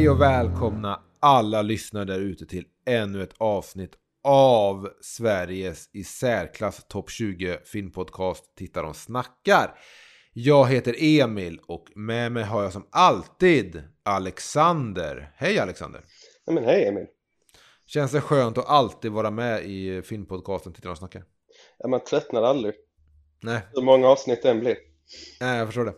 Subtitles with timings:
[0.00, 3.92] Hej och välkomna alla lyssnare där ute till ännu ett avsnitt
[4.24, 9.78] av Sveriges i särklass topp 20 filmpodcast Tittar de snackar.
[10.32, 15.32] Jag heter Emil och med mig har jag som alltid Alexander.
[15.36, 16.04] Hej Alexander!
[16.44, 17.06] Ja, men hej Emil!
[17.86, 21.24] Känns det skönt att alltid vara med i filmpodcasten Tittar de snackar?
[21.78, 22.74] Ja, man tröttnar aldrig.
[23.42, 23.60] Nej.
[23.72, 24.76] Hur många avsnitt det än blir.
[25.40, 25.94] Nej, jag förstår det.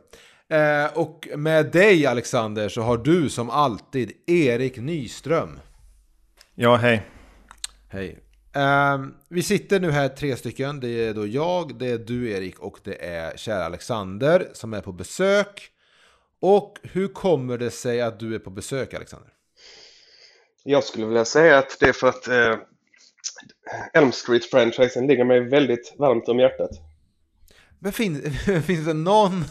[0.53, 5.61] Eh, och med dig Alexander så har du som alltid Erik Nyström.
[6.55, 7.03] Ja, hej.
[7.89, 8.19] Hej.
[8.55, 10.81] Eh, vi sitter nu här tre stycken.
[10.81, 14.81] Det är då jag, det är du Erik och det är kära Alexander som är
[14.81, 15.70] på besök.
[16.41, 19.31] Och hur kommer det sig att du är på besök Alexander?
[20.64, 22.56] Jag skulle vilja säga att det är för att eh,
[23.92, 26.70] Elm Street-franchisen ligger mig väldigt varmt om hjärtat.
[27.78, 28.33] Men fin
[28.66, 29.44] finns det någon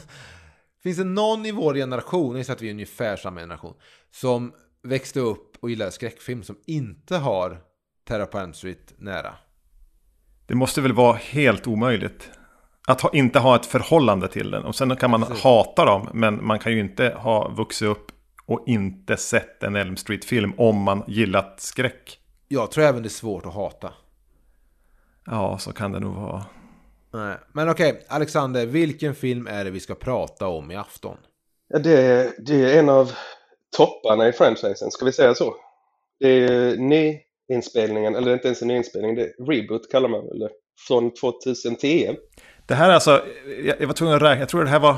[0.84, 3.74] Finns det någon i vår generation, jag att vi är ungefär samma generation,
[4.12, 7.62] som växte upp och gillade skräckfilm som inte har
[8.08, 9.34] Terror på Elm Street nära?
[10.46, 12.30] Det måste väl vara helt omöjligt.
[12.88, 14.64] Att ha, inte ha ett förhållande till den.
[14.64, 15.44] Och sen kan man Precis.
[15.44, 18.12] hata dem, men man kan ju inte ha vuxit upp
[18.46, 22.20] och inte sett en Elm Street-film om man gillat skräck.
[22.48, 23.94] Jag tror även det är svårt att hata.
[25.26, 26.46] Ja, så kan det nog vara.
[27.14, 27.38] Nej.
[27.54, 31.18] Men okej, okay, Alexander, vilken film är det vi ska prata om i afton?
[31.68, 33.12] Ja, det, det är en av
[33.78, 35.56] topparna i franchisen, ska vi säga så?
[36.20, 40.50] Det är nyinspelningen, eller inte ens en nyinspelning, det är reboot kallar man väl det,
[40.88, 42.16] från 2010.
[42.68, 43.26] Det här är alltså,
[43.66, 44.98] jag, jag var tvungen att räkna, jag tror det här var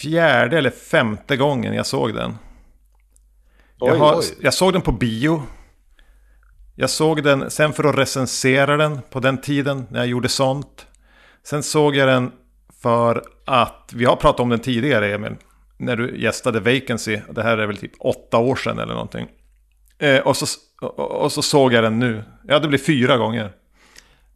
[0.00, 2.38] fjärde eller femte gången jag såg den.
[3.80, 5.42] Oj, jag, har, jag såg den på bio
[6.78, 10.86] jag såg den sen för att recensera den på den tiden när jag gjorde sånt.
[11.42, 12.32] Sen såg jag den
[12.82, 15.36] för att, vi har pratat om den tidigare Emil,
[15.76, 17.20] när du gästade Vacancy.
[17.30, 19.28] Det här är väl typ åtta år sedan eller någonting.
[19.98, 20.46] Eh, och, så,
[20.80, 22.24] och, och, så såg jag den nu.
[22.48, 23.52] Ja, det blir fyra gånger.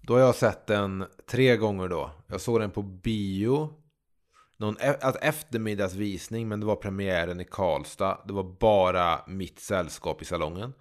[0.01, 2.11] Då har jag sett den tre gånger då.
[2.27, 3.71] Jag såg den på bio.
[4.57, 8.19] Någon e alltså eftermiddagsvisning, men det var premiären i Karlstad.
[8.27, 10.73] Det var bara mitt sällskap i salongen.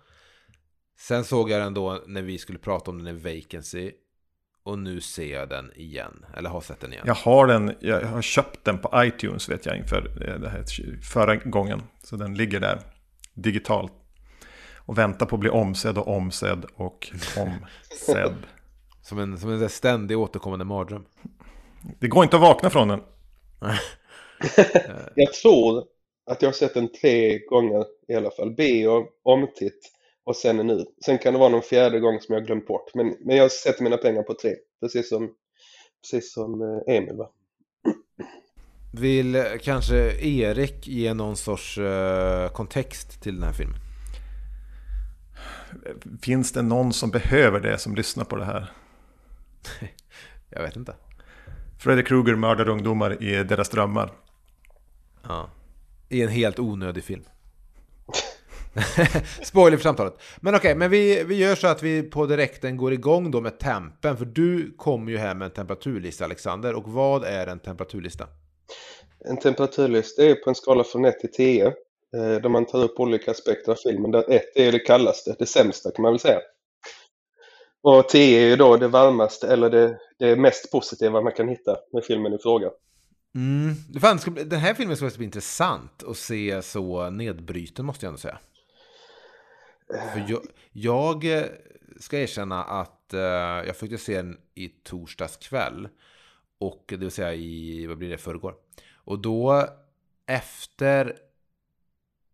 [1.00, 3.92] Sen såg jag den då när vi skulle prata om den i Vacancy.
[4.64, 6.26] Och nu ser jag den igen.
[6.38, 7.04] Eller har sett den igen.
[7.08, 10.66] Jag har den, jag har köpt den på iTunes vet jag inför eh, det här,
[11.02, 11.82] förra gången.
[12.04, 12.80] Så den ligger där
[13.34, 13.92] digitalt.
[14.76, 18.36] Och väntar på att bli omsedd och omsedd och omsedd.
[19.02, 21.06] som en, som en ständig återkommande mardröm.
[22.00, 23.02] Det går inte att vakna från den.
[25.16, 25.84] jag tror
[26.26, 28.52] att jag har sett den tre gånger i alla fall.
[28.52, 29.99] B och omtitt
[30.30, 30.86] och sen nu.
[31.06, 32.96] Sen kan det vara någon fjärde gång som jag glömt bort.
[32.96, 34.56] Men, men jag sätter mina pengar på tre.
[34.82, 35.30] Precis som,
[36.02, 37.30] precis som eh, Emil va.
[38.94, 43.78] Vill kanske Erik ge någon sorts uh, kontext till den här filmen?
[46.22, 48.72] Finns det någon som behöver det som lyssnar på det här?
[50.50, 50.96] jag vet inte.
[51.80, 54.12] Freddy Krueger mördar ungdomar i deras drömmar.
[55.24, 55.50] Ja.
[56.10, 57.24] I en helt onödig film.
[59.44, 60.14] Spoiler för samtalet.
[60.42, 63.42] Men okej, okay, men vi, vi gör så att vi på direkten går igång då
[63.42, 64.18] med tempen.
[64.18, 66.74] För du kommer ju här med en temperaturlista Alexander.
[66.74, 68.28] Och vad är en temperaturlista?
[69.26, 71.66] En temperaturlista är på en skala från 1 till 10.
[71.66, 71.74] Eh,
[72.14, 74.12] där man tar upp olika aspekter av filmen.
[74.12, 76.40] Där 1 är det kallaste, det sämsta kan man väl säga.
[77.82, 81.78] Och 10 är ju då det varmaste eller det, det mest positiva man kan hitta
[81.94, 82.70] med filmen i fråga.
[83.36, 83.76] Mm.
[84.02, 88.40] Fan, den här filmen ska bli intressant att se så nedbruten måste jag ändå säga.
[89.90, 90.42] För jag,
[90.72, 91.46] jag eh,
[92.00, 95.90] ska erkänna att uh, jag försökte se den i torsdags kväll.
[96.58, 98.56] Och det vill säga i, vad blir det, förrgår.
[98.94, 99.68] Och då
[100.26, 101.16] efter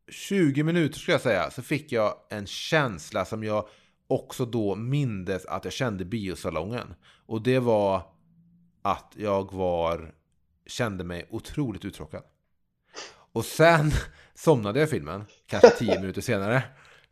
[0.07, 3.67] 20 minuter skulle jag säga så fick jag en känsla som jag
[4.07, 6.95] också då mindes att jag kände biosalongen.
[7.25, 8.01] Och det var
[8.81, 10.13] att jag var,
[10.65, 12.23] kände mig otroligt uttråkad.
[13.07, 13.91] Och sen
[14.35, 16.63] somnade jag i filmen, kanske 10 minuter senare.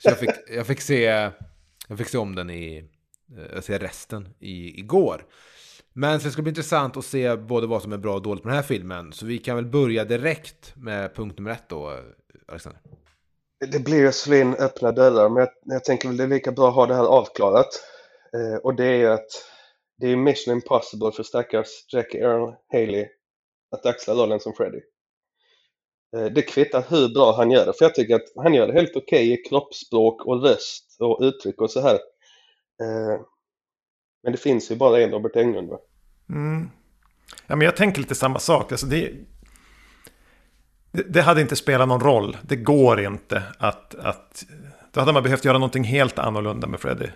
[0.04, 1.04] Så jag fick, jag fick, se,
[1.88, 2.78] jag fick se om den i,
[3.38, 5.26] eh, jag ser resten i, igår.
[5.94, 8.44] Men så det ska bli intressant att se både vad som är bra och dåligt
[8.44, 9.14] med den här filmen.
[9.14, 11.98] Så vi kan väl börja direkt med punkt nummer ett då, eh,
[12.48, 12.82] Alexander.
[13.72, 16.52] Det blir att slå in öppna dörrar, men jag, jag tänker väl det är lika
[16.52, 17.84] bra att ha det här avklarat.
[18.34, 19.28] Eh, och det är ju att
[19.98, 23.08] det är mission impossible för stackars Jackie Earl Haley
[23.72, 24.80] att axla rollen som Freddy.
[26.16, 28.74] Eh, det kvittar hur bra han gör det, för jag tycker att han gör det
[28.74, 31.94] helt okej okay i kroppsspråk och röst och uttryck och så här.
[32.82, 33.22] Eh,
[34.24, 35.78] men det finns ju bara en Robert Englund va?
[36.30, 36.70] Mm.
[37.48, 38.72] Ja, men jag tänker lite samma sak.
[38.72, 39.12] Alltså det,
[40.92, 42.38] det, det, hade inte spelat någon roll.
[42.42, 44.46] Det går inte att, att...
[44.92, 47.12] Då hade man behövt göra någonting helt annorlunda med Freddie.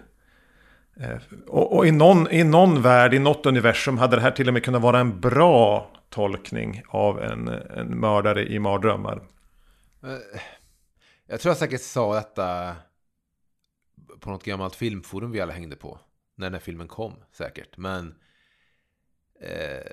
[0.99, 1.17] Eh,
[1.47, 4.53] och, och, i, någon, i någon värld, i något universum hade det här till och
[4.53, 9.27] med kunnat vara en bra tolkning av en, en mördare i mardrömmar.
[10.03, 10.41] Eh,
[11.25, 12.75] jag tror jag säkert sa detta
[14.19, 15.99] på något gammalt filmforum vi alla hängde på.
[16.35, 17.77] När den här filmen kom säkert.
[17.77, 18.15] Men
[19.41, 19.91] eh,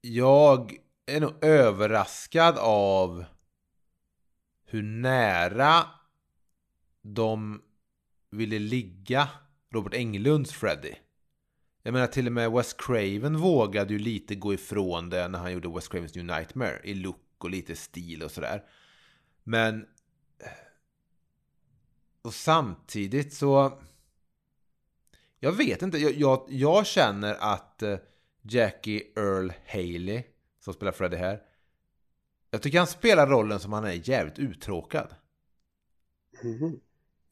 [0.00, 0.76] jag
[1.06, 3.24] är nog överraskad av
[4.64, 5.84] hur nära
[7.02, 7.62] de
[8.36, 9.28] ville ligga
[9.70, 10.94] Robert Englunds Freddy.
[11.82, 15.52] Jag menar till och med Wes Craven vågade ju lite gå ifrån det när han
[15.52, 18.64] gjorde Wes Cravens New Nightmare i look och lite stil och sådär.
[19.42, 19.86] Men...
[22.22, 23.82] Och samtidigt så...
[25.40, 27.98] Jag vet inte, jag, jag, jag känner att eh,
[28.42, 30.22] Jackie Earl Haley,
[30.60, 31.42] som spelar Freddy här,
[32.50, 35.14] jag tycker han spelar rollen som han är jävligt uttråkad.
[36.42, 36.80] Mm -hmm.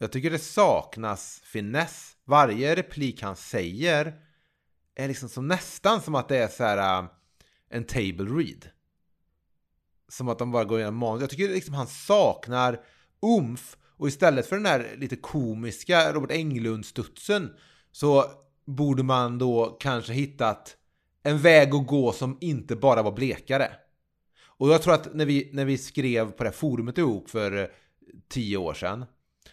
[0.03, 2.17] Jag tycker det saknas finess.
[2.25, 4.15] Varje replik han säger
[4.95, 7.09] är liksom som nästan som att det är så här äh,
[7.71, 8.69] en table read.
[10.09, 11.21] Som att de bara går igenom manus.
[11.21, 12.81] Jag tycker liksom han saknar
[13.23, 13.77] umf.
[13.97, 17.51] Och istället för den här lite komiska Robert Englund-studsen
[17.93, 18.25] så
[18.67, 20.77] borde man då kanske hittat
[21.23, 23.73] en väg att gå som inte bara var blekare.
[24.45, 27.57] Och jag tror att när vi, när vi skrev på det här forumet ihop för
[27.57, 27.67] äh,
[28.29, 29.05] tio år sedan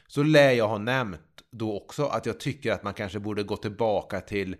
[0.09, 3.57] så lär jag ha nämnt då också att jag tycker att man kanske borde gå
[3.57, 4.55] tillbaka till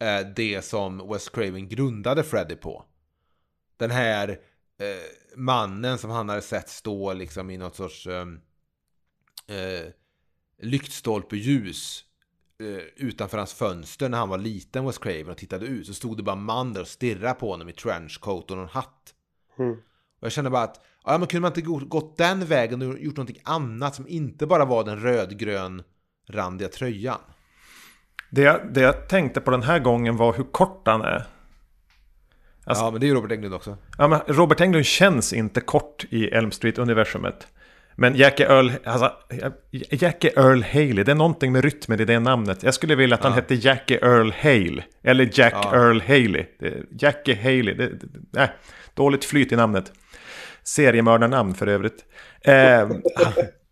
[0.00, 2.84] eh, det som Wes Craven grundade Freddy på.
[3.76, 4.28] Den här
[4.78, 8.40] eh, mannen som han hade sett stå liksom i något sorts ehm,
[9.46, 9.92] eh,
[10.58, 12.04] lyktstolpeljus
[12.58, 15.86] eh, utanför hans fönster när han var liten, Wes Craven, och tittade ut.
[15.86, 18.68] Så stod det bara en man där och stirrade på honom i trenchcoat och någon
[18.68, 19.14] hatt.
[19.58, 19.76] Mm.
[20.20, 23.16] Och jag kände bara att Ja, men kunde man inte gått den vägen och gjort
[23.16, 25.82] någonting annat som inte bara var den rödgrön
[26.28, 27.18] randiga tröjan?
[28.30, 31.26] Det jag, det jag tänkte på den här gången var hur kort han är.
[32.64, 33.76] Alltså, ja, men det är ju Robert Englund också.
[33.98, 37.46] Ja, men Robert Englund känns inte kort i Elm Street-universumet.
[37.96, 39.12] Men Jackie Earl, alltså,
[39.70, 42.62] Jackie Earl Haley, det är någonting med rytmen i det namnet.
[42.62, 44.84] Jag skulle vilja att han hette Jackie Earl Hale.
[45.02, 45.74] Eller Jack ja.
[45.74, 46.46] Earl Haley.
[46.90, 48.50] Jackie Haley, det, det, nej,
[48.94, 49.92] dåligt flyt i namnet
[50.68, 52.04] seriemördarnamn för övrigt.
[52.40, 52.90] Eh,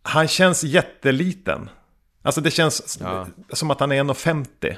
[0.01, 1.69] han, känns jätteliten.
[2.21, 3.27] Alltså det känns ja.
[3.53, 4.75] som att han är 1,50.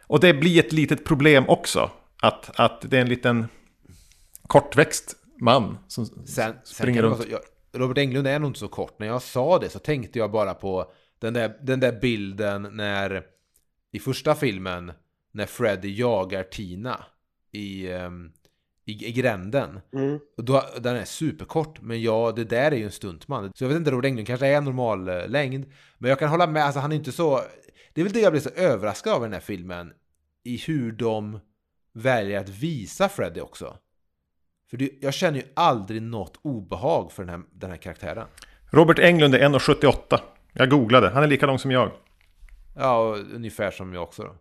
[0.00, 1.90] Och det blir ett litet problem också.
[2.22, 3.46] Att, att det är en liten
[4.46, 7.26] kortväxt man som sen, springer sen runt.
[7.30, 7.40] Jag,
[7.80, 8.98] Robert Englund är nog inte så kort.
[8.98, 13.22] När jag sa det så tänkte jag bara på den där, den där bilden när
[13.92, 14.92] i första filmen
[15.32, 17.04] när Freddy jagar Tina
[17.52, 18.32] i um,
[18.84, 19.80] i, i gränden.
[19.92, 20.18] Mm.
[20.36, 23.52] Och då, den är superkort, men ja, det där är ju en stuntman.
[23.54, 25.64] Så jag vet inte, Robert Englund kanske är normal eh, längd.
[25.98, 27.40] Men jag kan hålla med, alltså han är inte så...
[27.92, 29.92] Det är väl det jag blir så överraskad av i den här filmen.
[30.44, 31.40] I hur de
[31.92, 33.76] väljer att visa Freddy också.
[34.70, 38.26] För det, jag känner ju aldrig något obehag för den här, den här karaktären.
[38.72, 40.20] Robert Englund är 1,78.
[40.52, 41.90] Jag googlade, han är lika lång som jag.
[42.76, 44.34] Ja, ungefär som jag också då.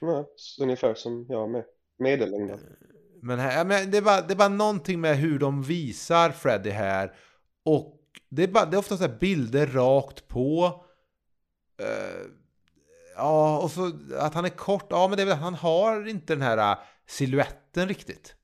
[0.00, 0.26] Ja,
[0.60, 1.64] ungefär som jag med.
[1.98, 2.58] Medellängden.
[3.22, 6.70] Men, här, men det, är bara, det är bara någonting med hur de visar Freddy
[6.70, 7.14] här.
[7.64, 10.66] Och det är, bara, det är ofta så bilder rakt på.
[11.80, 12.30] Uh,
[13.16, 14.86] ja, och så att han är kort.
[14.90, 18.34] Ja, men det är väl, han har inte den här uh, siluetten riktigt.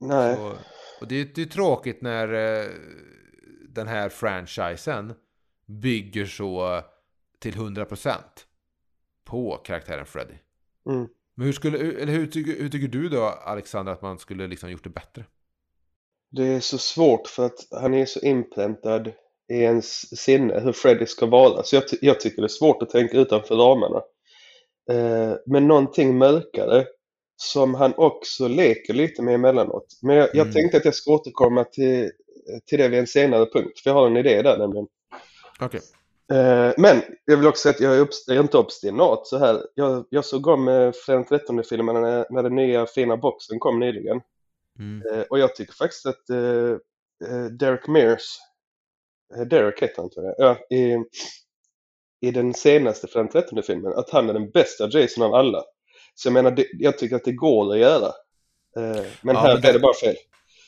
[0.00, 0.36] Nej.
[0.36, 0.56] Så,
[1.00, 2.70] och det, är tråkigt när uh,
[3.68, 5.14] den här franchisen
[5.66, 6.82] bygger så
[7.38, 8.14] till 100%
[9.24, 10.34] på karaktären Freddy.
[10.86, 11.08] Mm.
[11.34, 14.70] Men hur, skulle, eller hur, tycker, hur tycker du då, Alexander, att man skulle liksom
[14.70, 15.24] gjort det bättre?
[16.30, 19.08] Det är så svårt för att han är så inpräntad
[19.52, 21.62] i ens sinne hur Freddy ska vara.
[21.62, 24.02] Så jag, jag tycker det är svårt att tänka utanför ramarna.
[24.90, 26.86] Eh, men någonting mörkare
[27.36, 29.86] som han också leker lite med emellanåt.
[30.02, 30.52] Men jag, jag mm.
[30.52, 32.10] tänkte att jag ska återkomma till,
[32.66, 34.86] till det vid en senare punkt, för jag har en idé där nämligen.
[35.60, 35.80] Okay.
[36.32, 39.38] Eh, men jag vill också säga att jag är, upp, jag är inte obstinat så
[39.38, 39.66] här.
[39.74, 43.80] Jag, jag såg om eh, Fredag 13 filmen när, när den nya fina boxen kom
[43.80, 44.20] nyligen.
[44.78, 45.02] Mm.
[45.12, 46.76] Eh, och jag tycker faktiskt att eh,
[47.58, 48.38] Derek Mears,
[49.46, 50.98] Derek heter han tror jag, ja, i,
[52.20, 55.62] i den senaste Fredag 13 filmen, att han är den bästa Jason av alla.
[56.14, 58.12] Så jag menar, det, jag tycker att det går att göra.
[58.74, 60.16] Men ja, här men det, är det bara fel.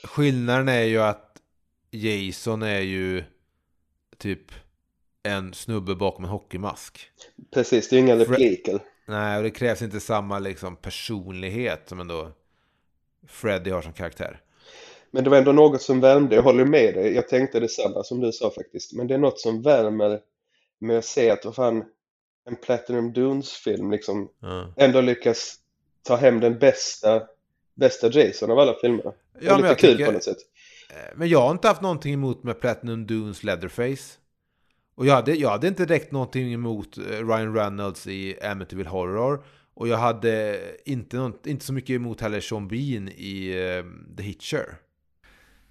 [0.04, 1.40] Skillnaden är ju att
[1.90, 3.24] Jason är ju
[4.18, 4.52] typ
[5.24, 7.10] en snubbe bakom en hockeymask.
[7.54, 8.80] Precis, det är ju inga repliker.
[9.06, 12.32] Nej, och det krävs inte samma liksom, personlighet som ändå
[13.28, 14.40] Freddy har som karaktär.
[15.10, 17.14] Men det var ändå något som värmde, jag håller med dig.
[17.14, 18.92] Jag tänkte detsamma som du sa faktiskt.
[18.92, 20.20] Men det är något som värmer
[20.78, 21.84] med att se att vad fan,
[22.46, 24.68] en Platinum Dunes-film liksom mm.
[24.76, 25.54] ändå lyckas
[26.02, 27.22] ta hem den bästa,
[27.74, 29.12] bästa Jason av alla filmer.
[29.40, 30.38] Ja, lite kul tycker, på något sätt.
[30.90, 34.18] Eh, men jag har inte haft någonting emot med Platinum Dunes Leatherface.
[34.94, 39.44] Och jag hade, jag hade inte direkt någonting emot eh, Ryan Reynolds i Amityville Horror.
[39.74, 43.84] Och jag hade inte, något, inte så mycket emot heller Sean Bean i uh,
[44.16, 44.78] The Hitcher.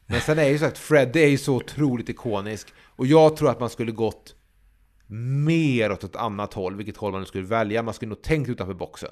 [0.06, 2.74] Men sen är ju sagt, Fred är ju så otroligt ikonisk.
[2.96, 4.36] Och jag tror att man skulle gått
[5.46, 7.84] mer åt ett annat håll, vilket håll man nu skulle välja.
[7.84, 9.12] Man skulle nog tänkt utanför boxen.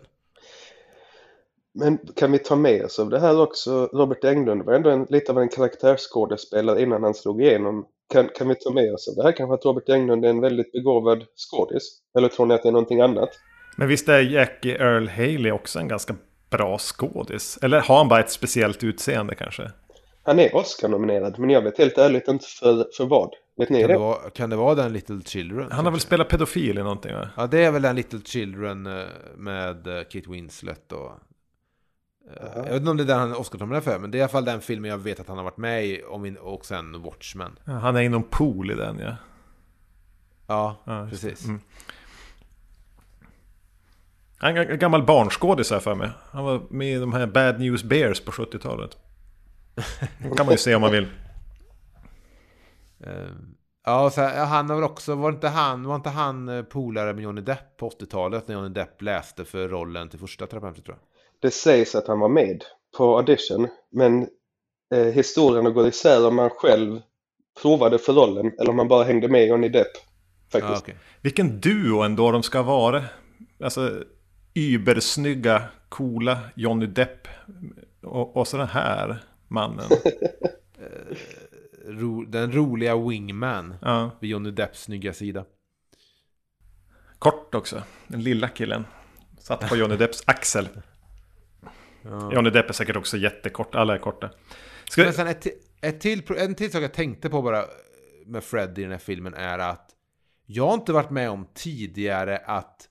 [1.74, 3.90] Men kan vi ta med oss av det här också?
[3.94, 7.86] Robert Englund var ändå en, lite av en karaktärsskådespelare innan han slog igenom.
[8.14, 10.42] Kan, kan vi ta med oss av det här kanske att Robert Englund är en
[10.42, 12.02] väldigt begåvad skådis?
[12.18, 13.30] Eller tror ni att det är någonting annat?
[13.78, 16.16] Men visst är Jackie Earl Haley också en ganska
[16.50, 17.60] bra skådis?
[17.62, 19.72] Eller har han bara ett speciellt utseende kanske?
[20.24, 23.30] Han är Oscar-nominerad, men jag vet helt ärligt inte för, för vad.
[23.58, 23.94] Vet ni kan det?
[23.94, 25.72] det vara, kan det vara den Little Children?
[25.72, 27.30] Han har väl spelat pedofil i någonting va?
[27.38, 31.12] Ja, det är väl den Little Children eh, med eh, Kate Winslet och...
[32.28, 34.20] Uh Jag vet inte om det är den han är Oscar-nominerad för, men det är
[34.20, 36.02] i alla fall den filmen jag vet att han har varit med i
[36.40, 37.60] och sen Watchmen.
[37.66, 39.16] Ja, han är i någon pool i den ja.
[40.48, 41.46] Ja, ja precis.
[41.46, 41.62] Mm.
[44.38, 46.10] Han är en gammal barnskådis här för mig.
[46.32, 48.98] Han var med i de här Bad News Bears på 70-talet.
[50.20, 51.08] Det kan man ju se om man vill.
[53.08, 53.32] Uh,
[53.86, 57.14] ja, så här, han har väl också, var inte han, var inte han eh, polare
[57.14, 60.98] med Johnny Depp på 80-talet när Johnny Depp läste för rollen till första terapeuten tror
[60.98, 61.11] jag?
[61.42, 62.64] Det sägs att han var med
[62.98, 64.28] på audition, men
[64.94, 67.02] eh, historien går isär om man själv
[67.62, 69.92] provade för rollen eller om man bara hängde med Johnny Depp.
[70.52, 70.74] Faktiskt.
[70.74, 70.96] Ah, okay.
[71.22, 73.04] Vilken duo ändå de ska vara.
[73.64, 74.04] Alltså
[74.54, 77.28] übersnygga, coola Johnny Depp
[78.04, 79.86] och, och så den här mannen.
[82.28, 84.12] den roliga wingman ja.
[84.20, 85.46] vid Johnny Depps snygga sida.
[87.20, 88.86] Kort också, den lilla killen.
[89.40, 90.68] Satt på Johnny Depps axel.
[92.02, 92.34] Ja.
[92.34, 94.30] Johnny Depp är säkert också jättekort, alla är korta.
[94.90, 95.04] Ska...
[95.04, 95.48] Men sen ett,
[95.82, 97.66] ett till, en till sak jag tänkte på bara
[98.26, 99.96] med Fred i den här filmen är att
[100.46, 102.90] jag har inte varit med om tidigare att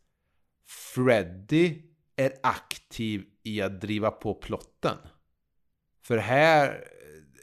[0.94, 1.82] Freddy
[2.16, 4.96] är aktiv i att driva på plotten.
[6.02, 6.84] För här,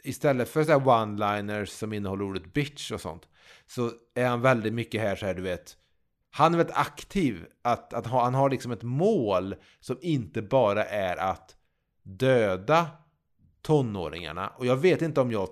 [0.03, 3.27] istället för så one-liners som innehåller ordet bitch och sånt,
[3.65, 5.77] så är han väldigt mycket här så här, du vet,
[6.31, 7.45] han är väldigt aktiv.
[7.61, 11.56] Att, att ha, han har liksom ett mål som inte bara är att
[12.07, 12.87] döda
[13.61, 14.47] tonåringarna.
[14.57, 15.49] Och jag vet inte om jag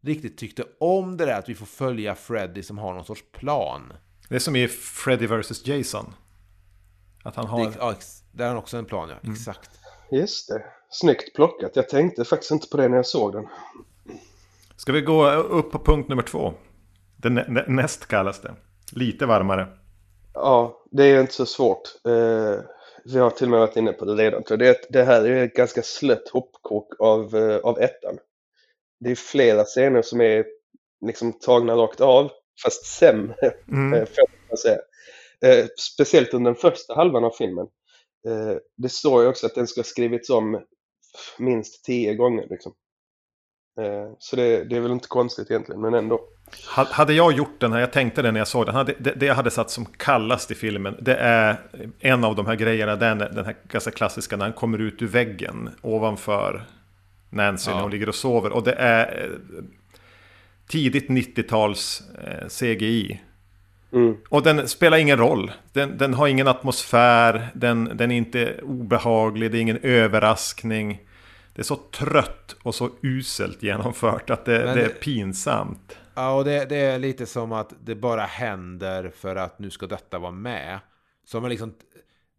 [0.00, 3.92] riktigt tyckte om det där att vi får följa Freddy som har någon sorts plan.
[4.28, 6.14] Det är som i Freddy vs Jason.
[7.24, 7.64] Att han har...
[7.64, 7.94] Det, ja,
[8.38, 9.16] är han också en plan, ja.
[9.22, 9.34] Mm.
[9.34, 9.70] Exakt.
[10.10, 10.64] Just det.
[10.90, 11.76] Snyggt plockat.
[11.76, 13.46] Jag tänkte faktiskt inte på det när jag såg den.
[14.76, 16.54] Ska vi gå upp på punkt nummer två?
[17.16, 18.54] Den nä näst kallas det.
[18.92, 19.68] Lite varmare.
[20.34, 21.82] Ja, det är inte så svårt.
[22.04, 22.64] Eh,
[23.04, 24.42] vi har till och med varit inne på det redan.
[24.58, 28.18] Det, det här är ett ganska slött hoppkok av, eh, av ettan.
[29.00, 30.44] Det är flera scener som är
[31.06, 32.30] liksom tagna rakt av,
[32.62, 33.34] fast sämre.
[33.68, 33.94] Mm.
[33.94, 34.78] Eh, för att säga.
[35.44, 37.66] Eh, speciellt under den första halvan av filmen.
[38.28, 40.64] Eh, det står ju också att den ska ha skrivits om
[41.38, 42.46] minst tio gånger.
[42.50, 42.74] Liksom.
[43.80, 46.28] Eh, så det, det, är väl inte konstigt egentligen, men ändå.
[46.66, 49.26] Hade jag gjort den här, jag tänkte det när jag såg den, hade, det, det
[49.26, 51.56] jag hade satt som kallast i filmen, det är
[52.00, 55.06] en av de här grejerna, den, den här ganska klassiska när han kommer ut ur
[55.06, 56.64] väggen ovanför
[57.30, 57.74] Nancy ja.
[57.74, 58.52] när hon ligger och sover.
[58.52, 59.64] Och det är eh,
[60.68, 62.02] tidigt 90-tals
[62.48, 63.20] CGI.
[63.92, 64.16] Mm.
[64.28, 65.52] Och den spelar ingen roll.
[65.72, 71.00] Den, den, har ingen atmosfär, den, den är inte obehaglig, det är ingen överraskning.
[71.54, 75.98] Det är så trött och så uselt genomfört att det, det är pinsamt.
[76.14, 79.86] Ja, och det, det, är lite som att det bara händer för att nu ska
[79.86, 80.80] detta vara med.
[81.24, 81.74] Så de har liksom,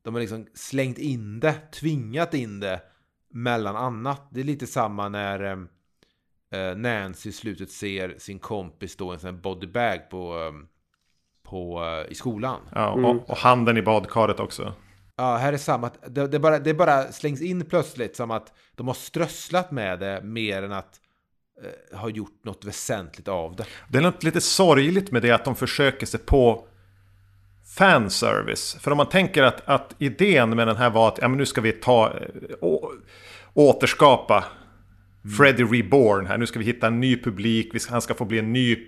[0.01, 2.82] de har liksom slängt in det, tvingat in det
[3.30, 4.28] mellan annat.
[4.32, 5.68] Det är lite samma när
[6.51, 10.68] eh, Nancy i slutet ser sin kompis stå i en sån här bodybag på, eh,
[11.44, 12.62] på, i skolan.
[12.75, 13.20] Ja, och, mm.
[13.20, 14.74] och handen i badkaret också.
[15.16, 15.92] Ja, här är samma.
[16.08, 20.22] Det, det, bara, det bara slängs in plötsligt som att de har strösslat med det
[20.24, 21.00] mer än att
[21.63, 23.65] eh, ha gjort något väsentligt av det.
[23.89, 26.68] Det är något lite sorgligt med det att de försöker sig på
[27.77, 28.77] fanservice.
[28.80, 31.46] För om man tänker att, att idén med den här var att ja, men nu
[31.46, 32.91] ska vi ta eh, å,
[33.53, 34.38] återskapa
[35.24, 35.38] mm.
[35.38, 36.38] Freddy Reborn här.
[36.38, 37.82] Nu ska vi hitta en ny publik.
[37.82, 38.88] Ska, han ska få bli en ny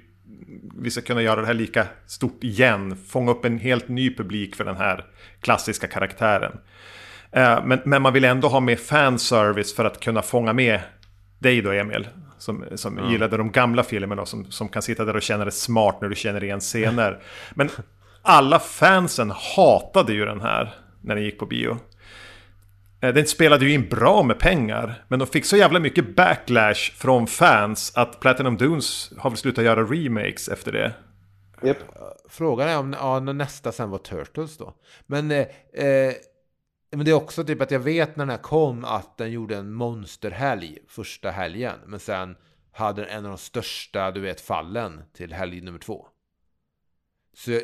[0.78, 2.98] vi ska kunna göra det här lika stort igen.
[3.08, 5.06] Fånga upp en helt ny publik för den här
[5.42, 6.58] klassiska karaktären.
[7.32, 10.80] Eh, men, men man vill ändå ha med fanservice för att kunna fånga med
[11.40, 12.08] dig då Emil.
[12.44, 13.12] Som, som ja.
[13.12, 16.10] gillade de gamla filmerna och som, som kan sitta där och känna det smart när
[16.10, 17.20] du känner igen scener.
[17.54, 17.70] Men
[18.22, 21.78] alla fansen hatade ju den här när den gick på bio.
[23.02, 26.94] Eh, den spelade ju in bra med pengar, men de fick så jävla mycket backlash
[26.96, 30.94] från fans att Platinum Dunes har väl slutat göra remakes efter det.
[31.64, 31.78] Yep.
[32.30, 34.74] Frågan är om ja, nästa sen var Turtles då.
[35.08, 36.14] Men, eh, eh,
[36.96, 39.58] men det är också typ att jag vet när den här kom att den gjorde
[39.58, 41.80] en monsterhelg första helgen.
[41.86, 42.36] Men sen
[42.72, 46.08] hade den en av de största, du vet, fallen till helg nummer två.
[47.34, 47.60] Så eh,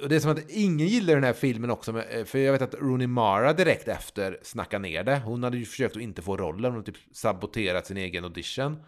[0.00, 2.62] och det är som att ingen gillar den här filmen också, eh, för jag vet
[2.62, 5.18] att Rooney Mara direkt efter snackade ner det.
[5.18, 8.82] Hon hade ju försökt att inte få rollen, hon typ saboterat sin egen audition.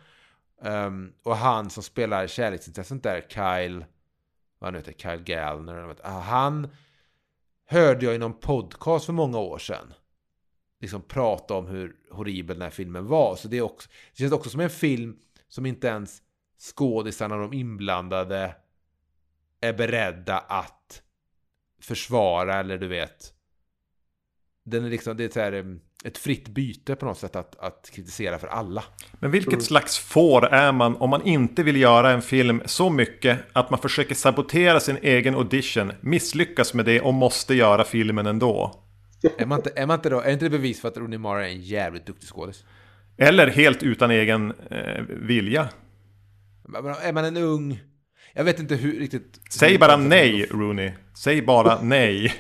[0.63, 3.85] Um, och han som spelar kärleksintresset där, Kyle,
[4.59, 6.21] vad han heter, Kyle Gallner, han ah,
[7.67, 9.95] hörde jag i någon podcast för många år sedan.
[10.81, 13.37] Liksom prata om hur horribel den här filmen var.
[13.37, 15.17] Så det, är också, det känns också som en film
[15.49, 16.23] som inte ens
[16.59, 18.57] skådisarna de inblandade
[19.61, 21.03] är beredda att
[21.81, 23.35] försvara eller du vet.
[24.63, 27.91] Den är liksom, det är så här, ett fritt byte på något sätt att, att
[27.95, 28.85] kritisera för alla.
[29.13, 29.65] Men vilket mm.
[29.65, 33.79] slags får är man om man inte vill göra en film så mycket att man
[33.79, 38.81] försöker sabotera sin egen audition, misslyckas med det och måste göra filmen ändå?
[39.39, 41.49] är, man inte, är, man inte då, är inte det bevis för att Rooney Mara
[41.49, 42.65] är en jävligt duktig skådis?
[43.17, 45.69] Eller helt utan egen eh, vilja.
[47.03, 47.81] Är man en ung
[48.37, 49.41] jag vet inte hur riktigt...
[49.51, 50.93] Säg bara nej, Rooney.
[51.17, 52.35] Säg bara nej.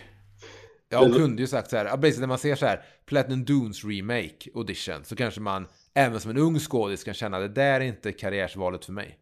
[0.88, 1.84] Ja, hon kunde ju sagt så här.
[2.20, 6.38] När man ser så här Platinum Dunes remake audition så kanske man även som en
[6.38, 9.18] ung skådis kan känna att det där är inte karriärsvalet för mig.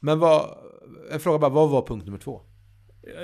[0.00, 0.58] Men vad...
[1.10, 2.40] En fråga bara, vad var punkt nummer två?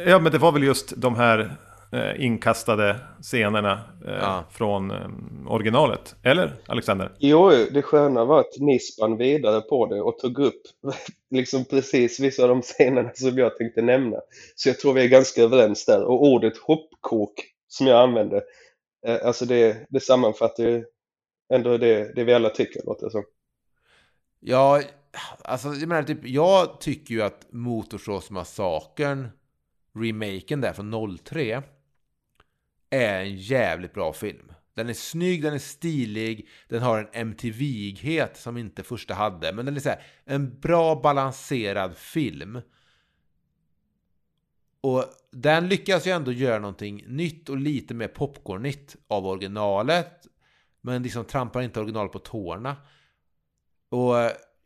[0.07, 1.57] Ja, men det var väl just de här
[1.93, 3.73] eh, inkastade scenerna
[4.07, 4.45] eh, ja.
[4.51, 5.09] från eh,
[5.47, 6.15] originalet.
[6.23, 7.13] Eller Alexander?
[7.19, 10.63] Jo, det sköna var att ni spann vidare på det och tog upp
[11.31, 14.17] liksom precis vissa av de scenerna som jag tänkte nämna.
[14.55, 16.05] Så jag tror vi är ganska överens där.
[16.05, 17.35] Och ordet hoppkok
[17.69, 18.45] som jag använde,
[19.07, 20.85] eh, alltså det, det sammanfattar ju
[21.55, 23.25] ändå det, det vi alla tycker, låter det som.
[24.41, 24.83] Ja,
[25.45, 29.29] alltså jag menar typ, jag tycker ju att Motorsåsmassakern
[29.95, 31.63] remaken där från 03,
[32.91, 34.53] är en jävligt bra film.
[34.75, 39.53] Den är snygg, den är stilig, den har en MTV-ighet som inte första hade.
[39.53, 42.61] Men den är så här, en bra balanserad film.
[44.81, 50.27] Och den lyckas ju ändå göra någonting nytt och lite mer popcornigt av originalet.
[50.81, 52.77] Men liksom trampar inte originalet på tårna.
[53.89, 54.15] Och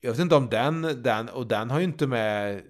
[0.01, 2.63] jag vet inte om den, den, och den har ju inte med,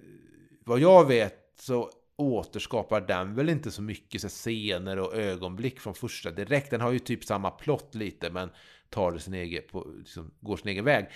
[0.65, 5.93] vad jag vet så återskapar den väl inte så mycket så scener och ögonblick från
[5.93, 6.71] första direkt.
[6.71, 8.49] Den har ju typ samma plott lite men
[8.89, 11.07] tar det sin egen, på, liksom, går sin egen väg.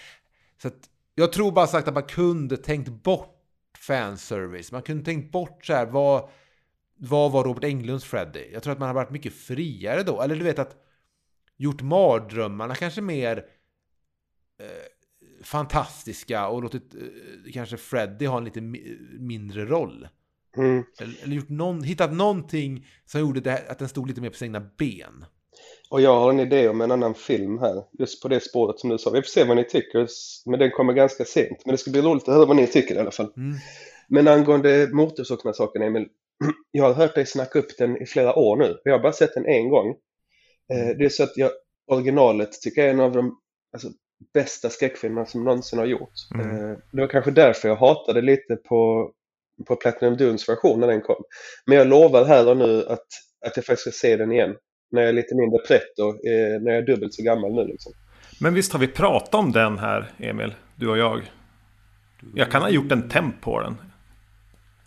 [0.62, 3.37] Så att, jag tror bara sagt att man kunde tänkt bort
[3.78, 4.72] fanservice.
[4.72, 6.30] Man kunde tänkt bort så här, vad,
[6.98, 8.50] vad var Robert Englunds Freddy?
[8.54, 10.22] Jag tror att man hade varit mycket friare då.
[10.22, 10.76] Eller du vet att
[11.58, 13.38] gjort mardrömmarna kanske mer
[14.60, 18.62] eh, fantastiska och låtit eh, kanske Freddy ha en lite
[19.20, 20.08] mindre roll.
[20.58, 20.84] Mm.
[21.00, 24.60] Eller, gjort någon, hittat någonting som gjorde det, att den stod lite mer på sina
[24.60, 25.26] ben.
[25.90, 28.90] Och jag har en idé om en annan film här, just på det spåret som
[28.90, 29.10] du sa.
[29.10, 30.08] Vi får se vad ni tycker,
[30.46, 31.62] men den kommer ganska sent.
[31.66, 33.34] Men det ska bli roligt att höra vad ni tycker i alla fall.
[33.38, 33.58] Mm.
[34.10, 36.08] Men angående Motorsågsmassakern, Emil.
[36.72, 38.78] Jag har hört dig snacka upp den i flera år nu.
[38.84, 39.96] Jag har bara sett den en gång.
[40.74, 40.98] Eh, mm.
[40.98, 41.52] Det är så att jag,
[41.88, 43.40] originalet tycker jag är en av de
[43.74, 43.90] alltså,
[44.34, 46.32] bästa skräckfilmerna som någonsin har gjorts.
[46.34, 46.50] Mm.
[46.50, 49.12] Eh, det var kanske därför jag hatade lite på
[49.66, 51.24] på Platinum Dunes version när den kom.
[51.66, 53.06] Men jag lovar här och nu att,
[53.46, 54.56] att jag faktiskt ska se den igen.
[54.92, 57.94] När jag är lite mindre pretto, eh, när jag är dubbelt så gammal nu liksom.
[58.42, 60.56] Men visst har vi pratat om den här, Emil?
[60.76, 61.32] Du och jag.
[62.36, 63.76] Jag kan ha gjort en temp på den.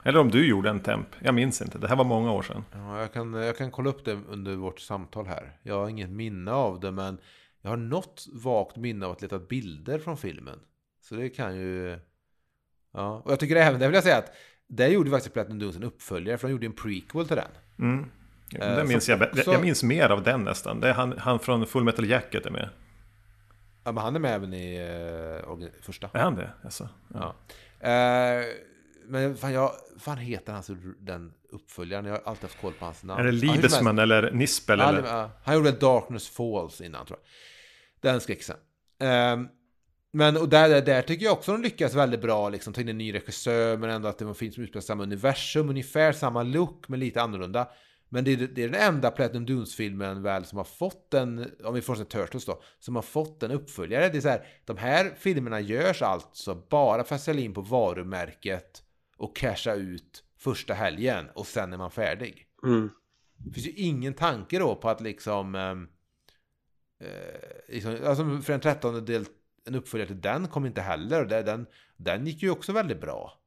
[0.04, 1.06] Eller om du gjorde en temp.
[1.20, 1.78] Jag minns inte.
[1.78, 2.64] Det här var många år sedan.
[2.72, 5.52] Ja, jag, kan, jag kan kolla upp det under vårt samtal här.
[5.62, 7.18] Jag har inget minne av det, men
[7.62, 10.58] jag har något vagt minne av att leta bilder från filmen.
[11.00, 11.98] Så det kan ju...
[12.92, 14.32] Ja, och jag tycker även, det vill jag säga att
[14.66, 17.50] där gjorde faktiskt Platinum Dunes en uppföljare, för de gjorde en prequel till den.
[17.78, 18.10] Mm.
[18.50, 19.52] Ja, den minns jag, också...
[19.52, 20.80] jag minns mer av den nästan.
[20.80, 22.68] Det är han, han från Full Metal Jacket är med.
[23.84, 24.80] Ja, men han är med även i
[25.48, 26.10] uh, första.
[26.12, 26.50] Är han det?
[26.64, 27.34] Alltså, ja.
[27.80, 28.38] ja.
[28.40, 28.44] Uh,
[29.06, 32.04] men fan, jag, fan heter han så den uppföljaren?
[32.04, 33.20] Jag har alltid haft koll på hans namn.
[33.20, 34.80] Är det Liebesman eller Nispel?
[34.80, 35.30] Han, eller?
[35.44, 38.10] han gjorde Darkness Falls innan tror jag.
[38.12, 38.56] Den skräcksen.
[38.98, 39.48] Um,
[40.12, 42.98] men och där, där tycker jag också de lyckas väldigt bra, liksom ta in en
[42.98, 47.00] ny regissör, men ändå att det finns som utspelar samma universum, ungefär samma look, men
[47.00, 47.68] lite annorlunda.
[48.12, 51.74] Men det är, det är den enda Platinum Dunes-filmen väl som har fått en, om
[51.74, 54.08] vi får se Turtles då, som har fått en uppföljare.
[54.08, 57.60] Det är så här, de här filmerna görs alltså bara för att sälja in på
[57.60, 58.82] varumärket
[59.16, 62.46] och casha ut första helgen och sen är man färdig.
[62.64, 62.90] Mm.
[63.36, 65.88] Det finns ju ingen tanke då på att liksom, ehm,
[67.00, 69.24] eh, liksom alltså för en trettonde del,
[69.66, 71.24] en uppföljare till den kom inte heller.
[71.24, 73.40] Den, den gick ju också väldigt bra.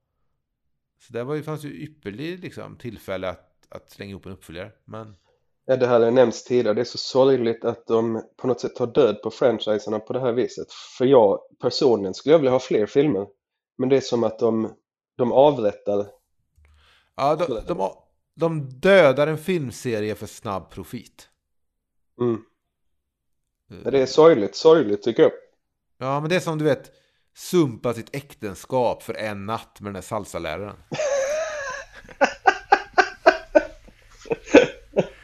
[0.99, 4.71] Så det var ju, fanns ju ypperligt liksom, tillfälle att att slänga ihop en uppföljare.
[4.85, 5.15] Men...
[5.65, 6.73] Ja, det här har nämnts tidigare.
[6.73, 10.19] Det är så sorgligt att de på något sätt tar död på franchiserna på det
[10.19, 10.71] här viset.
[10.97, 13.27] För jag personligen skulle jag vilja ha fler filmer.
[13.77, 14.73] Men det är som att de,
[15.15, 16.07] de avrättar.
[17.15, 17.91] Ja, de, de,
[18.35, 21.29] de dödar en filmserie för snabb profit.
[22.19, 22.41] Mm.
[23.83, 25.31] Det är sorgligt, sorgligt tycker jag.
[25.97, 26.91] Ja, men det är som du vet,
[27.35, 30.75] sumpa sitt äktenskap för en natt med den där salsaläraren.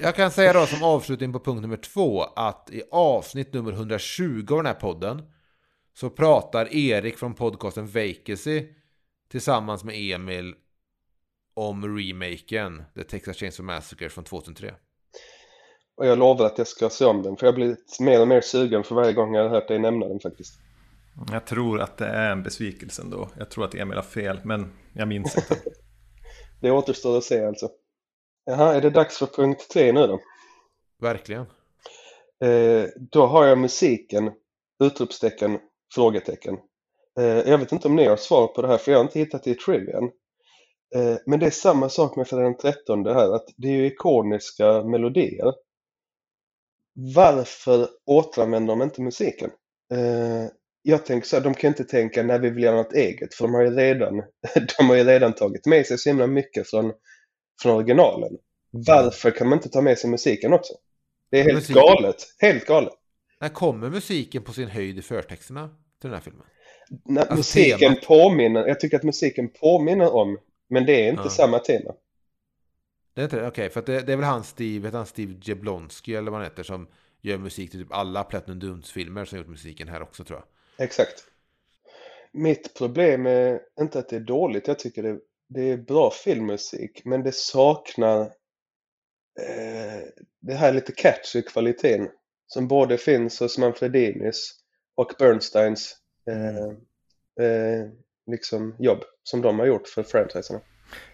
[0.01, 4.45] Jag kan säga då som avslutning på punkt nummer två att i avsnitt nummer 120
[4.51, 5.21] av den här podden
[5.93, 8.67] så pratar Erik från podcasten Vacancy
[9.31, 10.53] tillsammans med Emil
[11.53, 14.73] om remaken The Texas Chainsaw Massacre från 2003.
[15.97, 18.41] Och jag lovar att jag ska se om den för jag blivit mer och mer
[18.41, 20.53] sugen för varje gång jag har hört dig nämna den faktiskt.
[21.31, 23.29] Jag tror att det är en besvikelse ändå.
[23.37, 25.55] Jag tror att Emil har fel men jag minns inte.
[26.61, 27.69] det återstår att se alltså.
[28.49, 30.19] Jaha, är det dags för punkt tre nu då?
[31.01, 31.45] Verkligen.
[32.43, 34.31] Eh, då har jag musiken,
[34.83, 35.59] utropstecken,
[35.95, 36.57] frågetecken.
[37.19, 39.19] Eh, jag vet inte om ni har svar på det här för jag har inte
[39.19, 40.03] hittat det i trivian.
[40.95, 43.85] Eh, men det är samma sak med för den 13 här, att det är ju
[43.85, 45.53] ikoniska melodier.
[47.15, 49.49] Varför återanvänder de inte musiken?
[49.93, 53.33] Eh, jag tänker så här, de kan inte tänka när vi vill göra något eget
[53.33, 54.15] för de har ju redan,
[54.77, 56.93] de har ju redan tagit med sig så himla mycket från
[57.61, 58.37] från originalen.
[58.71, 60.73] Varför kan man inte ta med sig musiken också?
[61.31, 61.81] Det är helt musiken...
[61.81, 62.35] galet.
[62.39, 62.93] Helt galet.
[63.41, 65.67] När kommer musiken på sin höjd i förtexterna
[66.01, 66.45] till den här filmen?
[67.05, 68.05] När alltså, musiken temat.
[68.05, 70.37] påminner, jag tycker att musiken påminner om,
[70.69, 71.29] men det är inte ja.
[71.29, 71.93] samma tema.
[73.13, 73.47] Det är inte det?
[73.47, 76.39] Okej, okay, för det, det, är väl han Steve, heter han Steve Jablonski eller vad
[76.39, 76.87] han heter som
[77.21, 80.85] gör musik till typ alla Platinum Dunes-filmer som gjort musiken här också tror jag.
[80.85, 81.23] Exakt.
[82.31, 85.19] Mitt problem är inte att det är dåligt, jag tycker det
[85.49, 90.01] det är bra filmmusik men det saknar eh,
[90.41, 92.09] det här lite catchy kvaliteten
[92.47, 94.55] som både finns hos Manfredinis
[94.95, 95.95] och Bernsteins
[96.27, 96.75] eh, mm.
[97.41, 97.87] eh,
[98.31, 100.59] liksom jobb som de har gjort för franchiserna.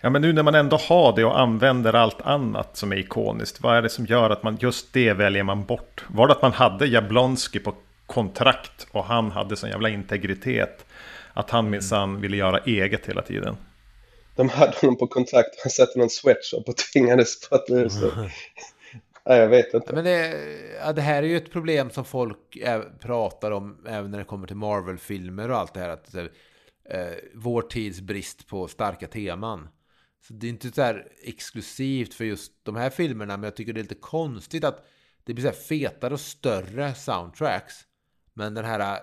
[0.01, 3.61] Ja men nu när man ändå har det och använder allt annat som är ikoniskt.
[3.61, 6.05] Vad är det som gör att man just det väljer man bort?
[6.07, 10.85] Var det att man hade Jablonski på kontrakt och han hade sån jävla integritet?
[11.33, 12.21] Att han minsann mm.
[12.21, 13.57] ville göra eget hela tiden
[14.35, 15.61] de hade honom på kontrakt.
[15.63, 18.29] Han satte någon sweatshop och tvingades på att så.
[19.27, 19.95] Nej, jag vet inte.
[19.95, 20.41] Men det,
[20.81, 22.57] ja, det här är ju ett problem som folk
[22.99, 25.89] pratar om även när det kommer till Marvel-filmer och allt det här.
[25.89, 29.67] Att, eh, vår tids brist på starka teman.
[30.27, 33.73] Så det är inte så här exklusivt för just de här filmerna, men jag tycker
[33.73, 34.85] det är lite konstigt att
[35.23, 37.75] det blir så här fetare och större soundtracks.
[38.33, 38.97] Men den här eh,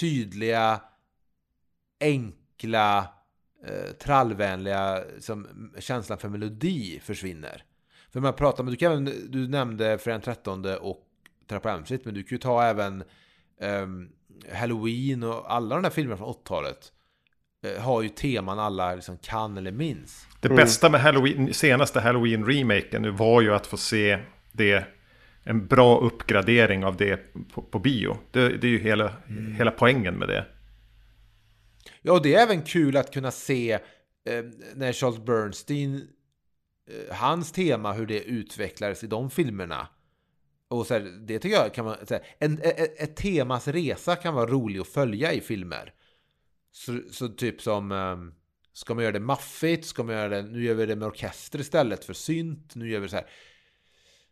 [0.00, 0.80] tydliga,
[2.00, 3.15] enkla
[3.66, 7.62] eh, trallvänliga som känslan för melodi försvinner.
[8.12, 11.02] För man pratar med, du, kan, du nämnde Fredag 13 och
[11.48, 13.04] Trappa Elmslitt, men du kan ju ta även
[13.60, 13.86] eh,
[14.52, 16.92] Halloween och alla de där filmerna från 80-talet
[17.66, 20.26] eh, har ju teman alla liksom kan eller minns.
[20.40, 20.56] Det mm.
[20.56, 24.18] bästa med Halloween, senaste Halloween-remaken var ju att få se
[24.52, 24.84] det
[25.44, 28.16] en bra uppgradering av det på, på bio.
[28.30, 29.54] Det, det, är ju hela, mm.
[29.54, 30.44] hela poängen med det.
[32.06, 33.72] Ja, och det är även kul att kunna se
[34.24, 36.08] eh, när Charles Bernstein,
[36.90, 39.88] eh, hans tema, hur det utvecklades i de filmerna.
[40.68, 44.16] Och så här, det tycker jag kan vara, så här, en, ett, ett temas resa
[44.16, 45.94] kan vara rolig att följa i filmer.
[46.72, 48.34] Så, så typ som, um,
[48.72, 49.86] ska man göra det maffigt?
[49.86, 52.74] Ska man göra det, nu gör vi det med orkester istället för synt.
[52.74, 53.26] Nu gör vi så här.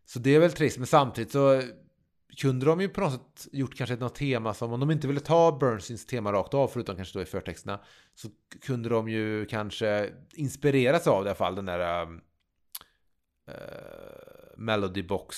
[0.04, 1.62] Så det är väl trist, men samtidigt så
[2.36, 5.20] kunde de ju på något sätt gjort kanske något tema som om de inte ville
[5.20, 7.80] ta Bernsteins tema rakt av, förutom kanske då i förtexterna,
[8.14, 8.28] så
[8.66, 12.08] kunde de ju kanske inspireras av det i alla fall, den där uh,
[14.56, 15.36] Melody Box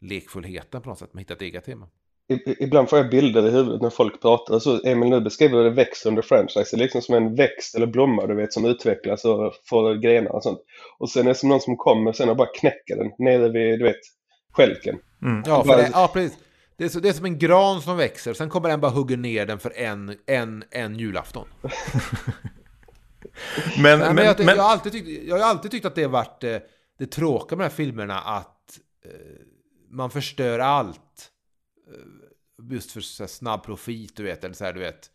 [0.00, 1.88] lekfullheten på något sätt, man hittat ett eget tema.
[2.58, 4.58] Ibland får jag bilder i huvudet när folk pratar.
[4.58, 6.76] Så Emil nu beskriver det växt under franchise.
[6.76, 10.30] Det är liksom som en växt eller blomma du vet som utvecklas och får grenar
[10.30, 10.58] och sånt.
[10.98, 13.78] Och sen är det som någon som kommer sen och bara knäcker den nere vid,
[13.78, 14.00] du vet,
[14.52, 14.98] skälken.
[15.22, 15.42] Mm.
[15.46, 16.38] Ja, för det, ja, precis.
[16.76, 19.16] Det är, så, det är som en gran som växer, sen kommer den bara hugga
[19.16, 21.48] ner den för en, en, en julafton.
[23.82, 26.02] men, men, men, jag, men, jag, har alltid tyckt, jag har alltid tyckt att det
[26.02, 26.56] har varit eh,
[26.98, 29.10] det tråkiga med de här filmerna, att eh,
[29.90, 31.30] man förstör allt.
[31.90, 35.10] Eh, just för så snabb profit, du vet, eller så här, du vet.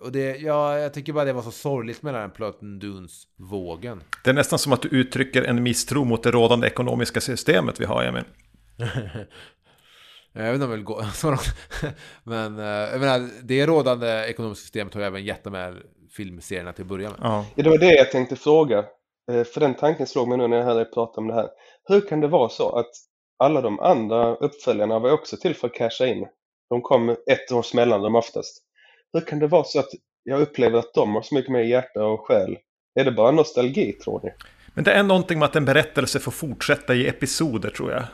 [0.00, 4.02] Och det, ja, jag tycker bara det var så sorgligt med den Plöten Dunes-vågen.
[4.24, 7.84] Det är nästan som att du uttrycker en misstro mot det rådande ekonomiska systemet vi
[7.84, 8.24] har, Emil.
[10.32, 11.54] jag vet inte om jag vill gå så långt.
[12.24, 15.82] Men eh, jag menar, det rådande ekonomiska systemet har ju även gett de här
[16.16, 17.18] filmserierna till att börja med.
[17.22, 17.46] Ja.
[17.56, 18.84] Det var det jag tänkte fråga.
[19.32, 21.48] Eh, för den tanken slog mig nu när jag hörde dig prata om det här.
[21.88, 22.90] Hur kan det vara så att
[23.38, 26.26] alla de andra uppföljarna var också till för att casha in?
[26.70, 28.62] De kom ett års mellanrum oftast.
[29.12, 29.90] Hur kan det vara så att
[30.22, 32.58] jag upplever att de har så mycket mer hjärta och själ?
[32.94, 34.30] Är det bara nostalgi tror ni?
[34.74, 38.04] Men det är någonting med att en berättelse får fortsätta i episoder tror jag.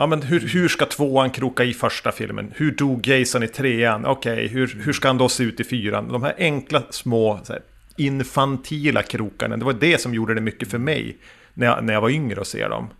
[0.00, 2.52] Ja men hur, hur ska tvåan kroka i första filmen?
[2.56, 4.06] Hur dog Jason i trean?
[4.06, 6.08] Okej, okay, hur, hur ska han då se ut i fyran?
[6.08, 7.62] De här enkla små här,
[7.96, 11.16] infantila krokarna, det var det som gjorde det mycket för mig
[11.54, 12.90] när jag, när jag var yngre och se dem.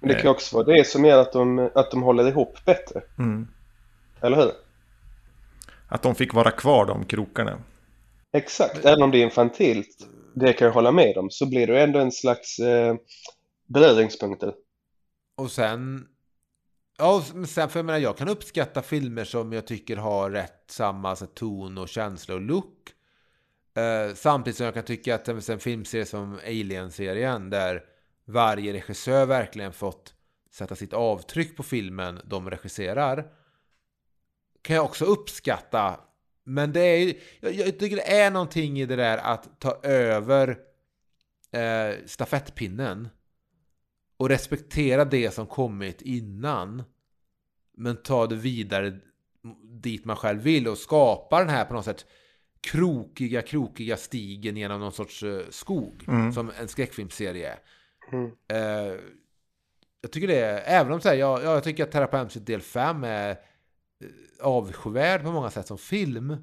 [0.00, 3.00] Men det kan också vara det som gör att de, att de håller ihop bättre.
[3.18, 3.48] Mm.
[4.20, 4.50] Eller hur?
[5.88, 7.58] Att de fick vara kvar de krokarna.
[8.32, 11.82] Exakt, även om det är infantilt, det kan jag hålla med om, så blir det
[11.82, 12.94] ändå en slags eh,
[13.66, 14.52] beröringspunkter.
[15.40, 16.08] Och sen...
[16.98, 21.10] Ja, sen för jag menar, jag kan uppskatta filmer som jag tycker har rätt samma
[21.10, 22.94] alltså, ton och känsla och look.
[23.74, 27.84] Eh, samtidigt som jag kan tycka att en filmserie som Alien-serien, där
[28.24, 30.14] varje regissör verkligen fått
[30.50, 33.32] sätta sitt avtryck på filmen de regisserar
[34.62, 36.00] kan jag också uppskatta.
[36.44, 40.58] Men det är jag, jag tycker det är någonting i det där att ta över
[41.52, 43.08] eh, stafettpinnen
[44.20, 46.82] och respektera det som kommit innan.
[47.76, 48.98] Men ta det vidare
[49.62, 52.06] dit man själv vill och skapa den här på något sätt
[52.60, 56.04] krokiga, krokiga stigen genom någon sorts eh, skog.
[56.08, 56.32] Mm.
[56.32, 57.58] Som en skräckfilmserie är.
[58.12, 58.30] Mm.
[58.48, 59.00] Eh,
[60.00, 63.36] jag tycker det även om så här, jag, jag tycker att Terapeut del 5 är
[64.40, 66.36] avskyvärd på många sätt som film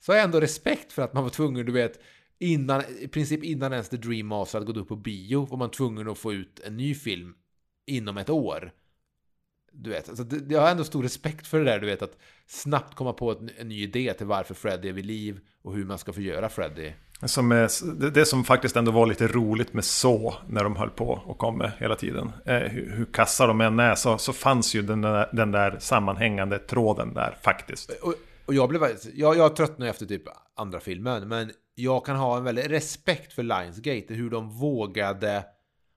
[0.00, 2.00] så har jag ändå respekt för att man var tvungen, du vet,
[2.38, 5.70] innan, i princip innan ens The Dream Master hade gått upp på bio var man
[5.70, 7.34] tvungen att få ut en ny film
[7.86, 8.72] inom ett år.
[9.72, 12.18] Du vet, alltså det, jag har ändå stor respekt för det där, du vet, att
[12.46, 15.84] snabbt komma på ett, en ny idé till varför Freddy är vid liv och hur
[15.84, 16.92] man ska förgöra Freddy.
[17.22, 21.22] Som är, det som faktiskt ändå var lite roligt med så när de höll på
[21.26, 22.32] och kom med hela tiden.
[22.44, 25.76] Eh, hur, hur kassa de än är så, så fanns ju den där, den där
[25.80, 27.90] sammanhängande tråden där faktiskt.
[28.02, 28.14] Och,
[28.46, 28.82] och jag, blev,
[29.14, 30.22] jag, jag tröttnade efter typ
[30.54, 31.28] andra filmen.
[31.28, 34.14] Men jag kan ha en väldigt respekt för Lionsgate.
[34.14, 35.44] Hur de vågade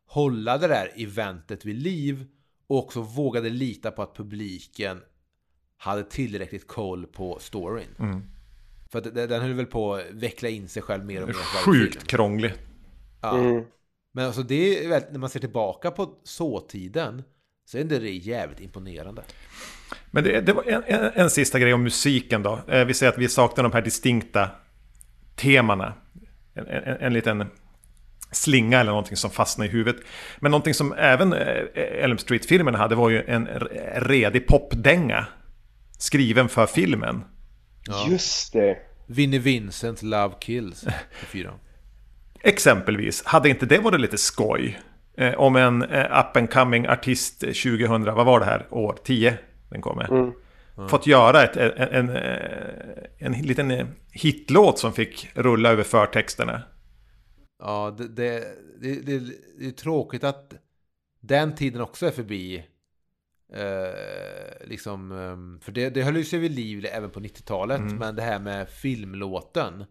[0.06, 2.26] hålla det där eventet vid liv.
[2.68, 5.02] Och också vågade lita på att publiken
[5.78, 7.96] hade tillräckligt koll på storyn.
[8.00, 8.24] Mm.
[8.90, 11.36] För att den höll väl på att veckla in sig själv mer och mer.
[11.66, 12.54] Sjukt krånglig.
[13.22, 13.38] Ja.
[13.38, 13.64] Mm.
[14.12, 17.24] Men alltså det är väl, när man ser tillbaka på så-tiden
[17.66, 19.24] så är det jävligt imponerande.
[20.12, 22.60] Men det, det var en, en, en, sista grej om musiken då.
[22.68, 24.50] Eh, vi säger att vi saknar de här distinkta
[25.40, 25.94] temana.
[26.54, 27.46] En, en, en liten
[28.32, 30.02] slinga eller någonting som fastnar i huvudet.
[30.40, 33.48] Men någonting som även eh, Elm Street-filmerna hade var ju en
[33.96, 35.26] redig popdänga.
[35.98, 37.24] Skriven för filmen.
[37.88, 38.08] Ja.
[38.10, 38.78] Just det.
[39.08, 40.86] Vinnie Vincent, Love Kills.
[42.44, 44.80] Exempelvis, hade inte det varit lite skoj?
[45.18, 48.98] Eh, om en eh, up and coming artist 2000, vad var det här år?
[49.04, 49.38] 10?
[49.70, 50.12] Den kommer.
[50.12, 50.34] Mm.
[50.88, 52.10] Fått göra ett, en, en,
[53.18, 56.62] en, en liten hitlåt som fick rulla över förtexterna.
[57.60, 59.20] Ja, det, det, det, det,
[59.60, 60.54] det är tråkigt att
[61.20, 62.66] den tiden också är förbi.
[63.54, 67.80] Eh, liksom, ehm, för det, det höll ju sig vid liv även på 90-talet.
[67.80, 67.96] Mm.
[67.96, 69.86] Men det här med filmlåten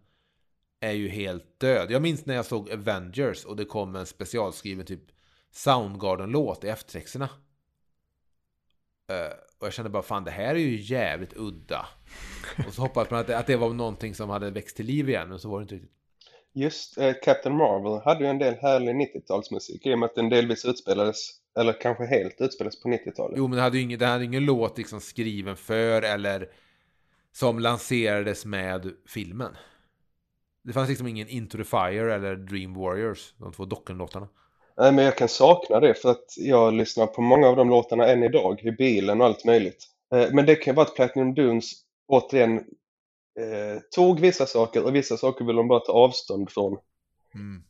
[0.80, 1.90] är ju helt död.
[1.90, 5.02] Jag minns när jag såg Avengers och det kom en specialskriven typ
[5.50, 7.28] Soundgarden-låt i eftertexterna.
[9.12, 11.86] Uh, och jag kände bara fan det här är ju jävligt udda.
[12.66, 15.08] Och så hoppades man att det, att det var någonting som hade växt till liv
[15.08, 15.92] igen, men så var det inte riktigt.
[16.54, 20.28] just eh, Captain Marvel hade ju en del härlig 90-talsmusik i och med att den
[20.28, 21.16] delvis utspelades,
[21.58, 23.34] eller kanske helt utspelades på 90-talet.
[23.38, 26.48] Jo, men det hade ju ingen, det hade ingen låt liksom skriven för eller
[27.32, 29.56] som lanserades med filmen.
[30.62, 34.28] Det fanns liksom ingen Into the Fire eller Dream Warriors, de två Docken-låtarna.
[34.78, 38.06] Nej, men jag kan sakna det för att jag lyssnar på många av de låtarna
[38.06, 39.84] än idag, i bilen och allt möjligt.
[40.14, 41.72] Eh, men det kan vara att Platinum Dunes
[42.06, 42.56] återigen
[43.38, 46.78] eh, tog vissa saker och vissa saker vill de bara ta avstånd från.
[47.34, 47.64] Mm.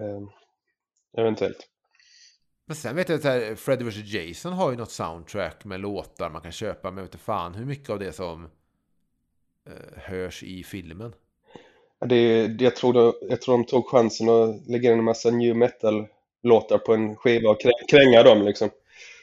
[0.00, 0.28] Eh,
[1.18, 1.68] eventuellt.
[2.66, 6.42] Men sen vet jag att Freddy vs Jason har ju något soundtrack med låtar man
[6.42, 8.44] kan köpa, men jag vet inte fan hur mycket av det som
[9.66, 11.12] eh, hörs i filmen.
[12.06, 15.56] Det, jag, tror de, jag tror de tog chansen att lägga in en massa new
[16.42, 17.58] metal-låtar på en skiva och
[17.90, 18.70] kränga dem liksom.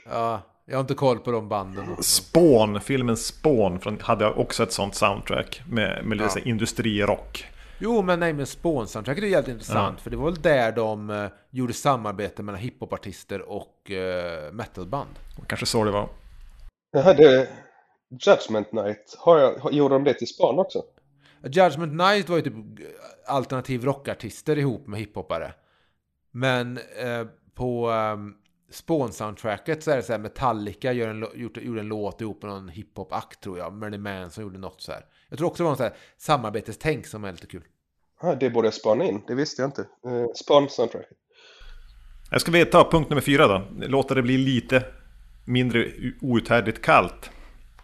[0.10, 2.04] Ja, jag har inte koll på de banden.
[2.04, 6.42] Spawn, filmen Spawn hade också ett sånt soundtrack med, med ja.
[6.46, 7.46] industrirock.
[7.80, 9.96] Jo, men nej, men Spawn-soundtracket är jävligt intressant.
[9.98, 10.04] Ja.
[10.04, 15.10] För det var väl där de uh, gjorde samarbete mellan hiphopartister och uh, metalband.
[15.48, 16.10] Kanske så det var.
[16.92, 17.48] Jaha, det...
[18.10, 20.84] Judgment Night, har jag, gjorde de det till Spawn också?
[21.44, 22.54] Judgment Night var ju typ
[23.28, 25.54] alternativ rockartister ihop med hiphopare.
[26.38, 28.36] Men eh, på um,
[28.72, 32.52] Spawn-soundtracket så är det så här Metallica gör en, gjort, gjorde en låt ihop med
[32.52, 33.74] någon hiphop-akt tror jag.
[33.74, 35.06] Marilyn Manson gjorde något så här.
[35.30, 37.64] Jag tror också det var så här samarbetestänk som är lite kul.
[38.22, 39.22] Ja, det borde jag spana in.
[39.28, 39.82] Det visste jag inte.
[39.82, 41.18] Uh, Spawn-soundtracket.
[42.32, 43.68] Jag ska vi ta punkt nummer fyra då.
[43.88, 44.84] Låta det bli lite
[45.46, 47.32] mindre outhärdligt kallt.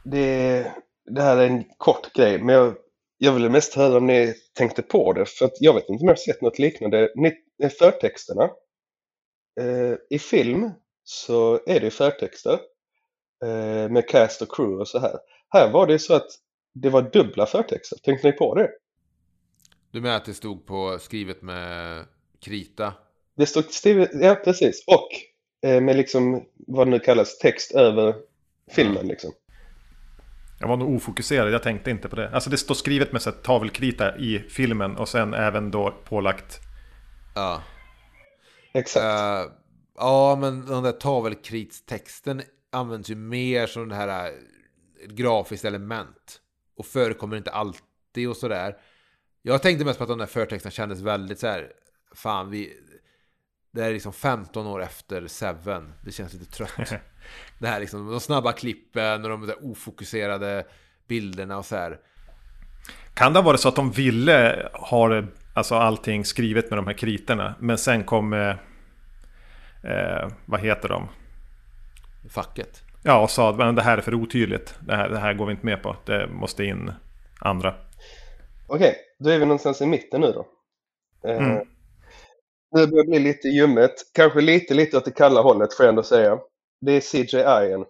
[0.03, 0.65] Det,
[1.05, 2.75] det här är en kort grej, men jag
[3.23, 6.07] jag ville mest höra om ni tänkte på det, för att jag vet inte om
[6.07, 7.09] jag har sett något liknande.
[7.15, 7.33] Ni, eh,
[7.69, 8.43] förtexterna.
[9.60, 10.71] Eh, I film
[11.04, 12.60] så är det förtexter
[13.43, 15.19] eh, med cast och crew och så här.
[15.49, 16.28] Här var det så att
[16.73, 17.97] det var dubbla förtexter.
[18.04, 18.69] Tänkte ni på det?
[19.91, 22.06] Du menar att det stod på skrivet med
[22.41, 22.93] krita?
[23.38, 24.84] Det stod skrivet, ja precis.
[24.88, 25.10] Och
[25.69, 28.15] eh, med liksom vad det nu kallas text över
[28.71, 29.32] filmen liksom.
[30.60, 32.30] Jag var nog ofokuserad, jag tänkte inte på det.
[32.30, 36.60] Alltså det står skrivet med så tavelkrita i filmen och sen även då pålagt.
[37.33, 37.63] Ja.
[38.73, 39.03] Exakt.
[39.03, 39.53] Uh,
[39.95, 42.41] ja, men den där tavelkritstexten
[42.71, 44.37] används ju mer som det här uh,
[45.07, 46.41] grafiskt element.
[46.77, 48.77] Och förekommer inte alltid och sådär.
[49.41, 51.71] Jag tänkte mest på att de där förtexterna kändes väldigt så här.
[52.15, 52.79] Fan, vi...
[53.71, 55.93] Det är liksom 15 år efter Seven.
[56.05, 56.93] Det känns lite trött.
[57.59, 60.65] det här liksom, de snabba klippen och de där ofokuserade
[61.07, 61.99] bilderna och så här.
[63.13, 65.09] Kan det ha varit så att de ville ha
[65.53, 68.33] alltså allting skrivet med de här kriterna, men sen kom...
[68.33, 68.55] Eh,
[69.83, 71.07] eh, vad heter de?
[72.29, 72.81] Facket?
[73.03, 74.75] Ja, och sa att det här är för otydligt.
[74.79, 75.95] Det här, det här går vi inte med på.
[76.05, 76.91] Det måste in
[77.39, 77.75] andra.
[78.67, 80.47] Okej, då är vi någonstans i mitten nu då.
[81.29, 81.67] Eh, mm.
[82.71, 83.93] Det börjar bli lite ljummet.
[84.13, 86.39] Kanske lite, lite åt det kalla hållet får jag ändå säga.
[86.81, 87.85] Det är CGI-en.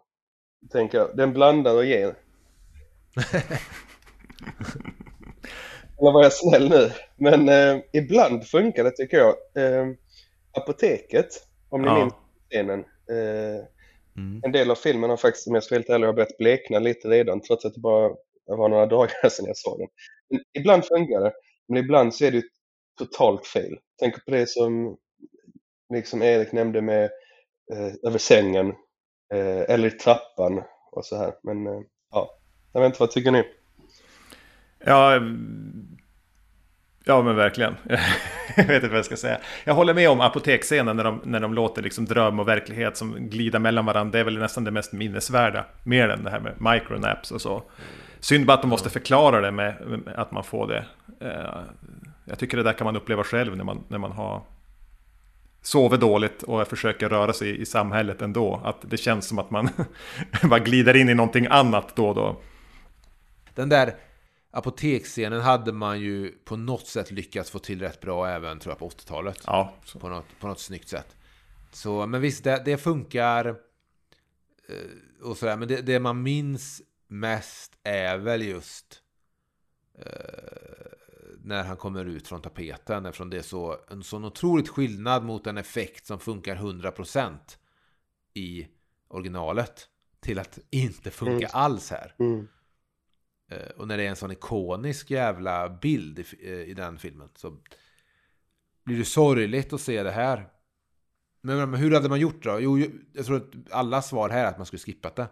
[0.72, 1.18] Tänker jag.
[1.18, 2.16] Den blandar och ger.
[6.04, 6.92] Eller var jag snäll nu?
[7.16, 9.36] Men eh, ibland funkar det tycker jag.
[9.56, 9.88] Eh,
[10.52, 11.28] apoteket,
[11.70, 12.00] om ni ja.
[12.00, 12.14] minns
[12.50, 12.80] scenen.
[13.10, 13.66] Eh,
[14.18, 14.42] mm.
[14.44, 16.80] En del av filmen har faktiskt, om jag ska vara helt ärlig, har börjat blekna
[16.80, 18.10] lite redan trots att det bara
[18.46, 19.88] var några dagar sedan jag såg den.
[20.30, 21.34] Men ibland funkar det,
[21.68, 22.44] men ibland så är det
[22.98, 23.78] totalt fel.
[24.00, 24.98] Tänk på det som
[25.94, 27.04] liksom Erik nämnde med
[27.74, 28.68] eh, över sängen
[29.34, 31.34] eh, eller i trappan och så här.
[31.44, 32.40] Men eh, ja,
[32.74, 33.44] jag vet inte, vad tycker ni?
[34.86, 35.20] Ja,
[37.04, 37.76] ja men verkligen.
[38.56, 39.38] jag vet inte vad jag ska säga.
[39.64, 43.30] Jag håller med om apoteksscenen när de, när de låter liksom dröm och verklighet som
[43.30, 44.12] glida mellan varandra.
[44.12, 45.66] Det är väl nästan det mest minnesvärda.
[45.84, 47.64] Mer än det här med micronaps och så.
[48.20, 50.86] Synd bara att de måste förklara det med, med att man får det.
[51.20, 51.62] Eh,
[52.26, 54.42] jag tycker det där kan man uppleva själv när man, när man har
[55.62, 58.62] sover dåligt och försöker röra sig i samhället ändå.
[58.64, 59.70] Att det känns som att man
[60.44, 62.42] bara glider in i någonting annat då och då.
[63.56, 63.94] Den där
[64.54, 68.80] apoteksscenen hade man ju på något sätt lyckats få till rätt bra även tror jag
[68.80, 69.44] på 80-talet.
[69.46, 69.74] Ja.
[70.00, 71.16] På något, på något snyggt sätt.
[71.72, 73.46] Så, men visst, det, det funkar.
[74.68, 79.02] Eh, och sådär, men det, det, man minns mest är väl just
[80.00, 80.06] eh,
[81.44, 85.48] när han kommer ut från tapeten eftersom det är så, en sån otroligt skillnad mot
[85.48, 87.38] en effekt som funkar 100%
[88.34, 88.68] i
[89.08, 89.88] originalet
[90.20, 91.50] till att inte funka mm.
[91.54, 92.16] alls här.
[92.20, 92.48] Mm.
[93.52, 97.30] Eh, och när det är en sån ikonisk jävla bild i, eh, i den filmen
[97.36, 97.58] så
[98.86, 100.48] blir det sorgligt att se det här.
[101.42, 102.58] Men, hur hade man gjort då?
[102.60, 102.80] Jo,
[103.14, 105.28] jag tror att alla svar här är att man skulle skippat det.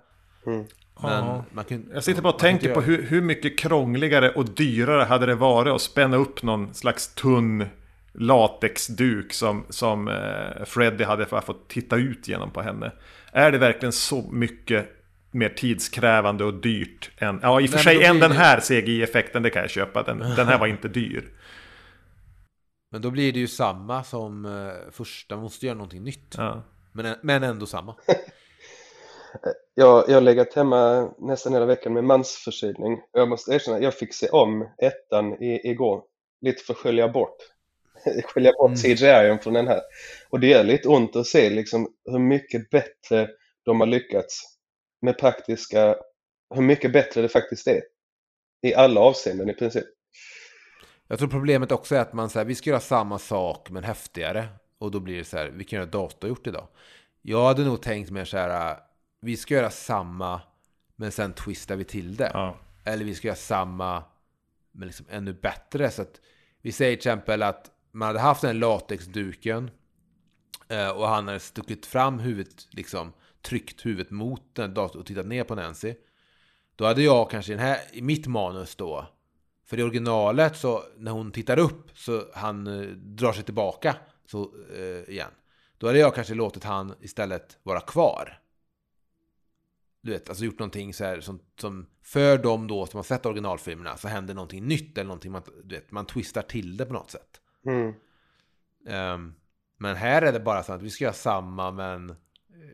[0.46, 0.66] Mm.
[1.02, 5.04] Men man kan, jag sitter bara och tänker på hur, hur mycket krångligare och dyrare
[5.04, 7.66] hade det varit att spänna upp någon slags tunn
[8.14, 12.92] latexduk som, som eh, Freddy hade för att få titta ut genom på henne.
[13.32, 15.01] Är det verkligen så mycket
[15.32, 17.40] mer tidskrävande och dyrt än...
[17.42, 20.04] Ja, i och för sig än den här CGI-effekten, det kan jag köpa.
[20.04, 21.30] Den, den här var inte dyr.
[22.92, 26.36] Men då blir det ju samma som uh, första, man måste göra någonting nytt.
[26.38, 26.64] Ja.
[26.92, 27.96] Men, men ändå samma.
[29.76, 33.02] jag, jag har legat hemma nästan hela veckan med mansförkylning.
[33.12, 36.04] Jag måste erkänna, jag fick se om ettan i, igår.
[36.42, 37.38] Lite för att skölja bort.
[38.26, 38.78] skölja bort mm.
[38.78, 39.82] CGI från den här.
[40.30, 43.30] Och det är lite ont att se liksom hur mycket bättre
[43.66, 44.44] de har lyckats
[45.02, 45.96] med praktiska,
[46.56, 47.82] hur mycket bättre det faktiskt är.
[48.62, 49.86] I alla avseenden i princip.
[51.08, 54.48] Jag tror problemet också är att man säger vi ska göra samma sak men häftigare.
[54.78, 56.68] Och då blir det så här, vi kan göra datorgjort idag.
[57.22, 58.78] Jag hade nog tänkt mer så här,
[59.22, 60.42] vi ska göra samma
[60.96, 62.32] men sen twistar vi till det.
[62.34, 62.58] Ja.
[62.86, 64.04] Eller vi ska göra samma
[64.72, 65.92] men liksom ännu bättre.
[65.92, 66.22] Så att
[66.62, 69.72] vi säger till exempel att man hade haft den latexduken
[70.70, 75.26] eh, och han hade stuckit fram huvudet, liksom tryckt huvudet mot den datorn och tittat
[75.26, 75.96] ner på Nancy.
[76.76, 79.08] Då hade jag kanske i, den här, i mitt manus då
[79.66, 84.52] för i originalet så när hon tittar upp så han eh, drar sig tillbaka så,
[84.76, 85.32] eh, igen.
[85.78, 88.40] Då hade jag kanske låtit han istället vara kvar.
[90.02, 93.26] Du vet, alltså gjort någonting så här som, som för dem då som har sett
[93.26, 96.94] originalfilmerna så händer någonting nytt eller någonting man, du vet, man twistar till det på
[96.94, 97.42] något sätt.
[97.66, 97.94] Mm.
[98.86, 99.36] Um,
[99.78, 102.16] men här är det bara så att vi ska göra samma men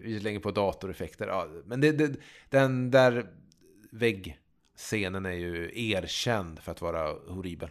[0.02, 1.28] vi slänger på datoreffekter.
[1.28, 2.16] Ja, men det, det,
[2.50, 3.28] den där
[3.92, 4.38] vägg
[4.76, 7.70] scenen är ju erkänd för att vara horribel.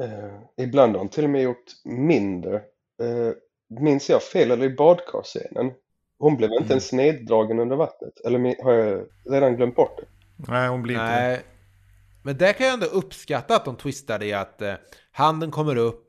[0.00, 2.54] Uh, ibland har han till och med gjort mindre.
[3.02, 3.32] Uh,
[3.80, 5.72] minns jag fel eller i badkarscenen?
[6.18, 6.70] Hon blev inte mm.
[6.70, 8.20] ens neddragen under vattnet.
[8.24, 10.06] Eller har jag redan glömt bort det?
[10.52, 11.42] Nej, hon blir inte Nej.
[12.22, 14.74] Men där kan jag ändå uppskatta att de twistar det att eh,
[15.12, 16.01] handen kommer upp.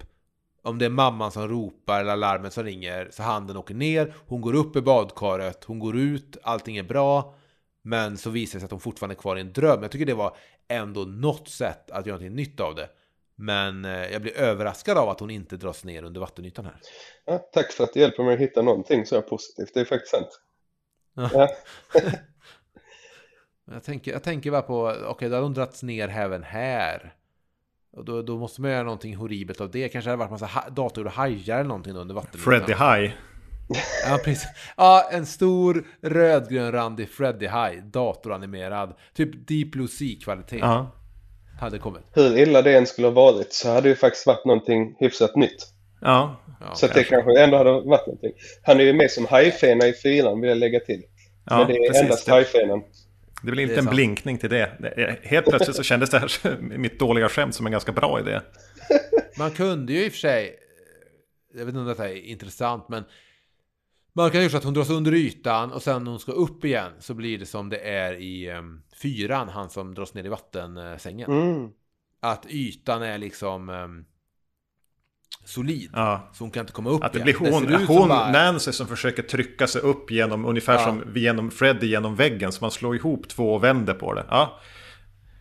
[0.64, 4.14] Om det är mamman som ropar eller larmet som ringer så handen åker ner.
[4.28, 7.36] Hon går upp i badkaret, hon går ut, allting är bra.
[7.82, 9.82] Men så visar det sig att hon fortfarande är kvar i en dröm.
[9.82, 10.38] Jag tycker det var
[10.68, 12.90] ändå något sätt att göra någonting nytt av det.
[13.36, 16.76] Men eh, jag blir överraskad av att hon inte dras ner under vattenytan här.
[17.26, 19.74] Ja, tack för att du hjälper mig att hitta någonting så är positivt.
[19.74, 20.42] Det är faktiskt sant.
[21.14, 21.50] Ja.
[23.72, 27.16] jag, tänker, jag tänker bara på, okej, okay, då har hon dragits ner även här.
[27.94, 29.90] Och då, då måste man göra någonting horribelt av det.
[29.90, 32.40] Kanske hade varit massa datorgjorda hajar eller någonting under vattenytan.
[32.40, 33.14] Freddy High.
[34.10, 34.48] Ja, precis.
[34.78, 38.94] Ja, en stor rödgrön randig Freddy High, datoranimerad.
[39.16, 40.58] Typ Deep Blue Sea-kvalitet.
[40.58, 40.92] Ja.
[41.60, 42.02] Hade kommit.
[42.12, 45.68] Hur illa det än skulle ha varit så hade det faktiskt varit någonting hyfsat nytt.
[46.02, 46.36] Ja.
[46.60, 48.32] ja så det kanske ändå hade varit någonting.
[48.64, 51.04] Han är ju med som hajfena i fyran vill jag lägga till.
[51.46, 52.04] Ja, Men det är precis.
[52.04, 52.84] endast hajfenan.
[53.44, 53.96] Det blir inte en sant.
[53.96, 55.20] blinkning till det.
[55.24, 58.42] Helt plötsligt så kändes det här, mitt dåliga skämt, som en ganska bra idé.
[59.38, 60.56] Man kunde ju i och för sig,
[61.54, 63.04] jag vet inte om detta är intressant, men
[64.16, 66.66] man kan ju så att hon dras under ytan och sen när hon ska upp
[66.66, 70.30] igen så blir det som det är i um, fyran, han som dras ner i
[70.30, 71.32] vattensängen.
[71.32, 71.70] Mm.
[72.20, 74.06] Att ytan är liksom um,
[75.46, 75.90] solid.
[75.94, 76.30] Ja.
[76.34, 77.40] Så hon kan inte komma upp Att det igen.
[77.40, 78.32] blir hon, det hon bara...
[78.32, 80.80] Nancy som försöker trycka sig upp genom, ungefär ja.
[80.80, 82.52] som genom Freddy genom väggen.
[82.52, 84.26] Så man slår ihop två och vänder på det.
[84.30, 84.60] Ja.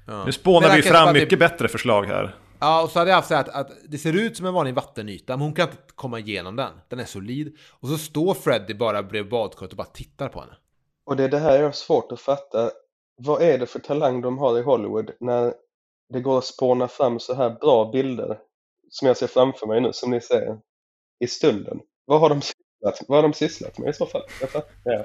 [0.06, 0.24] ja.
[0.24, 1.36] Nu spånar vi fram mycket det...
[1.36, 2.34] bättre förslag här.
[2.58, 4.74] Ja, och så hade jag haft så att, att det ser ut som en vanlig
[4.74, 6.72] vattenyta, men hon kan inte komma igenom den.
[6.88, 7.56] Den är solid.
[7.70, 10.52] Och så står Freddy bara bredvid badkaret och bara tittar på henne.
[11.06, 12.70] Och det är det här jag har svårt att fatta.
[13.16, 15.54] Vad är det för talang de har i Hollywood när
[16.12, 18.38] det går att spåna fram så här bra bilder
[18.92, 20.58] som jag ser framför mig nu, som ni ser,
[21.20, 21.80] i stunden.
[22.04, 24.22] Vad har de sysslat, vad har de sysslat med i så fall?
[24.84, 25.04] Ja.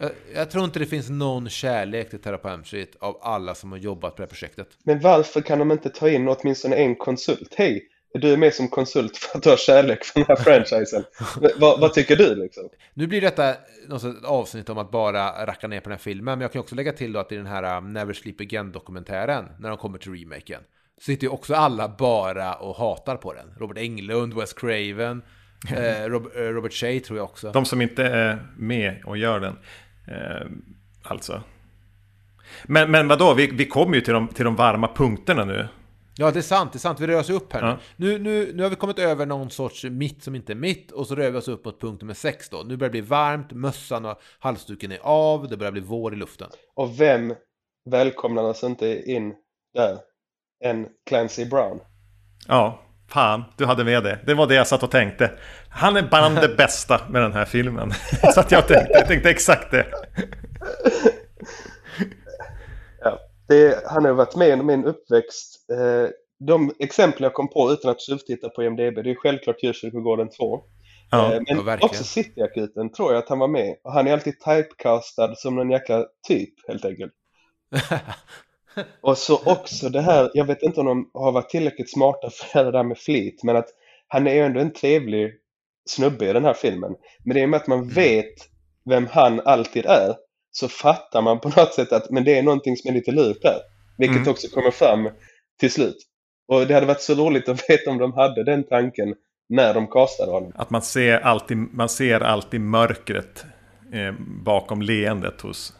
[0.00, 3.72] jag, jag tror inte det finns någon kärlek till Terra på Street av alla som
[3.72, 4.68] har jobbat på det här projektet.
[4.84, 7.54] Men varför kan de inte ta in åtminstone en konsult?
[7.54, 11.04] Hej, du är med som konsult för att du har kärlek för den här franchisen.
[11.60, 12.68] vad, vad, tycker du liksom?
[12.94, 13.54] Nu blir detta
[13.88, 16.38] något avsnitt om att bara racka ner på den här filmen.
[16.38, 19.48] Men jag kan också lägga till då att i den här um, Never Sleep Again-dokumentären,
[19.58, 20.62] när de kommer till remaken,
[21.02, 23.54] sitter ju också alla bara och hatar på den.
[23.56, 25.22] Robert Englund, Wes Craven,
[25.70, 27.52] eh, Robert Shea tror jag också.
[27.52, 29.58] De som inte är med och gör den.
[30.08, 30.46] Eh,
[31.02, 31.42] alltså.
[32.64, 35.68] Men, men vadå, vi, vi kommer ju till de, till de varma punkterna nu.
[36.16, 36.72] Ja, det är sant.
[36.72, 37.00] Det är sant.
[37.00, 37.78] Vi rör oss upp här ja.
[37.96, 38.18] nu.
[38.18, 38.62] Nu, nu.
[38.62, 41.38] har vi kommit över någon sorts mitt som inte är mitt och så rör vi
[41.38, 42.62] oss upp mot punkt nummer sex då.
[42.66, 46.16] Nu börjar det bli varmt, mössan och halsduken är av, det börjar bli vår i
[46.16, 46.48] luften.
[46.74, 47.34] Och vem
[47.90, 49.34] välkomnar oss inte in
[49.74, 49.98] där?
[50.64, 51.80] Än Clancy Brown.
[52.48, 54.18] Ja, fan, du hade med det.
[54.26, 55.30] Det var det jag satt och tänkte.
[55.68, 57.92] Han är bland det bästa med den här filmen.
[58.34, 59.86] Så att jag tänkte, jag tänkte exakt det.
[63.00, 63.82] Ja, det.
[63.86, 65.70] Han har varit med i min uppväxt.
[65.70, 66.10] Eh,
[66.46, 70.60] de exempel jag kom på utan att tjuvtitta på IMDB, det är självklart Djurkyrkogården 2.
[71.10, 73.76] Ja, Eh, Men ja, också Cityakuten tror jag att han var med.
[73.84, 77.12] Och han är alltid typecastad som någon jäkla typ helt enkelt.
[79.00, 82.64] Och så också det här, jag vet inte om de har varit tillräckligt smarta för
[82.64, 83.68] det där med flit, men att
[84.08, 85.32] han är ju ändå en trevlig
[85.90, 86.94] snubbe i den här filmen.
[87.24, 88.34] Men det är med att man vet
[88.84, 90.14] vem han alltid är,
[90.50, 93.42] så fattar man på något sätt att men det är någonting som är lite lurt
[93.42, 93.58] där.
[93.98, 94.28] Vilket Mm.
[94.28, 95.08] också kommer fram
[95.60, 95.96] till slut.
[96.48, 99.14] Och det hade varit så roligt att veta om de hade den tanken
[99.48, 100.52] när de castade honom.
[100.54, 103.44] Att man ser alltid, man ser alltid mörkret
[103.92, 104.14] eh,
[104.44, 105.74] bakom leendet hos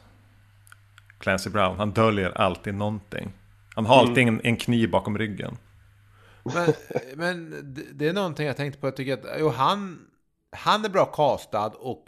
[1.23, 1.77] Clancy Brown.
[1.77, 3.33] Han döljer alltid någonting.
[3.75, 5.57] Han har alltid en, en kniv bakom ryggen.
[6.55, 6.73] Men,
[7.16, 7.51] men
[7.93, 8.87] det- är någonting jag tänkte på.
[8.87, 9.99] Jag tycker att jo, han,
[10.57, 12.05] han är bra castad och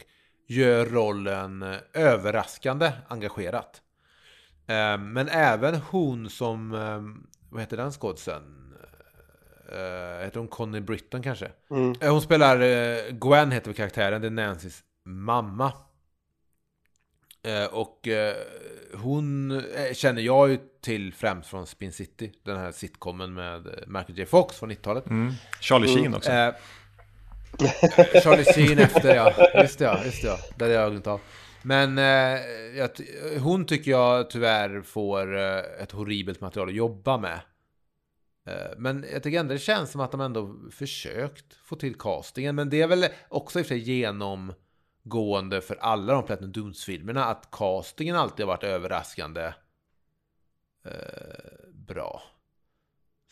[0.47, 3.81] gör rollen eh, överraskande engagerat.
[4.67, 7.01] Eh, Men även hon som, eh,
[7.51, 8.61] vad heter den skådisen?
[10.23, 11.51] Heter hon Connie Britton kanske?
[11.71, 11.93] Mm.
[12.01, 12.57] Hon spelar,
[13.11, 15.73] Gwen heter karaktären, det är Nancys mamma.
[17.45, 18.35] Eh, Och eh,
[18.93, 24.17] hon eh, känner jag ju till främst från Spin City, den här sitcomen med Michael
[24.17, 24.25] J.
[24.25, 25.09] Fox från 90-talet.
[25.09, 25.33] Mm.
[25.59, 26.31] Charlie Sheen också.
[26.31, 26.53] Eh,
[28.23, 30.37] Charlie Sheen efter ja, just det ja, just det ja.
[30.57, 31.21] Där är jag glömt av.
[31.61, 32.39] Men eh,
[33.39, 37.39] hon tycker jag tyvärr får eh, ett horribelt material att jobba med.
[38.77, 42.55] Men jag tycker ändå det känns som att de ändå försökt få till castingen.
[42.55, 43.83] Men det är väl också i och för sig
[45.05, 49.53] genomgående för alla de Platinum Dunes-filmerna att castingen alltid har varit överraskande
[50.85, 50.91] eh,
[51.87, 52.21] bra.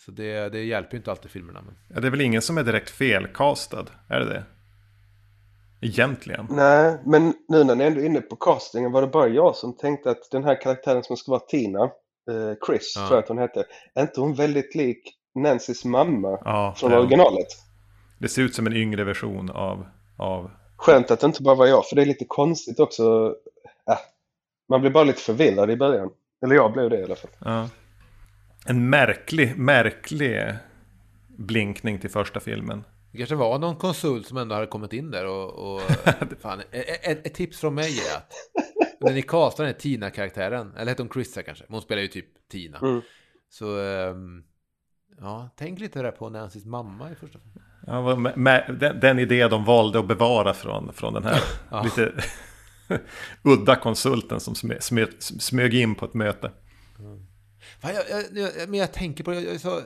[0.05, 1.61] Så det, det hjälper ju inte alltid filmerna.
[1.61, 1.75] Men...
[1.93, 3.85] Ja, det är väl ingen som är direkt felcastad?
[4.09, 4.43] Är det det?
[5.81, 6.47] Egentligen.
[6.49, 9.77] Nej, men nu när ni ändå är inne på castingen var det bara jag som
[9.77, 13.01] tänkte att den här karaktären som ska vara Tina, eh, Chris Ja.
[13.07, 13.65] tror jag att hon hette,
[13.95, 17.47] är inte hon väldigt lik Nancys mamma Ja, från det, originalet?
[18.19, 19.85] det ser ut som en yngre version av,
[20.17, 20.51] av
[20.83, 23.35] Skönt att det inte bara var jag, för det är lite konstigt också.
[23.89, 23.97] Äh,
[24.69, 26.09] man blir bara lite förvirrad i början.
[26.45, 27.31] Eller jag blev det i alla fall.
[27.39, 27.69] ja.
[28.65, 30.55] en märklig, märklig
[31.27, 32.83] blinkning till första filmen.
[33.11, 35.73] Det kanske var någon konsult som ändå hade kommit in där och...
[35.73, 35.81] och
[36.39, 38.33] fan, ett, ett, ett tips från mig är att
[38.99, 41.63] när ni castar den här Tina-karaktären, eller heter hon Chrissa kanske?
[41.67, 42.77] Men hon spelar ju typ Tina.
[42.77, 43.01] Mm.
[43.49, 43.79] Så...
[43.79, 44.43] ehm,
[45.19, 47.72] ja, tänk lite där på Nancys mamma i första filmen.
[47.87, 48.33] Ja,
[48.67, 51.83] den, den idé de valde att bevara från, från den här Ja.
[51.83, 52.11] lite
[53.43, 56.51] udda konsulten som smö, smö, smög in på ett möte.
[57.81, 59.81] Fan, jag, jag, jag, men jag tänker på det, så,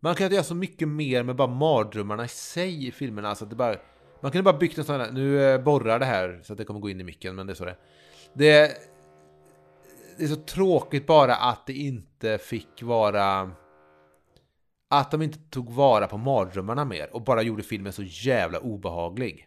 [0.00, 3.28] man kan göra så mycket mer med bara mardrömmarna i sig i filmerna.
[3.28, 3.76] Alltså det bara,
[4.20, 6.64] man kunde bara byggt en sån här, nu eh, borrar det här så att det
[6.64, 7.76] kommer gå in i micken, men det är så det
[8.34, 13.50] Det är så tråkigt bara att det inte fick vara...
[14.92, 19.46] Att de inte tog vara på mardrömmarna mer och bara gjorde filmen så jävla obehaglig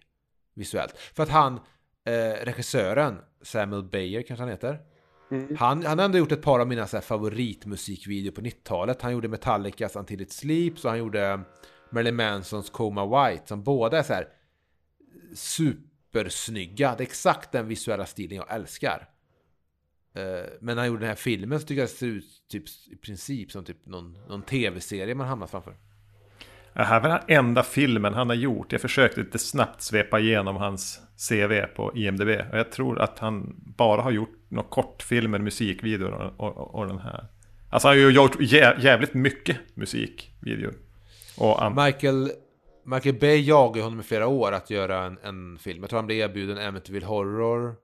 [0.53, 0.97] visuellt.
[0.97, 1.59] För att han,
[2.05, 4.79] eh, regissören, Samuel Bayer kanske han heter,
[5.31, 5.55] Mm.
[5.57, 9.01] han, han har ändå gjort ett par av mina så här, favoritmusikvideor på 90-talet.
[9.01, 11.39] Han gjorde Metallicas Until It Sleeps och han gjorde
[11.89, 14.27] Marilyn Mansons Coma White som båda är så här
[15.33, 16.95] supersnygga.
[16.97, 19.09] Det är exakt den visuella stilen jag älskar.
[20.15, 22.63] Eh, Men när han gjorde den här filmen så tycker jag det ser ut typ,
[22.91, 25.75] i princip som typ någon, någon tv-serie man hamnar framför.
[26.73, 28.71] Det här var den enda filmen han har gjort.
[28.71, 30.99] Jag försökte lite snabbt svepa igenom hans
[31.29, 32.29] CV på IMDB.
[32.51, 36.99] Och jag tror att han bara har gjort några kortfilmer, musikvideor och, och, och den
[36.99, 37.27] här.
[37.69, 40.73] Alltså han har ju gjort jä, jävligt mycket musikvideor.
[41.37, 42.31] Och Michael,
[42.85, 45.81] Michael Bay jagar honom i flera år att göra en, en film.
[45.81, 47.75] Jag tror han blev erbjuden Amityville Horror.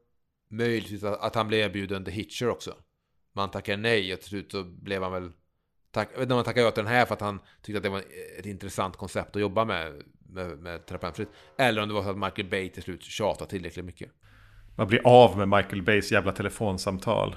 [0.52, 2.76] Möjligtvis att, att han blev erbjuden The Hitcher också.
[3.34, 5.32] Men han tackade nej och till slut så blev han väl...
[5.92, 7.78] Tack, jag vet inte om han tackade ja till den här för att han tyckte
[7.78, 8.04] att det var
[8.40, 9.94] ett intressant koncept att jobba med,
[10.30, 11.30] med, med terapeutfritt.
[11.58, 14.10] Eller om det var så att Michael Bay till slut tjatade tillräckligt mycket.
[14.76, 17.36] man blir av med Michael Bays jävla telefonsamtal.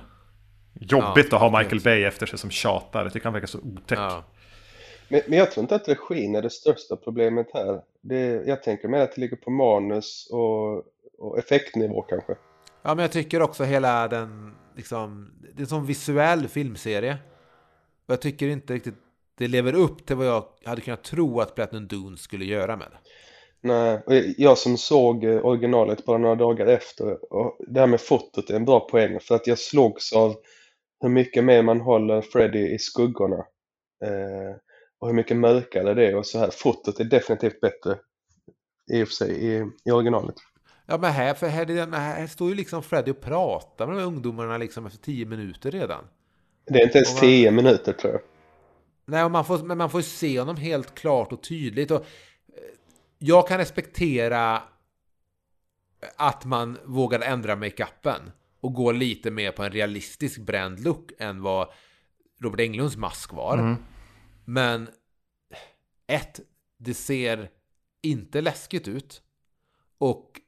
[0.80, 1.80] Jobbigt Ja, att ha Michael.
[1.80, 3.02] Bay efter sig som tjatar.
[3.02, 3.98] Jag tycker han verkar så otäck.
[3.98, 4.24] Ja.
[5.08, 7.80] Men, men jag tror inte att regin är det största problemet här.
[8.00, 10.76] Det, jag tänker mer att det ligger på manus och,
[11.18, 12.34] och effektnivå kanske
[12.84, 14.54] ja, men jag tycker också hela den...
[14.76, 17.18] Liksom, det är en sån visuell filmserie.
[18.06, 18.94] Och jag tycker inte riktigt
[19.38, 22.86] det lever upp till vad jag hade kunnat tro att Platinum Dune skulle göra med
[22.90, 22.98] det.
[23.60, 28.00] Nej, och jag som såg eh, originalet bara några dagar efter, och det här med
[28.00, 30.36] fotot är en bra poäng för att jag slogs av
[31.00, 33.46] hur mycket mer man håller Freddy i skuggorna.
[34.04, 34.56] Eh,
[34.98, 36.50] och hur mycket mörkare det är och så här.
[36.50, 37.98] Fotot är definitivt bättre
[38.92, 40.34] i och för sig i, i originalet.
[40.86, 44.06] Ja, men här, för här, här står ju liksom Freddy och pratar med de här
[44.06, 46.04] ungdomarna liksom efter tio minuter redan.
[46.66, 48.22] Det är inte ens Och man- 10 minuter tror jag.
[49.06, 51.90] Nej, man får, men man får se honom helt klart och tydligt.
[51.90, 52.06] Och
[53.18, 54.62] jag kan respektera
[56.16, 61.42] att man vågar ändra makeupen och gå lite mer på en realistisk bränd look än
[61.42, 61.68] vad
[62.40, 63.58] Robert Englunds mask var.
[63.58, 63.76] Mm.
[64.44, 64.88] Men
[66.06, 66.40] ett,
[66.78, 67.50] det ser
[68.02, 69.22] inte läskigt ut.
[69.98, 70.40] Och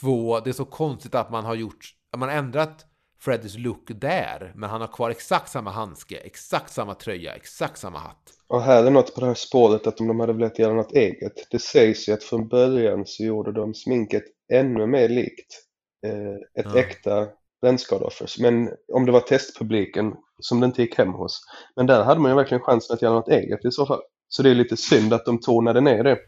[0.00, 2.84] två, det är så konstigt att man har gjort, att man ändrat
[3.20, 7.98] Freddys look där, men han har kvar exakt samma handske, exakt samma tröja, exakt samma
[7.98, 8.32] hatt.
[8.48, 10.92] Och här är något på det här spåret att om de hade velat göra något
[10.92, 11.32] eget.
[11.50, 15.54] Det sägs ju att från början så gjorde de sminket ännu mer likt
[16.06, 16.78] eh, ett ja.
[16.78, 17.28] äkta
[17.62, 18.28] brännskadeoffer.
[18.40, 21.40] Men om det var testpubliken som det inte gick hem hos.
[21.76, 24.00] Men där hade man ju verkligen chansen att göra något eget i så fall.
[24.28, 26.18] Så det är lite synd att de tonade ner det.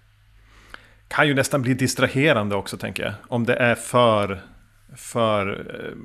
[1.11, 3.15] Kan ju nästan bli distraherande också tänker jag.
[3.29, 4.43] Om det är för...
[4.97, 5.97] för eh,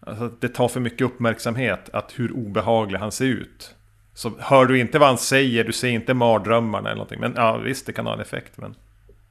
[0.00, 3.74] alltså det tar för mycket uppmärksamhet att hur obehaglig han ser ut.
[4.14, 7.20] Så hör du inte vad han säger, du ser inte mardrömmarna eller någonting.
[7.20, 8.52] Men ja, visst det kan ha en effekt.
[8.56, 8.74] Men...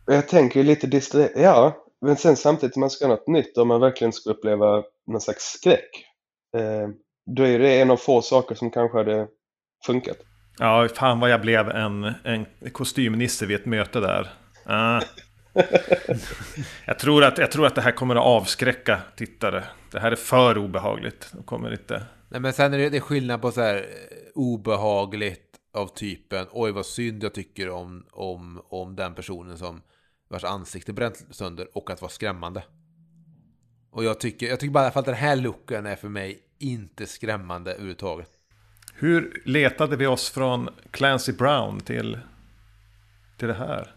[0.06, 1.42] Jag tänker lite distraherande.
[1.42, 4.84] Ja, men sen samtidigt om man ska ha något nytt om man verkligen ska uppleva
[5.08, 6.06] någon slags skräck.
[6.58, 6.90] Eh,
[7.36, 9.28] då är det en av få saker som kanske hade
[9.86, 10.18] funkat.
[10.60, 14.30] Ja, fan vad jag blev en, en kostymnisse vid ett möte där.
[14.70, 15.02] Uh.
[16.86, 19.64] jag, tror att, jag tror att det här kommer att avskräcka tittare.
[19.92, 21.30] Det här är för obehagligt.
[21.34, 22.04] De kommer inte...
[22.30, 23.82] Nej, men sen är det, det är skillnad på så här eh,
[24.36, 25.44] obehagligt
[25.74, 29.82] av typen oj vad synd jag tycker om, om, om den personen som
[30.30, 32.64] vars ansikte bränt sönder och att vara skrämmande.
[33.92, 37.72] Och jag tycker, jag tycker bara att den här looken är för mig inte skrämmande
[37.72, 38.32] överhuvudtaget.
[39.00, 42.20] Hur letade vi oss från Clancy Brown till,
[43.38, 43.94] till det här?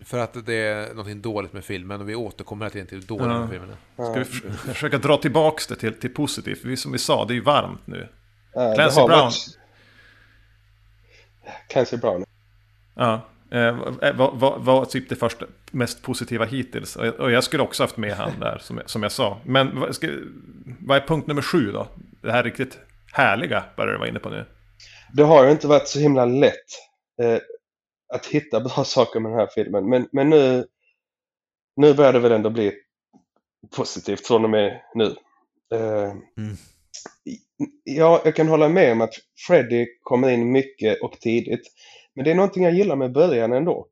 [0.00, 3.40] För att det är något dåligt med filmen och vi återkommer till det dåliga ja.
[3.40, 3.76] med filmen.
[3.94, 4.18] Ska
[4.48, 6.62] vi försöka dra tillbaka det till, till positivt?
[6.62, 8.08] För som vi sa, det är ju varmt nu.
[8.52, 9.08] Ja, Clancy Brown.
[9.08, 9.58] Varit...
[11.68, 12.24] Clancy Brown.
[12.94, 13.20] Ja.
[13.50, 13.76] Eh,
[14.14, 16.96] vad, vad, vad typ det första, mest positiva hittills?
[16.96, 19.40] Och, och jag skulle också haft med han där, som, som jag sa.
[19.44, 20.08] Men vad, ska,
[20.80, 21.88] vad är punkt nummer sju då?
[22.20, 22.78] Det här riktigt
[23.14, 24.46] härliga börjar du vara inne på nu.
[25.12, 26.54] Det har ju inte varit så himla lätt
[27.22, 27.38] eh,
[28.14, 29.88] att hitta bra saker med den här filmen.
[29.88, 30.66] Men, men nu,
[31.76, 32.72] nu börjar det väl ändå bli
[33.76, 35.16] positivt från och med nu.
[35.74, 36.56] Eh, mm.
[37.84, 39.14] Ja, jag kan hålla med om att
[39.46, 41.62] Freddy kommer in mycket och tidigt.
[42.14, 43.86] Men det är någonting jag gillar med början ändå.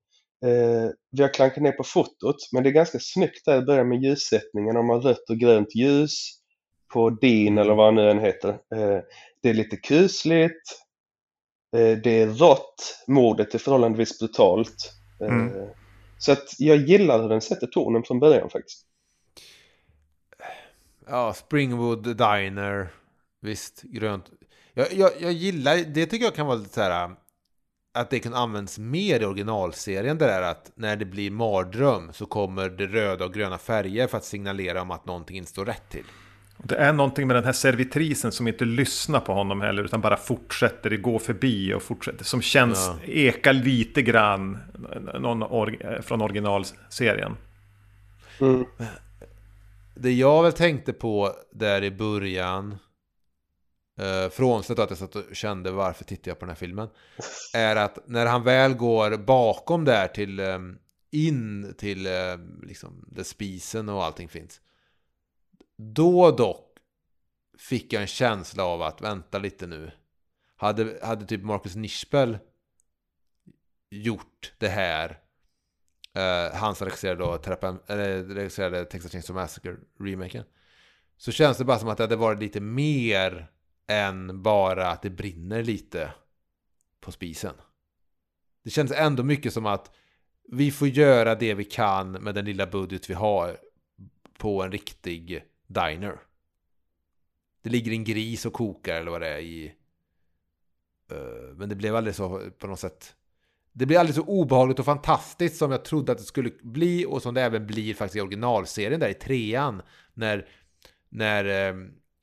[0.45, 3.89] Eh, vi har klankat ner på fotot, men det är ganska snyggt där i början
[3.89, 4.75] med ljussättningen.
[4.75, 6.42] De har rött och grönt ljus
[6.93, 8.49] på Dean eller vad han nu än heter.
[8.49, 9.01] Eh,
[9.43, 10.83] det är lite kusligt.
[11.77, 13.05] Eh, det är rått.
[13.07, 14.93] Mordet är förhållandevis brutalt.
[15.21, 15.69] Eh, mm.
[16.19, 18.87] Så att jag gillar hur den sätter tonen från början faktiskt.
[21.07, 22.89] Ja, Springwood Diner.
[23.41, 24.31] Visst, grönt.
[24.75, 27.11] Jag, jag, jag gillar, det tycker jag kan vara lite så här
[27.95, 30.19] att det kan användas mer i originalserien.
[30.19, 34.17] Det är att när det blir mardröm så kommer det röda och gröna färger för
[34.17, 36.05] att signalera om att någonting inte står rätt till.
[36.63, 40.17] Det är någonting med den här servitrisen som inte lyssnar på honom heller utan bara
[40.17, 42.25] fortsätter, det går förbi och fortsätter.
[42.25, 43.13] Som känns, ja.
[43.13, 44.59] ekar lite grann
[45.21, 47.37] någon or från originalserien.
[48.41, 48.65] Mm.
[49.95, 52.79] Det jag väl tänkte på där i början
[54.01, 56.89] Uh, frånsett att jag satt och kände varför tittar jag på den här filmen.
[57.55, 60.79] Är att när han väl går bakom där till um,
[61.11, 64.61] in till um, liksom där spisen och allting finns.
[65.83, 66.79] Då dock
[67.59, 69.91] fick jag en känsla av att vänta lite nu.
[70.57, 72.39] Hade, hade typ Marcus Nispel
[73.91, 75.19] gjort det här.
[76.15, 80.45] Eh, uh, han som regisserade då Terapen, eller regisserade Texas Chainsaw Massacre remaken.
[81.17, 83.51] Så känns det bara som att det hade varit lite mer
[83.87, 86.15] än bara att det brinner lite
[87.01, 87.55] på spisen.
[88.65, 89.91] Det känns ändå mycket som att
[90.49, 93.57] vi får göra det vi kan med den lilla budget vi har
[94.39, 96.21] på en riktig diner.
[97.63, 99.75] Det ligger en gris och kokar eller vad det är i...
[101.13, 103.17] Uh, men det blev aldrig så på något sätt...
[103.73, 107.23] Det blev aldrig så obehagligt och fantastiskt som jag trodde att det skulle bli och
[107.23, 109.83] som det även blir faktiskt i originalserien där i trean.
[110.15, 110.49] När,
[111.09, 111.81] när uh,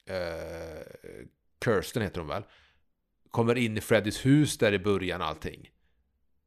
[0.10, 1.26] uh,
[1.64, 2.44] Kirsten heter hon väl,
[3.32, 5.70] kommer in i Freddys hus där i början allting.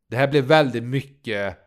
[0.06, 1.58] Det här blev väldigt mycket,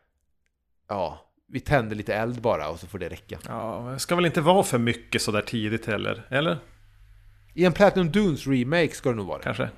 [0.87, 3.39] ja, vi tänder lite eld bara och så får det räcka.
[3.47, 6.57] Ja, det ska väl inte vara för mycket sådär tidigt heller, eller?
[7.53, 9.69] I en Platinum Dunes remake ska det nog vara Kanske,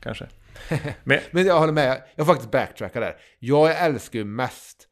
[0.00, 0.28] kanske.
[1.04, 3.16] Men, Men jag håller med, jag får faktiskt backtracka där.
[3.38, 4.88] Jag älskar ju mest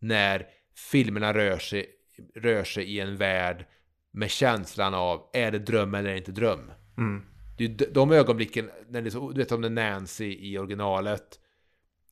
[0.00, 0.46] när
[0.90, 1.86] filmerna rör sig,
[2.36, 3.66] rör sig i en värld
[4.12, 6.70] med känslan av är det dröm eller är det inte dröm?
[6.98, 7.22] Mm.
[7.58, 11.38] Det är de ögonblicken, när det är så, du vet om när Nancy i originalet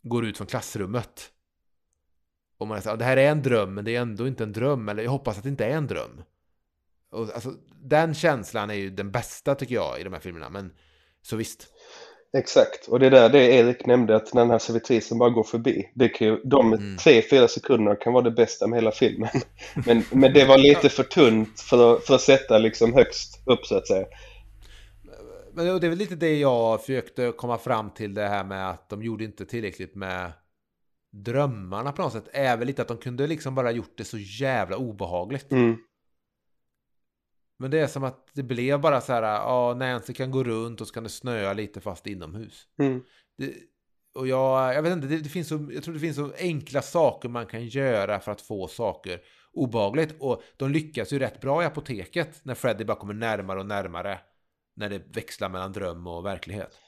[0.02, 1.30] går ut från klassrummet.
[2.58, 4.88] Och man säger det här är en dröm, men det är ändå inte en dröm.
[4.88, 6.22] Eller jag hoppas att det inte är en dröm.
[7.12, 7.52] Och, alltså,
[7.82, 10.50] den känslan är ju den bästa tycker jag i de här filmerna.
[10.50, 10.72] Men
[11.22, 11.66] så visst.
[12.36, 15.44] Exakt, och det är där det Erik nämnde att när den här servitrisen bara går
[15.44, 15.90] förbi.
[15.94, 16.96] Det kan ju, de mm.
[16.96, 19.28] tre, fyra sekunderna kan vara det bästa med hela filmen.
[19.86, 23.76] Men, men det var lite för tunt för, för att sätta liksom högst upp så
[23.76, 24.06] att säga.
[25.52, 28.88] Men det är väl lite det jag försökte komma fram till det här med att
[28.88, 30.32] de gjorde inte tillräckligt med
[31.24, 32.28] drömmarna på något sätt.
[32.32, 35.52] Är väl lite att de kunde liksom bara gjort det så jävla obehagligt.
[35.52, 35.76] Mm.
[37.58, 40.80] Men det är som att det blev bara så här, ja, Nancy kan gå runt
[40.80, 42.66] och så kan det snöa lite fast inomhus.
[42.78, 43.02] Mm.
[43.38, 43.54] Det,
[44.14, 46.82] och jag, jag vet inte, det, det, finns så, jag tror det finns så enkla
[46.82, 49.20] saker man kan göra för att få saker
[49.52, 50.14] obagligt.
[50.20, 54.18] Och de lyckas ju rätt bra i apoteket när Freddy bara kommer närmare och närmare.
[54.74, 56.80] När det växlar mellan dröm och verklighet.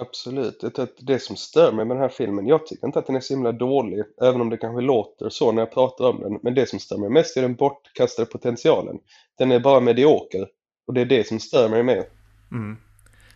[0.00, 0.64] Absolut.
[0.98, 3.34] Det som stör mig med den här filmen, jag tycker inte att den är så
[3.34, 6.38] himla dålig, även om det kanske låter så när jag pratar om den.
[6.42, 8.98] Men det som stör mig mest är den bortkastade potentialen.
[9.38, 10.48] Den är bara medioker.
[10.86, 12.04] Och det är det som stör mig mer.
[12.52, 12.76] Mm.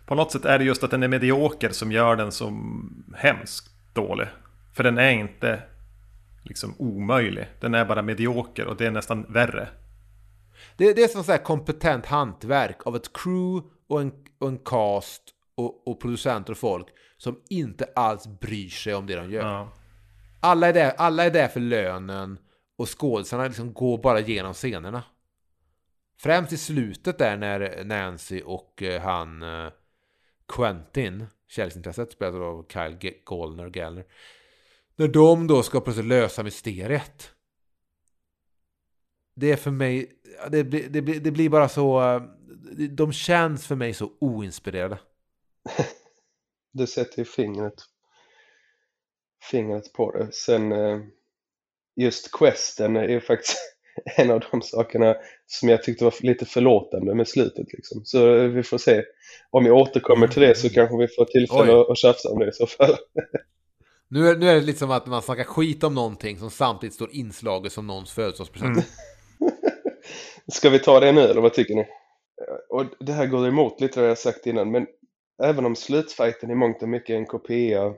[0.07, 2.53] På något sätt är det just att den är medioker som gör den så
[3.17, 4.27] hemskt dålig.
[4.75, 5.63] För den är inte
[6.43, 7.47] liksom omöjlig.
[7.61, 9.69] Den är bara medioker och det är nästan värre.
[10.77, 15.23] Det, det är som så kompetent hantverk av ett crew och en, och en cast
[15.65, 16.87] och, och producenter och folk
[17.17, 19.47] som inte alls bryr sig om det de gör.
[19.47, 19.73] Ja.
[20.41, 22.39] Alla, är där, alla är där för lönen
[22.77, 25.03] och skådisarna liksom går bara igenom scenerna.
[26.19, 29.73] Främst i slutet där när Nancy och eh, han eh,
[30.49, 34.05] Quentin, kärleksintresset, spelat av Kyle Gallner, Gallner.
[34.97, 37.31] När de då ska plötsligt lösa mysteriet.
[39.35, 40.13] Det är för mig,
[40.51, 42.23] det, blir, det, blir, det blir bara så, eh,
[42.91, 44.99] de känns för mig så oinspirerade.
[46.73, 47.75] du sätter ju fingret,
[49.51, 50.33] fingret på det.
[50.33, 50.73] Sen
[51.97, 53.59] just questen är ju faktiskt
[54.17, 57.73] en av de sakerna som jag tyckte var lite förlåtande med slutet.
[57.73, 58.05] Liksom.
[58.05, 59.03] Så vi får se.
[59.51, 60.75] Om jag återkommer till det så mm.
[60.75, 61.87] kanske vi får tillfälle Oj.
[61.91, 62.97] att tjafsa om det i så fall.
[64.13, 66.95] Nu är, nu är det lite som att man snackar skit om någonting som samtidigt
[66.95, 68.71] står inslaget som någons födelsedagspresent.
[68.71, 68.83] Mm.
[70.53, 71.87] Ska vi ta det nu eller vad tycker ni?
[72.69, 74.87] Och det här går emot lite vad jag sagt innan men
[75.43, 77.95] även om slutfighten i mångt och mycket är en kopia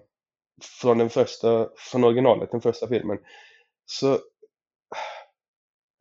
[0.80, 3.18] från den första, från originalet, den första filmen
[3.86, 4.18] så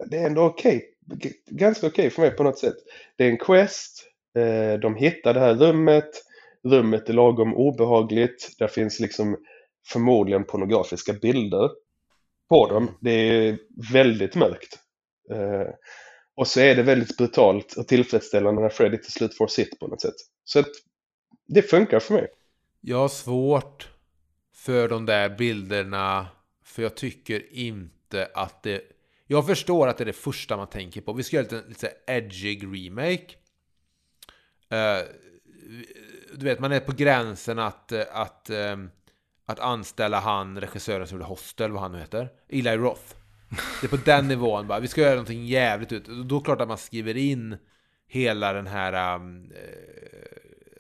[0.06, 0.84] det är ändå okej.
[1.16, 1.32] Okay.
[1.46, 2.76] Ganska okej okay för mig på något sätt.
[3.18, 4.08] Det är en quest.
[4.38, 6.10] Eh, de hittar det här rummet.
[6.64, 8.56] Rummet är lagom obehagligt.
[8.60, 9.38] Där finns liksom
[9.88, 11.70] förmodligen pornografiska bilder
[12.50, 12.98] på dem.
[13.02, 13.58] Det är
[13.94, 14.80] väldigt mörkt.
[15.32, 15.74] Eh,
[16.36, 19.88] och så är det väldigt brutalt och tillfredsställande när Freddy till slut får sitt på
[19.88, 20.16] något sätt.
[20.44, 20.72] Så att
[21.48, 22.28] det funkar för mig.
[22.82, 23.90] Jag har svårt
[24.54, 26.28] för de där bilderna.
[26.64, 28.82] För jag tycker inte att det
[29.32, 31.14] jag förstår att det är det första man tänker på.
[31.14, 33.36] Vi ska göra lite, lite edgig remake.
[34.74, 35.08] Uh,
[36.34, 38.92] du vet, man är på gränsen att, att, um,
[39.46, 42.30] att anställa han, regissören som gjorde Hostel, vad han nu heter.
[42.50, 43.16] Eli Roth.
[43.82, 44.80] Det är på den nivån bara.
[44.80, 46.06] Vi ska göra någonting jävligt ut.
[46.06, 47.58] Då är det klart att man skriver in
[48.08, 49.16] hela den här...
[49.16, 49.52] Um,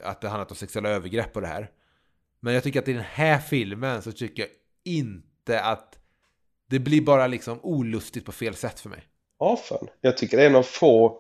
[0.03, 1.71] att det handlar om sexuella övergrepp och det här.
[2.39, 4.49] Men jag tycker att i den här filmen så tycker jag
[4.83, 5.99] inte att
[6.69, 9.03] det blir bara liksom olustigt på fel sätt för mig.
[9.39, 9.87] Ja, fan.
[10.01, 11.19] Jag tycker det är en av få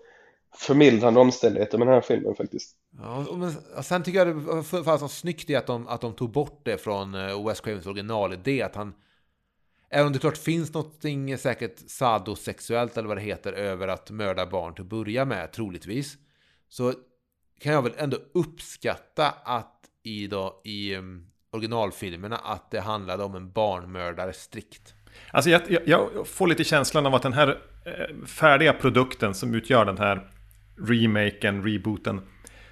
[0.55, 2.75] förmildrande omständigheter med den här filmen faktiskt.
[2.97, 6.31] Ja, men sen tycker jag det var så snyggt i att de, att de tog
[6.31, 8.61] bort det från eh, West Cravens originalidé.
[8.61, 8.93] Att han,
[9.89, 14.45] även om det klart finns någonting säkert sadosexuellt eller vad det heter över att mörda
[14.45, 16.17] barn till att börja med, troligtvis.
[16.69, 16.93] Så
[17.61, 23.35] kan jag väl ändå uppskatta att i, då, i um, originalfilmerna att det handlade om
[23.35, 24.93] en barnmördare strikt.
[25.31, 27.47] Alltså jag, jag, jag, får lite känslan av att den här
[27.85, 30.29] eh, färdiga produkten som utgör den här
[30.87, 32.21] remaken, rebooten,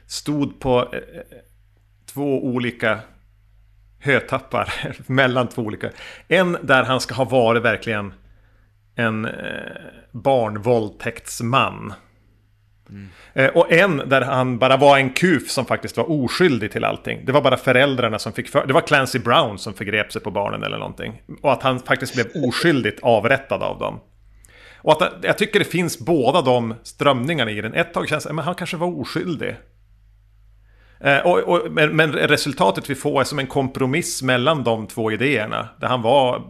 [0.07, 1.23] stod på eh, eh
[2.13, 2.99] två olika
[3.99, 4.73] hötappar
[5.11, 5.91] mellan två olika.
[6.27, 8.13] En där han ska ha varit verkligen
[8.95, 9.31] en eh,
[10.11, 11.93] barnvåldtäktsman.
[12.89, 13.51] Mm.
[13.53, 17.25] Och en där han bara var en kuf som faktiskt var oskyldig till allting.
[17.25, 18.67] Det var bara föräldrarna som fick för...
[18.67, 21.21] Det var Clancy Brown som förgrep sig på barnen eller någonting.
[21.41, 23.99] Och att han faktiskt blev oskyldigt avrättad av dem.
[24.81, 27.73] Och att jag tycker det finns båda de strömningarna i den.
[27.73, 29.55] Ett tag känns det men han kanske var oskyldig.
[30.99, 35.11] Eh, och, och, men, men, resultatet vi får är som en kompromiss mellan de två
[35.11, 35.67] idéerna.
[35.79, 36.43] Där han var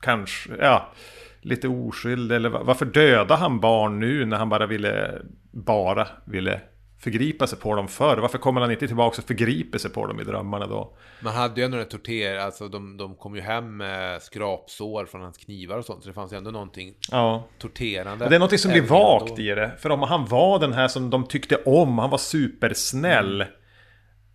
[0.00, 0.92] kanske, ja
[1.42, 2.36] lite oskyldig?
[2.36, 5.22] Eller varför dödade han barn nu när han bara ville,
[5.52, 6.60] bara ville
[7.00, 8.16] förgripa sig på dem förr?
[8.16, 10.96] Varför kommer han inte tillbaka och förgriper sig på dem i drömmarna då?
[11.20, 15.20] Man hade ju ändå en torter, alltså de, de kom ju hem med skrapsår från
[15.20, 16.02] hans knivar och sånt.
[16.02, 17.44] Så det fanns ju ändå någonting ja.
[17.58, 18.28] torterande.
[18.28, 19.72] Det är någonting som blir vagt i det.
[19.78, 23.40] För om han var den här som de tyckte om, han var supersnäll.
[23.40, 23.54] Mm.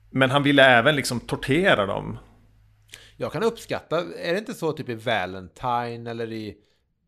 [0.09, 2.17] Men han ville även liksom tortera dem.
[3.17, 6.55] Jag kan uppskatta, är det inte så typ i Valentine eller i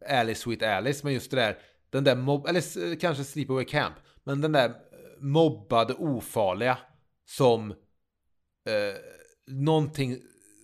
[0.08, 1.58] Alice Sweet Alice, men just det där,
[1.90, 4.76] den där mobb, eller kanske Sleepaway Camp, men den där eh,
[5.20, 6.78] mobbade ofarliga
[7.26, 8.96] som eh,
[9.48, 10.18] någonting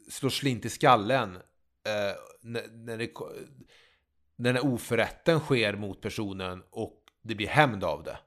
[0.09, 1.35] slår slint i skallen
[1.85, 3.11] eh, när, när, det,
[4.35, 8.17] när den oförrätten sker mot personen och det blir hämnd av det.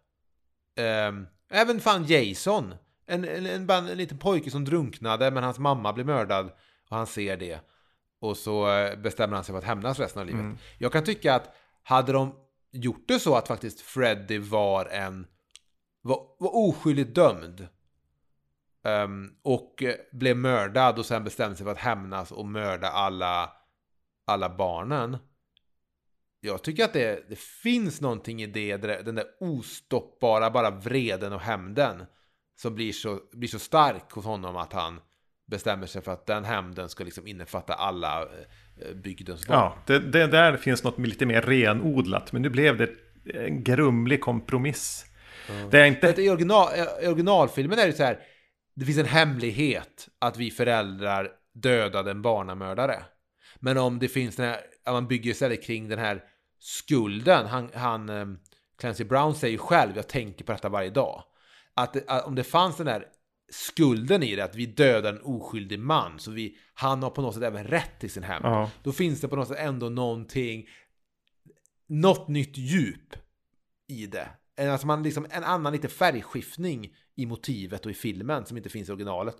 [0.82, 1.12] Eh,
[1.50, 2.74] även fan Jason,
[3.06, 6.50] en, en, en, en, en liten pojke som drunknade men hans mamma blev mördad
[6.88, 7.60] och han ser det.
[8.20, 10.40] Och så eh, bestämmer han sig för att hämnas resten av livet.
[10.40, 10.58] Mm.
[10.78, 12.34] Jag kan tycka att hade de
[12.72, 15.26] gjort det så att faktiskt Freddy var en
[16.06, 17.68] var, var oskyldigt dömd.
[18.82, 23.52] Um, och blev mördad och sen bestämde sig för att hämnas och mörda alla,
[24.26, 25.18] alla barnen.
[26.40, 31.40] Jag tycker att det, det finns någonting i det, den där ostoppbara bara vreden och
[31.40, 32.04] hämnden.
[32.56, 35.00] Som blir så, blir så stark hos honom att han
[35.46, 39.58] bestämmer sig för att den hämnden ska liksom innefatta alla eh, bygdens barn.
[39.58, 42.32] Ja, det, det där finns något lite mer renodlat.
[42.32, 42.90] Men nu blev det
[43.34, 45.06] en grumlig kompromiss.
[45.50, 45.70] Mm.
[45.70, 46.22] Det är inte...
[46.22, 46.68] I, original,
[47.02, 48.18] I originalfilmen är det så här.
[48.74, 53.04] Det finns en hemlighet att vi föräldrar dödade en barnamördare.
[53.56, 56.22] Men om det finns den här, man bygger istället kring den här
[56.60, 57.46] skulden.
[57.46, 58.38] Han, han um,
[58.78, 61.22] Clancy Brown säger själv, jag tänker på detta varje dag.
[61.74, 63.06] Att, att om det fanns den här
[63.48, 67.34] skulden i det, att vi dödar en oskyldig man, så vi, han har på något
[67.34, 68.46] sätt även rätt till sin hämnd.
[68.46, 68.68] Uh -huh.
[68.82, 70.66] Då finns det på något sätt ändå någonting,
[71.86, 73.16] något nytt djup
[73.88, 74.28] i det.
[74.70, 78.88] Alltså man liksom, en annan lite färgskiftning i motivet och i filmen som inte finns
[78.88, 79.36] i originalet.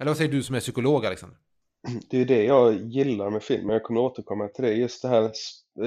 [0.00, 1.38] Eller vad säger du som är psykolog Alexander?
[2.10, 5.32] Det är det jag gillar med filmen, jag kommer återkomma till det, just det här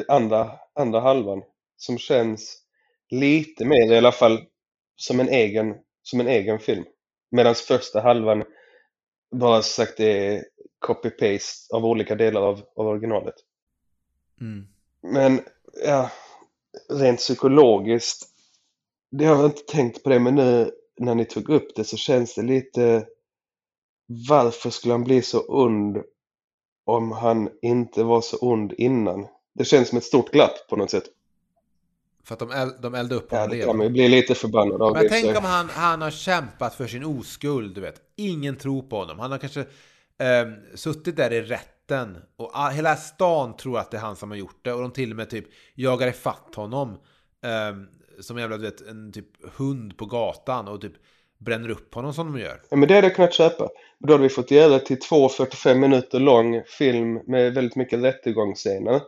[0.08, 1.44] andra, andra halvan
[1.78, 2.64] som känns
[3.10, 4.40] lite mer i alla fall
[4.96, 5.76] som en egen,
[6.12, 6.86] som en egen film.
[7.32, 8.44] Medan första halvan
[9.32, 10.46] bara sagt är
[10.80, 13.36] copy-paste av olika delar av, av originalet.
[14.42, 14.68] Mm.
[15.02, 15.42] Men
[15.86, 16.12] ja,
[16.90, 18.28] rent psykologiskt,
[19.12, 21.98] det har jag inte tänkt på det, men nu när ni tog upp det så
[21.98, 23.08] känns det lite
[24.30, 25.98] varför skulle han bli så ond
[26.86, 29.28] om han inte var så ond innan?
[29.54, 31.04] Det känns som ett stort glapp på något sätt.
[32.24, 33.50] För att de, eld, de eldar upp honom.
[33.50, 34.94] Ja, det kan man ju bli lite förbannad av.
[34.94, 38.02] Men tänk om han, han har kämpat för sin oskuld, du vet.
[38.16, 39.20] Ingen tror på honom.
[39.20, 43.98] Han har kanske eh, suttit där i rätten och all, hela stan tror att det
[43.98, 44.74] är han som har gjort det.
[44.74, 45.46] Och de till och med typ
[45.76, 46.90] jagar ifatt honom.
[47.44, 47.76] Eh,
[48.20, 50.94] som jävla, du vet, en typ hund på gatan och typ
[51.38, 52.62] bränner upp honom som de gör.
[52.70, 53.70] Ja, men det hade jag kunnat köpa.
[54.00, 59.02] Då hade vi fått göra till två 45 minuter lång film med väldigt mycket rättegångsscener.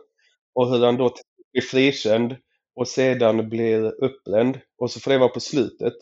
[0.54, 1.14] Och hur han då
[1.52, 2.36] blir frikänd
[2.76, 4.60] och sedan blir uppbränd.
[4.78, 5.94] Och så får det vara på slutet.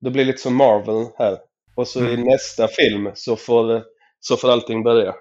[0.00, 1.38] Det blir lite som Marvel här.
[1.74, 2.12] Och så mm.
[2.12, 3.84] i nästa film så får,
[4.20, 5.14] så får allting börja.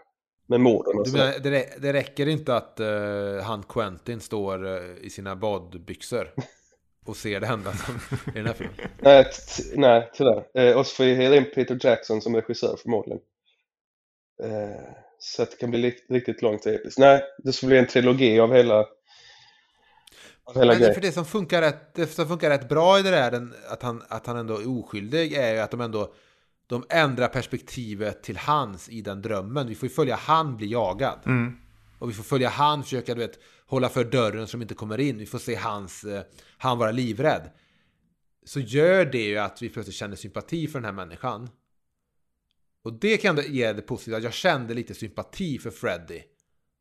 [0.48, 1.18] Med morden och så.
[1.18, 6.34] Menar, det, det räcker inte att uh, han Quentin står uh, i sina badbyxor
[7.06, 7.72] och ser det hända
[8.28, 8.76] i den här filmen.
[9.00, 9.26] nej,
[9.76, 10.70] nej, tyvärr.
[10.70, 13.22] Uh, och så får vi hyra in Peter Jackson som regissör förmodligen.
[14.44, 17.00] Uh, så att det kan bli riktigt långt och episkt.
[17.00, 18.86] Nej, det ska bli en trilogi av hela
[20.56, 23.84] men för det som funkar rätt, det som funkar rätt bra i det där, att
[23.84, 26.14] han, att han ändå är oskyldig, är ju att de ändå
[26.72, 29.68] de ändrar perspektivet till hans i den drömmen.
[29.68, 31.20] Vi får ju följa han bli jagad.
[31.26, 31.58] Mm.
[32.00, 35.18] Och vi får följa han försöka du vet, hålla för dörren som inte kommer in.
[35.18, 36.24] Vi får se hans, eh,
[36.58, 37.50] han vara livrädd.
[38.46, 41.50] Så gör det ju att vi plötsligt känner sympati för den här människan.
[42.84, 44.20] Och det kan ge det positiva.
[44.20, 46.22] Jag kände lite sympati för Freddy.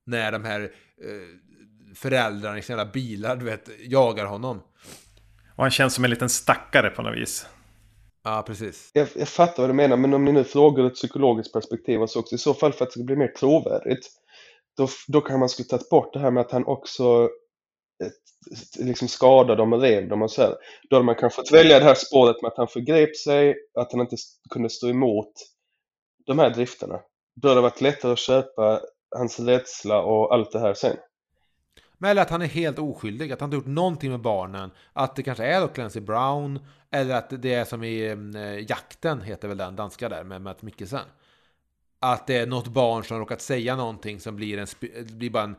[0.04, 1.49] När de här eh,
[1.94, 4.62] föräldrarna i sina bilar, du vet, jagar honom.
[5.56, 7.46] Och han känns som en liten stackare på något vis.
[8.24, 8.90] Ja, precis.
[8.92, 12.10] Jag, jag fattar vad du menar, men om ni nu frågar ett psykologiskt perspektiv och
[12.10, 14.06] så också, i så fall för att det ska bli mer trovärdigt,
[14.76, 17.28] då, då kan man skulle tagit bort det här med att han också
[18.04, 20.56] ett, liksom skadade dem och rev dem och så här.
[20.90, 23.92] Då hade man kanske fått välja det här spåret med att han förgrep sig, att
[23.92, 24.16] han inte
[24.50, 25.32] kunde stå emot
[26.26, 27.00] de här drifterna.
[27.40, 28.80] Då hade det varit lättare att köpa
[29.16, 30.96] hans rädsla och allt det här sen.
[32.02, 34.70] Men eller att han är helt oskyldig, att han inte gjort någonting med barnen.
[34.92, 36.60] Att det kanske är då Clancy Brown.
[36.90, 40.62] Eller att det är som i äh, Jakten, heter väl den danska där, med Matt
[40.62, 41.00] Mikkelsen.
[42.00, 44.66] Att det är något barn som råkat säga någonting som blir, en,
[45.18, 45.56] blir bara en,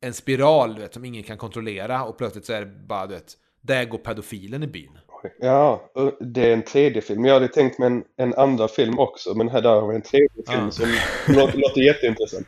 [0.00, 2.04] en spiral, vet, som ingen kan kontrollera.
[2.04, 4.98] Och plötsligt så är det bara, du vet, där går pedofilen i byn.
[5.38, 5.90] Ja,
[6.20, 7.24] det är en tredje film.
[7.24, 10.02] Jag hade tänkt mig en, en andra film också, men här där har vi en
[10.02, 10.96] tredje film som
[11.28, 12.46] låter, låter jätteintressant.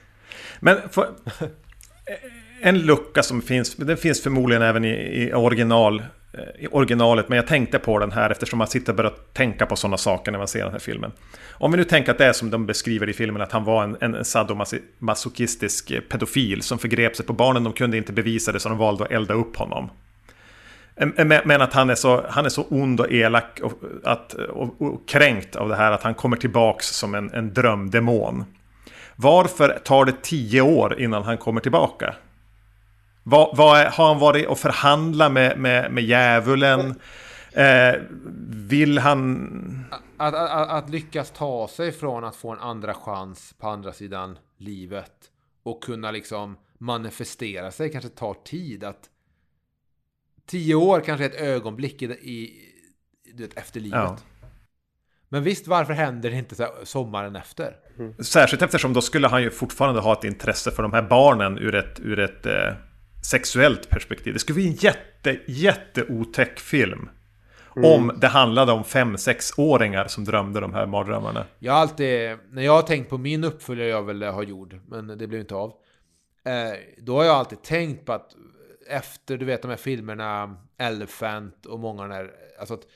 [0.60, 1.14] Men för,
[2.64, 6.02] en lucka som finns, den finns förmodligen även i, i, original,
[6.32, 9.66] eh, i originalet, men jag tänkte på den här eftersom man sitter och börjar tänka
[9.66, 11.12] på sådana saker när man ser den här filmen.
[11.52, 13.84] Om vi nu tänker att det är som de beskriver i filmen, att han var
[13.84, 18.68] en, en sadomasochistisk pedofil som förgrep sig på barnen, de kunde inte bevisa det så
[18.68, 19.90] de valde att elda upp honom.
[21.44, 23.72] Men att han är så, han är så ond och elak och,
[24.04, 28.44] att, och, och kränkt av det här att han kommer tillbaks som en, en drömdemon.
[29.16, 32.14] Varför tar det tio år innan han kommer tillbaka?
[33.26, 37.00] Vad, vad har han varit och förhandlat med, med, med djävulen?
[37.52, 37.94] Eh,
[38.50, 39.84] vill han...
[40.16, 44.38] Att, att, att, lyckas ta sig från att få en andra chans på andra sidan
[44.58, 45.12] livet
[45.62, 48.84] och kunna liksom manifestera sig kanske tar tid.
[48.84, 49.10] Att
[50.46, 52.52] tio år kanske är ett ögonblick i, i
[53.34, 53.98] du vet, efter livet.
[53.98, 54.16] Ja.
[55.28, 57.76] Men visst, varför händer det inte sommaren efter?
[57.98, 58.14] Mm.
[58.18, 61.74] Särskilt eftersom då skulle han ju fortfarande ha ett intresse för de här barnen ur
[61.74, 62.72] ett, ur ett eh,
[63.24, 64.32] sexuellt perspektiv.
[64.32, 67.08] Det skulle bli en jätte, jätteotäck film.
[67.76, 67.90] Mm.
[67.90, 69.16] Om det handlade om fem
[69.56, 71.46] åringar som drömde de här mardrömmarna.
[71.58, 75.06] Jag har alltid, när jag har tänkt på min uppföljare jag vill ha gjort, men
[75.06, 75.72] det blev inte av.
[76.44, 78.34] Eh, då har jag alltid tänkt på att
[78.88, 82.86] efter, du vet de här filmerna, Elephant och många av de här, alltså att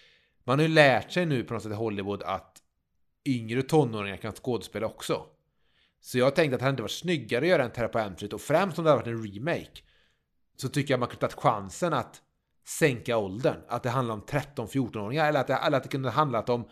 [0.45, 2.59] man har ju lärt sig nu på något sätt i Hollywood att
[3.25, 5.23] yngre tonåringar kan skådespela också.
[6.01, 8.17] Så jag tänkte att det hade inte varit snyggare att göra en Terra på Elm
[8.17, 9.83] Street och främst om det hade varit en remake.
[10.61, 12.23] Så tycker jag man kunde tagit chansen att
[12.67, 13.57] sänka åldern.
[13.69, 16.69] Att det handlar om 13-14-åringar eller att det, eller att det kunde handlat om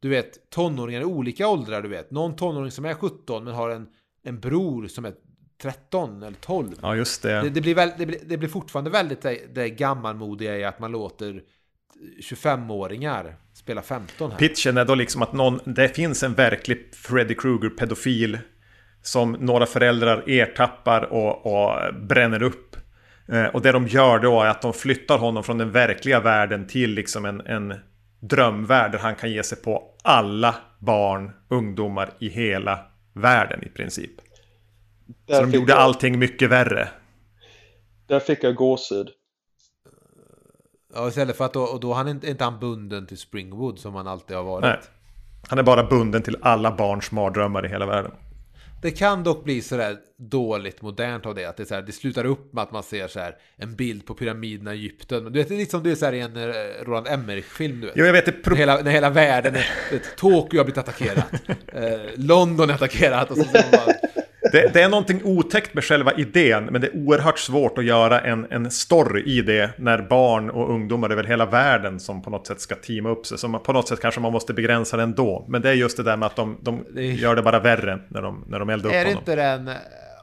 [0.00, 2.10] du vet, tonåringar i olika åldrar, du vet.
[2.10, 3.88] Någon tonåring som är 17 men har en,
[4.22, 5.14] en bror som är
[5.62, 6.76] 13 eller 12.
[6.82, 7.42] Ja, just det.
[7.42, 10.78] Det, det blir, väl, det, blir, det blir fortfarande väldigt det, det gammalmodiga i att
[10.78, 11.42] man låter
[12.22, 14.38] 25-åringar spela 15 här.
[14.38, 18.38] Pitchen är då liksom att någon, det finns en verklig Freddy Krueger-pedofil
[19.02, 22.67] som några föräldrar ertappar och, och bränner upp.
[23.32, 26.66] Eh, och det de gör då är att de flyttar honom från den verkliga världen
[26.66, 27.74] till liksom en, en
[28.20, 34.10] drömvärld där han kan ge sig på alla barn, ungdomar i hela världen i princip.
[35.26, 35.80] Där Så de gjorde jag...
[35.80, 36.88] allting mycket värre.
[38.06, 39.08] Där fick jag gåshud.
[40.94, 43.94] Ja, istället för att då, och då han är inte han bunden till Springwood som
[43.94, 44.62] han alltid har varit.
[44.62, 44.78] Nej.
[45.48, 48.12] Han är bara bunden till alla barns mardrömmar i hela världen.
[48.82, 51.44] Det kan dock bli sådär dåligt modernt av det.
[51.44, 53.76] Att det, är så här, det slutar upp med att man ser så här, en
[53.76, 55.24] bild på pyramiderna i Egypten.
[55.24, 56.54] Men du vet, det är lite som det är så här i en eh,
[56.84, 57.80] Roland Emmerich-film.
[57.80, 57.96] Du vet.
[57.96, 58.26] Jo, jag vet.
[58.26, 59.66] Det pro- när, hela, när hela världen är...
[59.92, 61.32] Vet, Tokyo har blivit attackerat.
[61.66, 63.30] eh, London är attackerat.
[63.30, 63.94] Och så, så bara,
[64.52, 68.20] det, det, är någonting otäckt med själva idén, men det är oerhört svårt att göra
[68.20, 72.46] en, en story i det när barn och ungdomar över hela världen som på något
[72.46, 73.38] sätt ska teama upp sig.
[73.38, 75.46] Så på något sätt kanske man måste begränsa det ändå.
[75.48, 78.22] Men det är just det där med att de, de gör det bara värre när
[78.22, 79.10] de, när de eldar upp honom.
[79.10, 79.70] Är det inte den,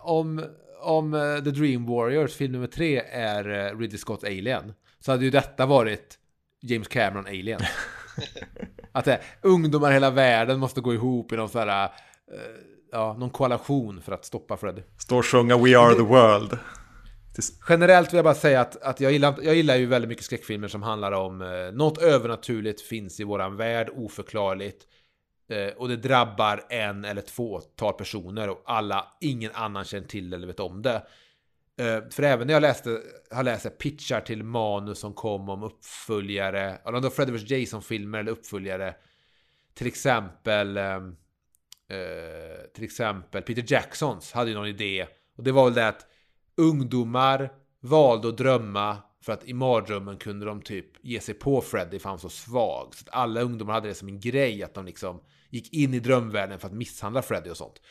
[0.01, 0.43] om,
[0.81, 5.25] om eh, The Dream Warriors, film nummer tre, är eh, Ridley Scotts Alien, så hade
[5.25, 6.17] ju detta varit
[6.61, 7.61] James Cameron Alien.
[8.91, 11.85] att det, ungdomar i hela världen måste gå ihop i någon sån här...
[11.85, 14.81] Uh, ja, någon koalition för att stoppa Freddy.
[14.97, 16.57] Står och sjunga We Are The World.
[17.69, 20.67] Generellt vill jag bara säga att, att jag, gillar, jag gillar ju väldigt mycket skräckfilmer
[20.67, 24.83] som handlar om eh, något övernaturligt finns i våran värld, oförklarligt.
[25.49, 30.33] Eh, och det drabbar en eller två tal personer och alla, ingen annan känner till
[30.33, 31.03] eller vet om det.
[31.79, 36.61] Eh, för även när jag läste, har läst pitchar till manus som kom om uppföljare,
[36.61, 38.95] eller om det var Freddy vs Jason-filmer eller uppföljare.
[39.73, 40.79] Till exempel
[41.89, 45.07] eh, till exempel Peter Jacksons hade ju någon idé.
[45.37, 46.05] Och det var väl det att
[46.57, 51.99] ungdomar valde att drömma för att i mardrömmen kunde de typ ge sig på Freddy
[51.99, 52.95] för han var så svag.
[52.95, 55.99] Så att alla ungdomar hade det som en grej att de liksom gick in i
[55.99, 57.81] drömvärlden för att misshandla Freddy och sånt.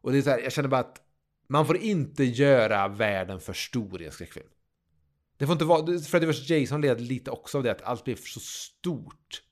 [0.00, 1.00] Och det är så här, jag känner bara att
[1.48, 4.46] man får inte göra världen för stor i en skräckfilm.
[5.36, 8.16] Det får inte vara, Freddy vs Jason led lite också av det att allt blev
[8.16, 9.42] så stort.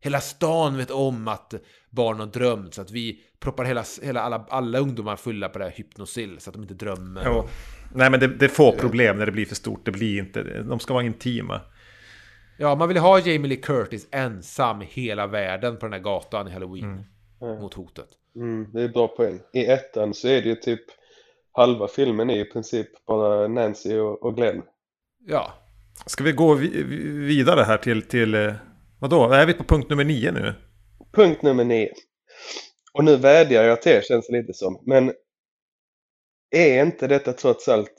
[0.00, 1.54] Hela stan vet om att
[1.90, 5.64] barn har drömt så att vi proppar hela, hela alla, alla ungdomar fulla på det
[5.64, 7.22] här hypnosil så att de inte drömmer.
[7.26, 7.48] Jo.
[7.94, 9.84] Nej men det, det får problem när det blir för stort.
[9.84, 11.60] Det blir inte, de ska vara intima.
[12.58, 16.48] Ja, man vill ha Jamie Lee Curtis ensam i hela världen på den här gatan
[16.48, 17.04] i Halloween.
[17.40, 17.60] Mm.
[17.60, 18.08] Mot hotet.
[18.36, 19.40] Mm, det är bra poäng.
[19.52, 20.80] I ettan så är det ju typ
[21.52, 24.62] halva filmen är i princip bara Nancy och, och Glenn.
[25.26, 25.52] Ja.
[26.06, 28.52] Ska vi gå vidare här till, till eh,
[29.00, 29.32] vadå?
[29.32, 30.54] Är vi på punkt nummer nio nu?
[31.12, 31.92] Punkt nummer nio.
[32.92, 34.82] Och nu vädjar jag till er känns det lite som.
[34.86, 35.12] Men
[36.50, 37.94] är inte detta trots allt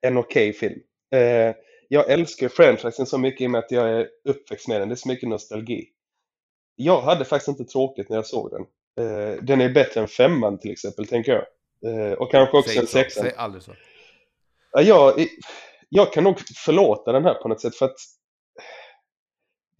[0.00, 0.80] en okej okay film?
[1.14, 1.54] Eh,
[1.88, 4.88] jag älskar franchisen så mycket i och med att jag är uppväxt med den.
[4.88, 5.88] Det är så mycket nostalgi.
[6.76, 8.60] Jag hade faktiskt inte tråkigt när jag såg den.
[9.06, 11.44] Uh, den är bättre än femman till exempel, tänker jag.
[11.92, 13.24] Uh, och kanske också Säg en så, sexan.
[13.24, 13.74] Säg aldrig så.
[14.72, 15.26] Ja, jag,
[15.88, 17.96] jag kan nog förlåta den här på något sätt för att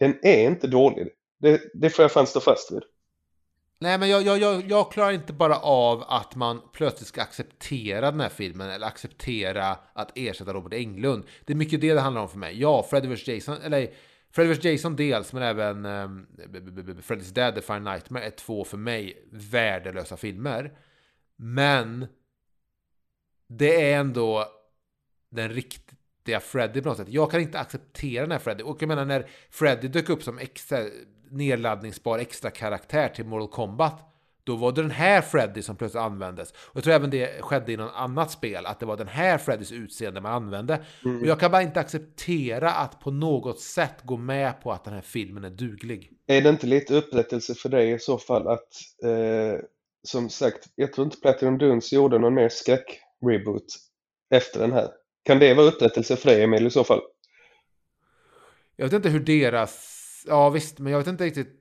[0.01, 1.07] den är inte dålig.
[1.39, 2.83] Det, det får jag fan stå fast vid.
[3.79, 8.11] Nej, men jag, jag, jag, jag klarar inte bara av att man plötsligt ska acceptera
[8.11, 11.23] den här filmen eller acceptera att ersätta Robert Englund.
[11.45, 12.61] Det är mycket det det handlar om för mig.
[12.61, 13.93] Ja, Freddy vs Jason, eller
[14.31, 16.27] Freddy vs Jason dels, men även um,
[17.07, 20.77] Freddy's Dead, The Fine Nightmare är två för mig värdelösa filmer.
[21.35, 22.07] Men
[23.47, 24.45] det är ändå
[25.29, 25.49] den
[26.21, 27.09] riktiga Freddy på något sätt.
[27.09, 28.63] Jag kan inte acceptera den här Freddy.
[28.63, 30.77] Och jag menar när Freddy dök upp som extra
[31.31, 34.07] nedladdningsbar extra karaktär till Mortal Kombat.
[34.43, 36.51] Då var det den här Freddy som plötsligt användes.
[36.51, 39.37] Och jag tror även det skedde i något annat spel, att det var den här
[39.37, 40.85] Freddys utseende man använde.
[41.05, 41.21] Mm.
[41.21, 44.93] Och jag kan bara inte acceptera att på något sätt gå med på att den
[44.93, 46.11] här filmen är duglig.
[46.27, 48.69] Är det inte lite upprättelse för dig i så fall att,
[49.03, 49.59] eh,
[50.03, 53.65] som sagt, jag tror inte Platinum Dunes gjorde någon mer skräck-reboot
[54.31, 54.89] efter den här.
[55.23, 57.01] Kan det vara upprättelse för dig, Emil, i så fall?
[58.75, 59.97] Jag vet inte hur deras...
[60.27, 61.57] Ja, visst, men jag vet inte riktigt...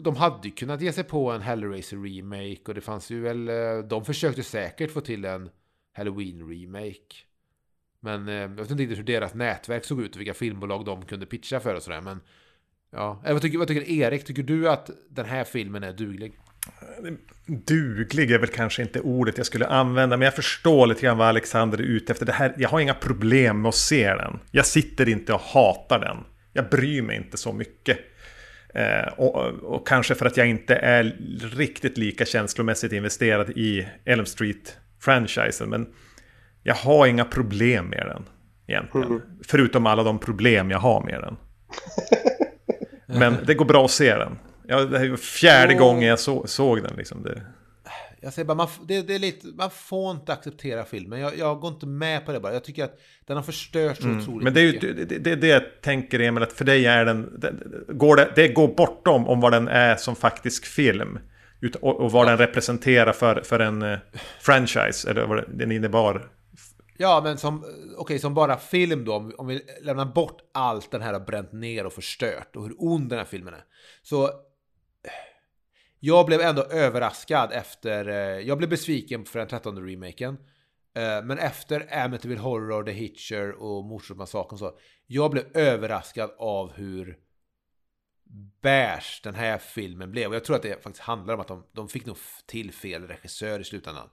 [0.00, 3.48] De hade ju kunnat ge sig på en Hellraiser remake och det fanns ju väl...
[3.48, 5.50] Eh, de försökte säkert få till en
[5.92, 7.16] Halloween remake.
[8.00, 11.04] Men eh, jag vet inte riktigt hur deras nätverk såg ut och vilka filmbolag de
[11.04, 12.00] kunde pitcha för och sådär.
[12.00, 12.20] Men
[12.90, 14.24] ja, eh, vad tycker, vad tycker Erik?
[14.24, 16.38] Tycker du att den här filmen är duglig?
[17.46, 21.28] Duglig är väl kanske inte ordet jag skulle använda, men jag förstår lite grann vad
[21.28, 22.26] Alexander är ute efter.
[22.26, 24.38] Det här, jag har inga problem med att se den.
[24.50, 26.16] Jag sitter inte och hatar den.
[26.52, 27.98] Jag bryr mig inte så mycket.
[28.74, 31.16] Eh, och, och, kanske för att jag inte är
[31.56, 35.68] riktigt lika känslomässigt investerad i Elm Street-franchisen.
[35.68, 35.86] Men
[36.62, 38.24] jag har inga problem med den
[38.66, 39.06] egentligen.
[39.06, 39.22] Mm.
[39.46, 41.36] Förutom alla de problem jag har med den.
[43.18, 44.38] Men det går bra att se den.
[44.68, 45.78] Ja, det var fjärde oh.
[45.78, 46.96] gången jag så, såg den.
[46.96, 47.22] Liksom.
[47.22, 47.42] Det...
[48.20, 51.20] Jag säger bara, man, det, det, är lite, man får inte acceptera filmen.
[51.20, 52.52] Jag, jag, går inte med på det bara.
[52.52, 54.18] Jag tycker att den har förstört så mm.
[54.18, 57.04] otroligt Men det är ju det, det, det, jag tänker Emil, att för dig är
[57.04, 57.40] den...
[57.40, 57.54] Det,
[57.88, 61.18] går det, det går bortom om vad den är som faktisk film.
[61.80, 62.30] Och, och vad ja.
[62.30, 63.98] den representerar för, för en uh,
[64.40, 66.28] franchise, eller vad den innebar.
[66.96, 67.64] Ja, men som,
[67.96, 71.52] okay, som bara film då, om, om vi lämnar bort allt den här har bränt
[71.52, 73.64] ner och förstört och hur ond den här filmen är.
[74.02, 74.30] Så
[76.00, 80.38] jag blev ändå överraskad efter, eh, jag blev besviken för den 13 remaken.
[80.94, 87.18] Eh, men efter Amityville Horror, The Hitcher och Mordsordsmassakern så, jag blev överraskad av hur
[88.60, 90.28] bärs den här filmen blev.
[90.28, 92.16] Och jag tror att det faktiskt handlar om att de, de fick nog
[92.46, 94.08] till fel regissör i slutändan.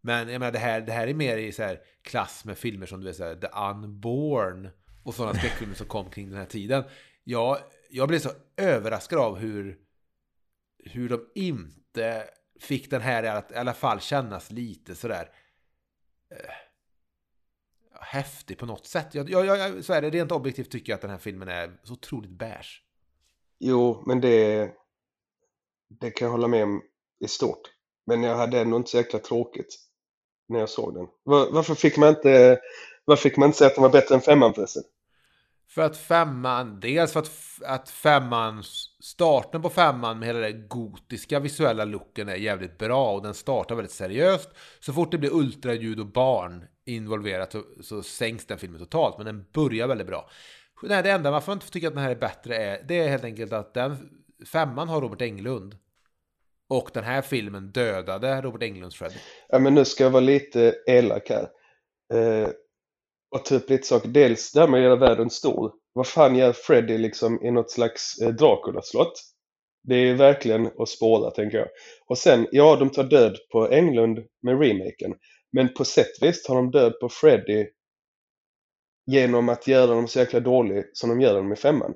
[0.00, 2.86] Men jag menar, det här, det här är mer i så här klass med filmer
[2.86, 4.68] som du vet, så här, The Unborn
[5.02, 6.84] och sådana skräckfilmer som kom kring den här tiden.
[7.24, 7.58] Jag,
[7.90, 9.78] jag blev så överraskad av hur
[10.88, 12.24] hur de inte
[12.60, 15.30] fick den här att i alla fall kännas lite sådär
[16.30, 16.50] eh,
[18.00, 19.14] häftig på något sätt.
[19.14, 21.80] Jag, jag, jag, så är det, rent objektivt tycker jag att den här filmen är
[21.82, 22.82] så otroligt beige.
[23.58, 24.70] Jo, men det,
[26.00, 26.82] det kan jag hålla med om
[27.24, 27.60] i stort.
[28.06, 29.78] Men jag hade ändå inte så jäkla tråkigt
[30.48, 31.06] när jag såg den.
[31.22, 32.60] Var, varför fick man inte
[33.04, 34.82] varför fick man inte säga att den var bättre än femman förresten?
[35.68, 37.30] För att femman, dels för att,
[37.64, 38.62] att femman,
[39.00, 43.74] starten på femman med hela den gotiska visuella looken är jävligt bra och den startar
[43.74, 44.50] väldigt seriöst.
[44.80, 49.26] Så fort det blir ultraljud och barn involverat så, så sänks den filmen totalt, men
[49.26, 50.30] den börjar väldigt bra.
[50.82, 53.08] Nej, det enda varför man inte tycker att den här är bättre är, det är
[53.08, 53.96] helt enkelt att den
[54.52, 55.76] femman har Robert Englund.
[56.68, 59.14] Och den här filmen dödade Robert Englunds Freddy.
[59.48, 61.48] Ja, men nu ska jag vara lite elak här.
[62.12, 62.48] Eh,
[63.30, 64.08] och ta upp lite saker.
[64.08, 65.72] Dels det här med att göra världen stor.
[65.92, 69.12] Vad fan gör Freddy liksom i något slags eh, Dracula-slott?
[69.82, 71.68] Det är verkligen att spåra tänker jag.
[72.06, 75.14] Och sen, ja de tar död på Englund med remaken.
[75.52, 77.66] Men på sätt vis tar de död på Freddy
[79.06, 81.94] genom att göra dem så jäkla dålig som de gör dem i femman.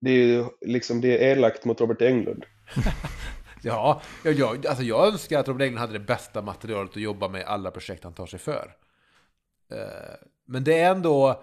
[0.00, 2.44] Det är ju liksom, det är elakt mot Robert Englund.
[3.62, 7.40] ja, jag, alltså jag önskar att Robert Englund hade det bästa materialet att jobba med
[7.40, 8.76] i alla projekt han tar sig för.
[9.74, 10.14] Eh,
[10.44, 11.42] men det är ändå...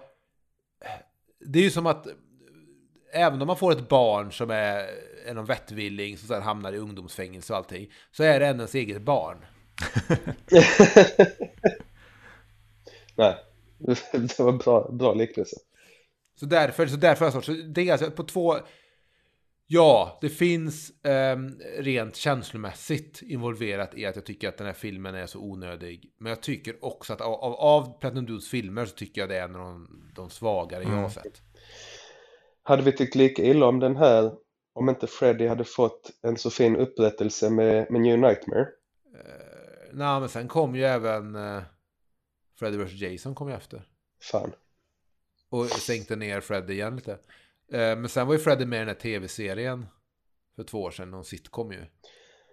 [1.40, 2.06] Det är ju som att
[3.12, 4.86] även om man får ett barn som är
[5.26, 9.02] en vettvilling som sen hamnar i ungdomsfängelse och allting, så är det ändå ens eget
[9.02, 9.44] barn.
[13.16, 13.36] Nej,
[14.12, 15.56] det var bra, bra liknelse.
[16.40, 18.58] Så därför, så därför, så det är alltså på två...
[19.72, 21.38] Ja, det finns eh,
[21.78, 26.12] rent känslomässigt involverat i att jag tycker att den här filmen är så onödig.
[26.18, 29.36] Men jag tycker också att av, av, av Platinum Dudes filmer så tycker jag det
[29.36, 30.94] är en av de, de svagare mm.
[30.94, 31.42] jag har sett.
[32.62, 34.32] Hade vi tyckt lika illa om den här
[34.72, 38.60] om inte Freddy hade fått en så fin upprättelse med, med New Nightmare?
[38.60, 38.68] Uh,
[39.92, 41.62] Nej, men sen kom ju även uh,
[42.58, 43.86] Freddy vs Jason kom ju efter.
[44.30, 44.52] Fan.
[45.48, 47.18] Och sänkte ner Freddy igen lite.
[47.72, 49.86] Uh, men sen var ju Freddy med i den här tv-serien
[50.56, 51.84] för två år sedan, någon sitcom ju.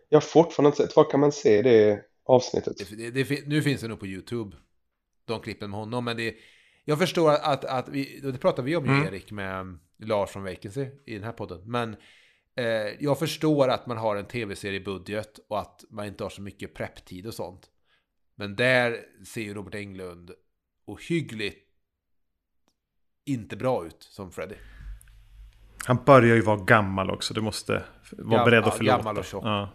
[0.09, 2.77] Jag har fortfarande inte sett, var kan man se det avsnittet?
[2.77, 4.57] Det, det, det, nu finns det nog på YouTube.
[5.25, 6.35] De klippen med honom, men det
[6.89, 9.07] jag förstår att, att vi, det pratade vi om ju mm.
[9.07, 11.61] Erik med Lars från Vacancy i den här podden.
[11.65, 11.95] Men
[12.55, 12.65] eh,
[12.99, 17.27] jag förstår att man har en tv-seriebudget och att man inte har så mycket prepptid
[17.27, 17.69] och sånt.
[18.35, 20.31] Men där ser ju Robert Englund
[20.85, 21.67] ohyggligt
[23.25, 24.55] inte bra ut som Freddy.
[25.85, 27.33] Han börjar ju vara gammal också.
[27.33, 28.97] Du måste vara Gam beredd att förlåta.
[28.97, 29.43] Gammal och tjock.
[29.45, 29.69] Ja.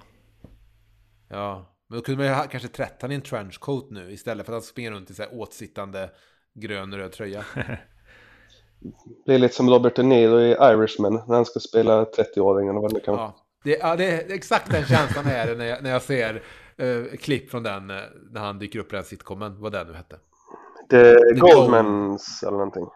[1.29, 1.71] ja.
[1.89, 4.57] Men då kunde man ju kanske trätta han i en trenchcoat nu istället för att
[4.57, 6.11] han springer runt i så här åtsittande
[6.55, 7.45] grön röd tröja.
[9.27, 12.83] Det är lite som Robert De Niro i Irishman när han ska spela 30-åringen och
[12.83, 13.37] vad det kan ja.
[13.65, 16.43] Det, ja, det är exakt den känslan är när jag, när jag ser
[16.83, 17.97] uh, klipp från den uh,
[18.31, 20.17] när han dyker upp i den sitcomen, vad det nu hette.
[20.91, 22.49] The, The Goldmans Gold...
[22.49, 22.87] eller någonting.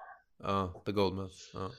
[0.43, 1.51] Ja, The Goldmans.
[1.55, 1.71] Ja.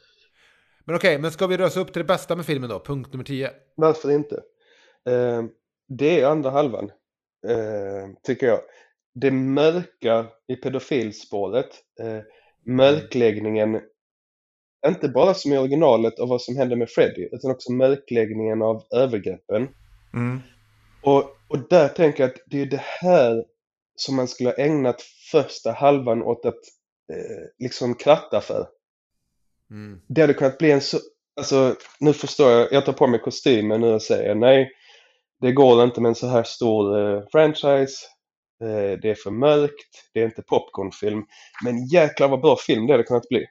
[0.89, 2.79] Men okej, okay, men ska vi rösa upp till det bästa med filmen då?
[2.79, 3.51] Punkt nummer 10.
[3.75, 4.35] Varför inte?
[5.09, 5.43] Uh,
[5.87, 6.91] det är andra halvan,
[8.23, 8.59] tycker jag
[9.13, 12.19] det mörka i pedofilspåret, eh,
[12.65, 13.81] mörkläggningen,
[14.87, 18.83] inte bara som i originalet av vad som hände med Freddy, utan också mörkläggningen av
[18.91, 19.67] övergreppen.
[20.13, 20.39] Mm.
[21.03, 23.45] Och, och där tänker jag att det är det här
[23.95, 25.01] som man skulle ha ägnat
[25.31, 26.59] första halvan åt att
[27.13, 28.67] eh, liksom kratta för.
[29.71, 30.01] Mm.
[30.07, 30.99] Det hade kunnat bli en så,
[31.37, 34.71] alltså nu förstår jag, jag tar på mig kostymen nu och säger nej,
[35.41, 38.05] det går inte med en så här stor eh, franchise.
[38.63, 41.23] Eh, det är för mörkt, det är inte popcornfilm.
[41.63, 43.45] Men jäklar vad bra film det hade kunnat bli.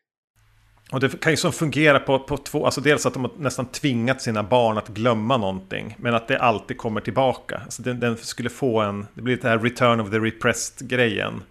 [0.92, 3.66] Och det kan ju som fungera på, på två, alltså dels att de har nästan
[3.66, 5.96] tvingat sina barn att glömma någonting.
[5.98, 7.60] Men att det alltid kommer tillbaka.
[7.64, 11.42] Alltså den, den skulle få en, det blir det här return of the repressed grejen.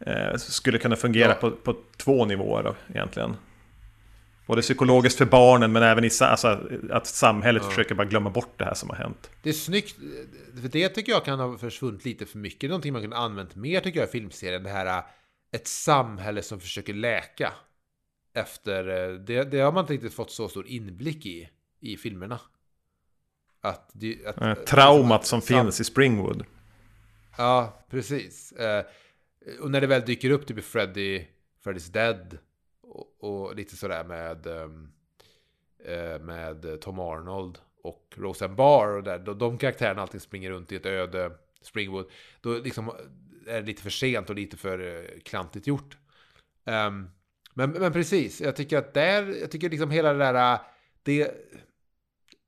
[0.00, 1.34] Eh, skulle kunna fungera ja.
[1.34, 3.36] på, på två nivåer då, egentligen.
[4.46, 6.60] Både psykologiskt för barnen men även i alltså,
[6.90, 7.70] att samhället ja.
[7.70, 9.30] försöker bara glömma bort det här som har hänt.
[9.42, 9.96] Det är snyggt,
[10.60, 12.70] för det tycker jag kan ha försvunnit lite för mycket.
[12.70, 14.62] Någonting man kunde använt mer tycker jag i filmserien.
[14.62, 15.02] Det här
[15.52, 17.52] ett samhälle som försöker läka.
[18.34, 18.84] Efter,
[19.18, 21.48] det, det har man inte riktigt fått så stor inblick i,
[21.80, 22.40] i filmerna.
[23.60, 23.92] Att,
[24.26, 26.44] att, äh, Traumat att, som finns i Springwood.
[27.38, 28.52] Ja, precis.
[28.52, 28.84] Eh,
[29.60, 31.24] och när det väl dyker upp typ Freddy,
[31.64, 32.38] Freddy's Dead
[32.96, 34.88] och, och lite sådär med, ehm,
[35.84, 40.76] eh, med Tom Arnold och Roseanne Barr och där, de karaktärerna alltid springer runt i
[40.76, 41.32] ett öde
[41.62, 42.10] Springwood.
[42.40, 45.96] Då liksom eh, är det lite för sent och lite för eh, klantigt gjort.
[46.64, 47.10] Um,
[47.54, 50.58] men, men precis, jag tycker att där, jag tycker liksom hela det där,
[51.02, 51.34] det,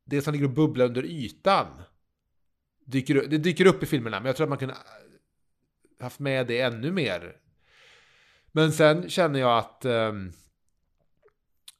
[0.04, 1.66] det som ligger och bubblar under ytan,
[2.84, 4.76] dyker, det dyker upp i filmerna, men jag tror att man kunde
[6.00, 7.36] haft med det ännu mer
[8.52, 10.32] men sen känner jag att um,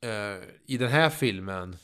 [0.05, 1.77] uh, i den här filmen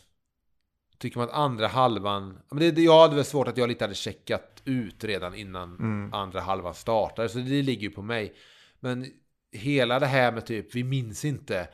[0.98, 2.38] tycker man att andra halvan...
[2.50, 6.14] Men det, jag hade väl svårt att jag lite hade checkat ut redan innan mm.
[6.14, 7.28] andra halvan startade.
[7.28, 8.34] Så det ligger ju på mig.
[8.80, 9.06] Men
[9.52, 11.68] hela det här med typ, vi minns inte.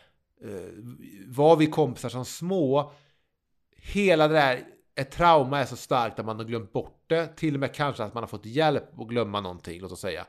[0.44, 0.94] Uh,
[1.26, 2.92] var vi kompisar som små?
[3.76, 4.64] Hela det där,
[4.94, 7.36] ett trauma är så starkt att man har glömt bort det.
[7.36, 10.26] Till och med kanske att man har fått hjälp att glömma någonting, låt oss säga.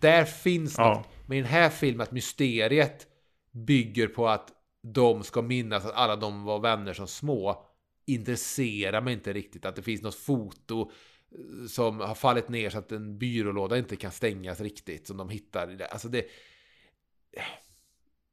[0.00, 0.94] Där finns ja.
[0.94, 1.08] något.
[1.26, 3.06] Men i den här filmen, att mysteriet
[3.52, 4.52] bygger på att
[4.82, 7.66] de ska minnas att alla de var vänner som små
[8.06, 9.64] intresserar mig inte riktigt.
[9.64, 13.96] Att det finns något foto eh, som har fallit ner så att en byrålåda inte
[13.96, 15.06] kan stängas riktigt.
[15.06, 15.86] Som de hittar.
[15.90, 16.26] Alltså det...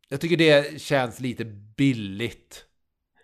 [0.10, 1.46] Jag tycker det känns lite
[1.78, 2.67] billigt.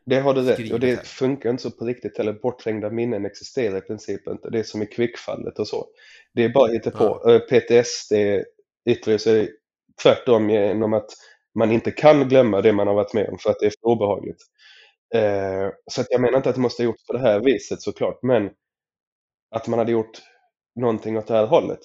[0.05, 3.77] Det har du rätt och det funkar inte så på riktigt eller bortträngda minnen existerar
[3.77, 4.49] i princip inte.
[4.49, 5.87] Det är som i kvickfallet och så.
[6.33, 7.21] Det är bara på.
[7.23, 7.39] Ja.
[7.39, 8.13] PTSD
[8.89, 9.51] yttrar sig
[10.03, 11.09] tvärtom genom att
[11.55, 13.87] man inte kan glömma det man har varit med om för att det är för
[13.87, 14.41] obehagligt.
[15.15, 17.81] Eh, så att jag menar inte att det måste ha gjorts på det här viset
[17.81, 18.49] såklart, men
[19.55, 20.21] att man hade gjort
[20.75, 21.79] någonting åt det här hållet.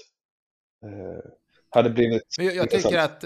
[0.85, 1.31] Eh,
[1.71, 3.25] hade blivit jag, jag tycker att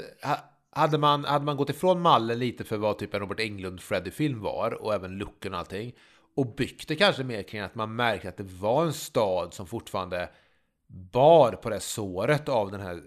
[0.75, 4.83] hade man, hade man gått ifrån mallen lite för vad typ en Robert Englund-Freddy-film var
[4.83, 5.93] och även looken och allting
[6.35, 9.67] och byggt det kanske mer kring att man märkte att det var en stad som
[9.67, 10.31] fortfarande
[10.87, 13.03] bar på det såret av den här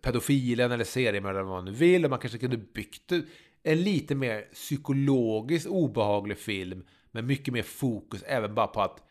[0.00, 3.12] pedofilen eller seriemördaren vad man nu vill och man kanske kunde byggt
[3.62, 9.02] en lite mer psykologiskt obehaglig film med mycket mer fokus även bara på att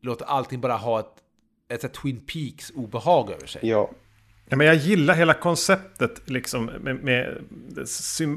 [0.00, 1.22] låta allting bara ha ett,
[1.68, 3.60] ett, ett Twin Peaks-obehag över sig.
[3.64, 3.90] Ja.
[4.52, 7.38] Ja, men jag gillar hela konceptet liksom, med, med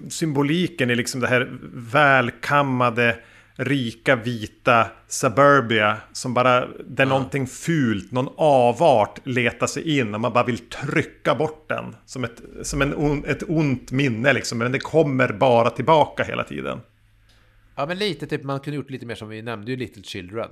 [0.09, 3.17] symboliken i liksom det här välkammade
[3.55, 7.05] rika vita suburbia som bara, där ja.
[7.05, 11.95] någonting fult, någon avart letar sig in och man bara vill trycka bort den.
[12.05, 16.79] Som ett, som en, ett ont minne liksom, men det kommer bara tillbaka hela tiden.
[17.75, 20.49] Ja, men lite typ, man kunde gjort lite mer som vi nämnde ju Little Children.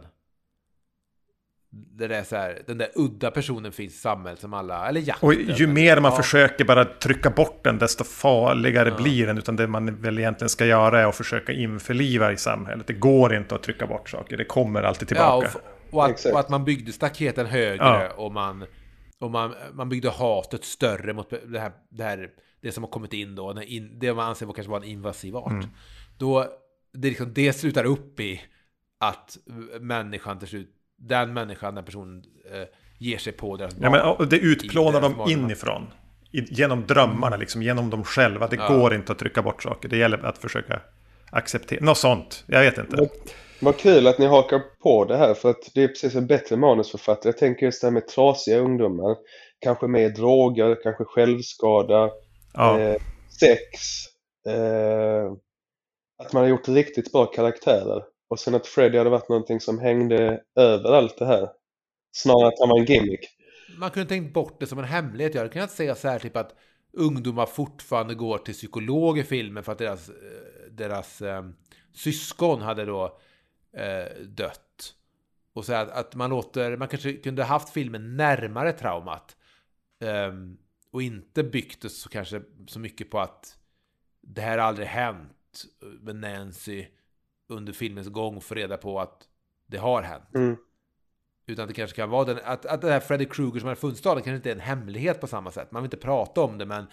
[1.75, 5.27] Det är så här, den där udda personen finns i samhället som alla, eller jakten.
[5.27, 6.17] Och ju mer man ja.
[6.17, 8.95] försöker bara trycka bort den, desto farligare ja.
[8.95, 9.37] blir den.
[9.37, 12.87] Utan det man väl egentligen ska göra är att försöka införliva i samhället.
[12.87, 15.49] Det går inte att trycka bort saker, det kommer alltid tillbaka.
[15.53, 15.59] Ja,
[15.91, 18.65] och, och, att, och, att, man byggde staketen högre och, man,
[19.19, 22.29] och man, man byggde hatet större mot det här, det, här,
[22.61, 25.51] det som har kommit in då, in, det man anser kanske vara en invasiv art.
[25.51, 25.69] Mm.
[26.17, 26.47] Då,
[26.93, 28.41] det, liksom, det slutar upp i
[28.99, 29.37] att
[29.79, 30.69] människan till slut
[31.07, 32.67] den människan, den personen eh,
[32.99, 33.93] ger sig på deras barn.
[33.93, 35.87] Ja, men, det utplånar dem inifrån.
[36.31, 38.47] genom drömmarna, liksom, genom dem själva.
[38.47, 38.67] Det ja.
[38.67, 39.89] går inte att trycka bort saker.
[39.89, 40.81] Det gäller att försöka
[41.31, 41.85] acceptera.
[41.85, 42.43] Något sånt.
[42.47, 43.09] Jag vet inte.
[43.59, 46.55] Vad kul att ni hakar på det här för att det är precis en bättre
[46.55, 47.29] manusförfattare.
[47.29, 49.15] Jag tänker just det här med trasiga ungdomar.
[49.59, 52.09] Kanske med droger, kanske självskada,
[52.53, 52.79] ja.
[52.79, 52.95] eh,
[53.39, 53.79] sex.
[54.47, 55.31] Eh,
[56.23, 58.03] att man har gjort riktigt bra karaktärer.
[58.33, 61.49] Och sen att Freddy hade varit någonting som hängde över allt det här.
[62.11, 63.29] Snarare att han var en gimmick.
[63.77, 65.33] Man kunde tänkt bort det som en hemlighet.
[65.33, 66.55] Jag hade kunnat säga så här typ att
[66.93, 70.15] ungdomar fortfarande går till psykolog i filmen för att deras, eh,
[70.71, 71.43] deras eh,
[71.93, 73.19] syskon hade då
[73.77, 74.93] eh, dött.
[75.53, 79.35] Och så att, att man låter, man kanske kunde haft filmen närmare traumat.
[80.03, 80.33] Eh,
[80.91, 83.57] och inte byggt det så kanske så mycket på att
[84.21, 86.85] det här aldrig hänt eh, med Nancy
[87.49, 89.27] under filmens gång få reda på att
[89.67, 90.35] det har hänt.
[90.35, 90.57] Mm.
[91.45, 94.21] Utan det kanske kan vara den, att, att det här Freddy Krueger som då, det
[94.21, 95.71] kanske inte är en hemlighet på samma sätt.
[95.71, 96.85] Man vill inte prata om det, men,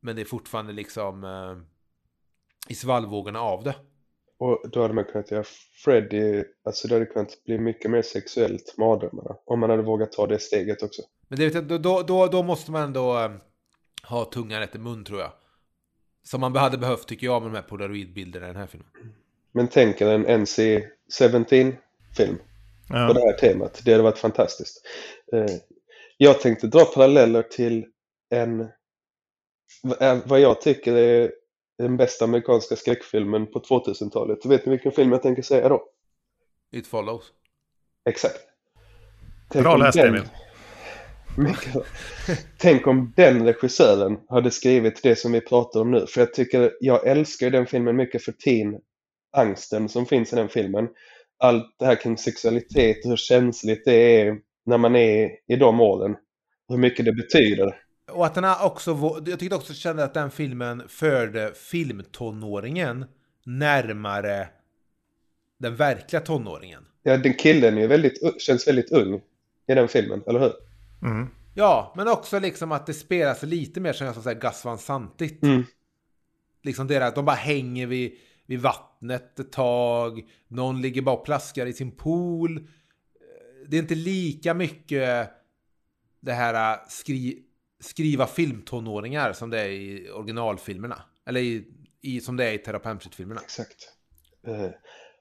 [0.00, 1.56] men det är fortfarande liksom eh,
[2.68, 3.74] i svallvågorna av det.
[4.38, 5.44] Och då hade man kunnat göra
[5.84, 9.36] Freddy, alltså det hade kunnat bli mycket mer sexuellt mardrömmarna.
[9.44, 11.02] Om man hade vågat ta det steget också.
[11.28, 13.30] Men det, då, då, då måste man ändå eh,
[14.04, 15.32] ha tungan rätt i mun tror jag.
[16.22, 18.88] Som man hade behövt tycker jag med de här polaroidbilderna i den här filmen.
[19.52, 22.38] Men tänk er en NC-17-film
[22.88, 23.06] ja.
[23.06, 23.82] på det här temat.
[23.84, 24.86] Det hade varit fantastiskt.
[25.32, 25.56] Eh,
[26.16, 27.86] jag tänkte dra paralleller till
[28.30, 28.60] en,
[30.00, 31.32] eh, vad jag tycker är
[31.78, 34.46] den bästa amerikanska skräckfilmen på 2000-talet.
[34.46, 35.82] Vet ni vilken film jag tänker säga då?
[36.72, 37.24] It follows.
[38.04, 38.40] Exakt.
[39.48, 40.22] Tänk Bra läst Emil.
[42.58, 46.06] Tänk om den regissören hade skrivit det som vi pratar om nu.
[46.06, 48.80] För jag tycker, jag älskar den filmen mycket för teen
[49.32, 50.88] angsten som finns i den filmen.
[51.38, 55.80] Allt det här kring sexualitet och hur känsligt det är när man är i de
[55.80, 56.16] åren.
[56.68, 57.76] Hur mycket det betyder.
[58.10, 63.04] Och att den också, jag tyckte också kände att den filmen förde filmtonåringen
[63.44, 64.48] närmare
[65.58, 66.84] den verkliga tonåringen.
[67.02, 69.20] Ja, den killen är väldigt, känns väldigt ung
[69.66, 70.52] i den filmen, eller hur?
[71.02, 71.28] Mm.
[71.54, 75.42] Ja, men också liksom att det spelas lite mer som jag säga Gus Van Santigt.
[75.42, 75.64] Mm.
[76.62, 78.12] Liksom det att de bara hänger vid
[78.52, 80.22] vid vattnet ett tag.
[80.48, 82.68] Någon ligger bara och plaskar i sin pool.
[83.68, 85.30] Det är inte lika mycket
[86.20, 87.42] det här äh, skri
[87.80, 91.02] skriva filmtonåringar som det är i originalfilmerna.
[91.26, 91.64] Eller i,
[92.02, 93.40] i, som det är i Terapeutfilmerna.
[93.40, 93.76] Exakt.
[94.48, 94.70] Uh,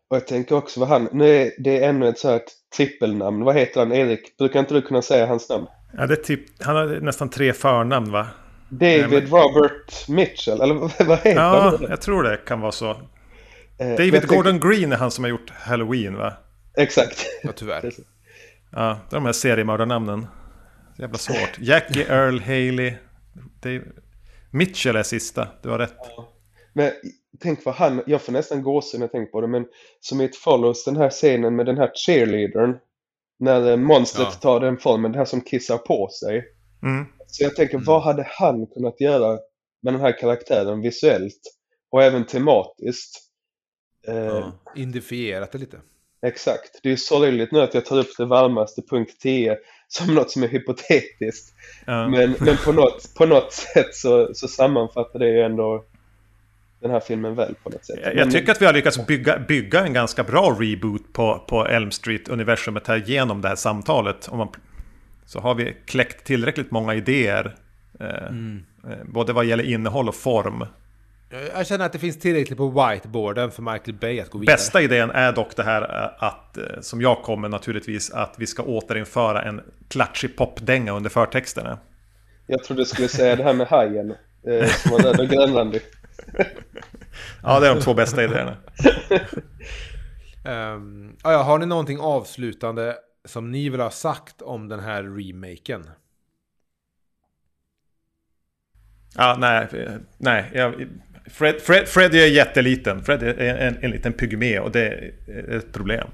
[0.09, 2.41] och jag tänker också vad han, nu är det ännu ett så här
[2.75, 3.43] trippelnamn.
[3.43, 3.91] Vad heter han?
[3.91, 5.67] Erik, brukar inte du kunna säga hans namn?
[5.97, 8.27] Ja, det är typ, han har nästan tre förnamn va?
[8.69, 9.25] David men...
[9.27, 10.75] Robert Mitchell, eller
[11.05, 11.77] vad heter ja, han?
[11.81, 12.97] Ja, jag tror det kan vara så.
[13.81, 16.33] Eh, David Gordon Green är han som har gjort Halloween va?
[16.77, 17.25] Exakt.
[17.43, 17.91] Ja, tyvärr.
[18.71, 20.27] ja, det är de här seriemördarnamnen.
[20.97, 21.59] Jävla svårt.
[21.59, 22.93] Jackie Earl Haley.
[23.63, 23.81] Dave...
[24.51, 25.95] Mitchell är sista, du har rätt.
[25.97, 26.33] Ja.
[26.73, 26.91] Men
[27.39, 29.65] tänk vad han, jag får nästan gåshud när jag tänker på det, men
[29.99, 32.77] som i ett follows den här scenen med den här cheerleadern.
[33.39, 34.39] När monstret ja.
[34.39, 36.43] tar den formen, det här som kissar på sig.
[36.83, 37.05] Mm.
[37.27, 37.85] Så jag tänker, mm.
[37.85, 39.39] vad hade han kunnat göra
[39.83, 41.41] med den här karaktären visuellt?
[41.91, 43.30] Och även tematiskt.
[44.07, 45.77] Eh, ja, indifierat det lite.
[46.25, 46.79] Exakt.
[46.83, 49.57] Det är sorgligt nu att jag tar upp det varmaste punkt 10
[49.87, 51.53] som något som är hypotetiskt.
[51.85, 52.07] Ja.
[52.07, 55.85] Men, men på, något, på något sätt så, så sammanfattar det ju ändå
[56.81, 57.99] den här filmen väl på något sätt.
[58.03, 61.67] Jag, jag tycker att vi har lyckats bygga, bygga en ganska bra reboot på, på
[61.67, 64.27] Elm Street-universumet här genom det här samtalet.
[64.27, 64.49] Om man,
[65.25, 67.55] så har vi kläckt tillräckligt många idéer.
[67.99, 68.63] Eh, mm.
[68.83, 70.65] eh, både vad gäller innehåll och form.
[71.31, 74.53] Jag känner att det finns tillräckligt på whiteboarden för Michael Bay att gå vidare.
[74.55, 78.47] Bästa idén är dock det här eh, att, eh, som jag kommer naturligtvis, att vi
[78.47, 81.79] ska återinföra en klatschig popdänga under förtexterna.
[82.47, 84.15] Jag trodde du skulle säga det här med hajen.
[84.47, 85.81] Eh, som var där och
[87.43, 88.57] ja, det är de två bästa idéerna.
[90.75, 92.95] um, ja, har ni någonting avslutande
[93.25, 95.89] som ni vill ha sagt om den här remaken?
[99.15, 99.67] Ja, nej,
[100.17, 100.51] nej.
[100.53, 100.87] Jag,
[101.31, 103.03] Fred, Fred, Fred är jätteliten.
[103.03, 104.87] Fred är en, en liten pygmé och det
[105.27, 106.07] är ett problem.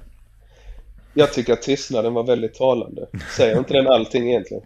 [1.14, 3.06] Jag tycker att tystnaden var väldigt talande.
[3.36, 4.62] Säger inte den allting egentligen?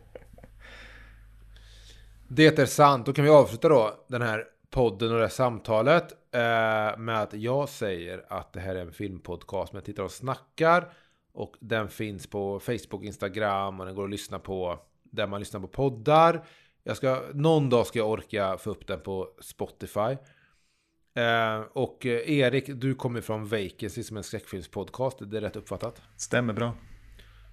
[2.29, 3.07] Det är sant.
[3.07, 7.35] Då kan vi avsluta då den här podden och det här samtalet eh, med att
[7.35, 10.93] jag säger att det här är en filmpodcast med tittar och snackar.
[11.35, 15.61] Och den finns på Facebook, Instagram och den går att lyssna på där man lyssnar
[15.61, 16.45] på poddar.
[16.85, 20.17] Jag ska, någon dag ska jag orka få upp den på Spotify.
[21.15, 25.19] Eh, och eh, Erik, du kommer från Vacancy som en skräckfilmspodcast.
[25.31, 26.03] Det är rätt uppfattat?
[26.17, 26.75] Stämmer bra.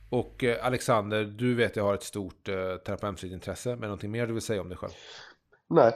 [0.10, 3.70] Och eh, Alexander, du vet jag har ett stort eh, terapeutsintresse.
[3.70, 4.92] Men någonting mer du vill säga om dig själv?
[5.70, 5.94] Nej,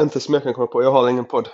[0.00, 0.82] inte som jag kan komma på.
[0.82, 1.48] Jag har ingen podd.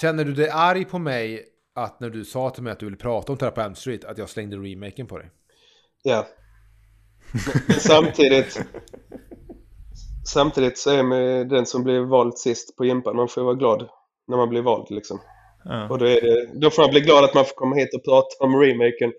[0.00, 1.44] Känner du dig arg på mig
[1.74, 4.28] att när du sa till mig att du ville prata om Terapeut Street att jag
[4.28, 5.30] slängde remaken på dig?
[6.02, 6.26] Ja.
[7.68, 8.60] Men samtidigt
[10.26, 13.16] Samtidigt så är man den som blir vald sist på gympan.
[13.16, 13.88] Man får vara glad
[14.26, 15.20] när man blir vald liksom.
[15.64, 15.88] Ja.
[15.88, 18.04] Och då, är det, då får man bli glad att man får komma hit och
[18.04, 19.12] prata om remaken.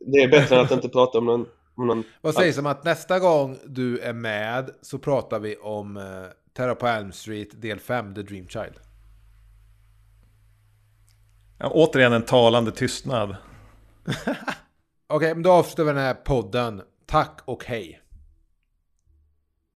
[0.00, 1.46] Det är bättre än att inte prata om någon...
[1.74, 5.96] Om någon Vad sägs om att nästa gång du är med så pratar vi om
[5.96, 6.04] uh,
[6.56, 8.74] Terror på Elm Street del 5, The Dream Child.
[11.58, 13.30] Ja, återigen en talande tystnad.
[14.06, 14.36] Okej,
[15.08, 16.82] okay, men då avslutar vi den här podden.
[17.06, 17.99] Tack och hej.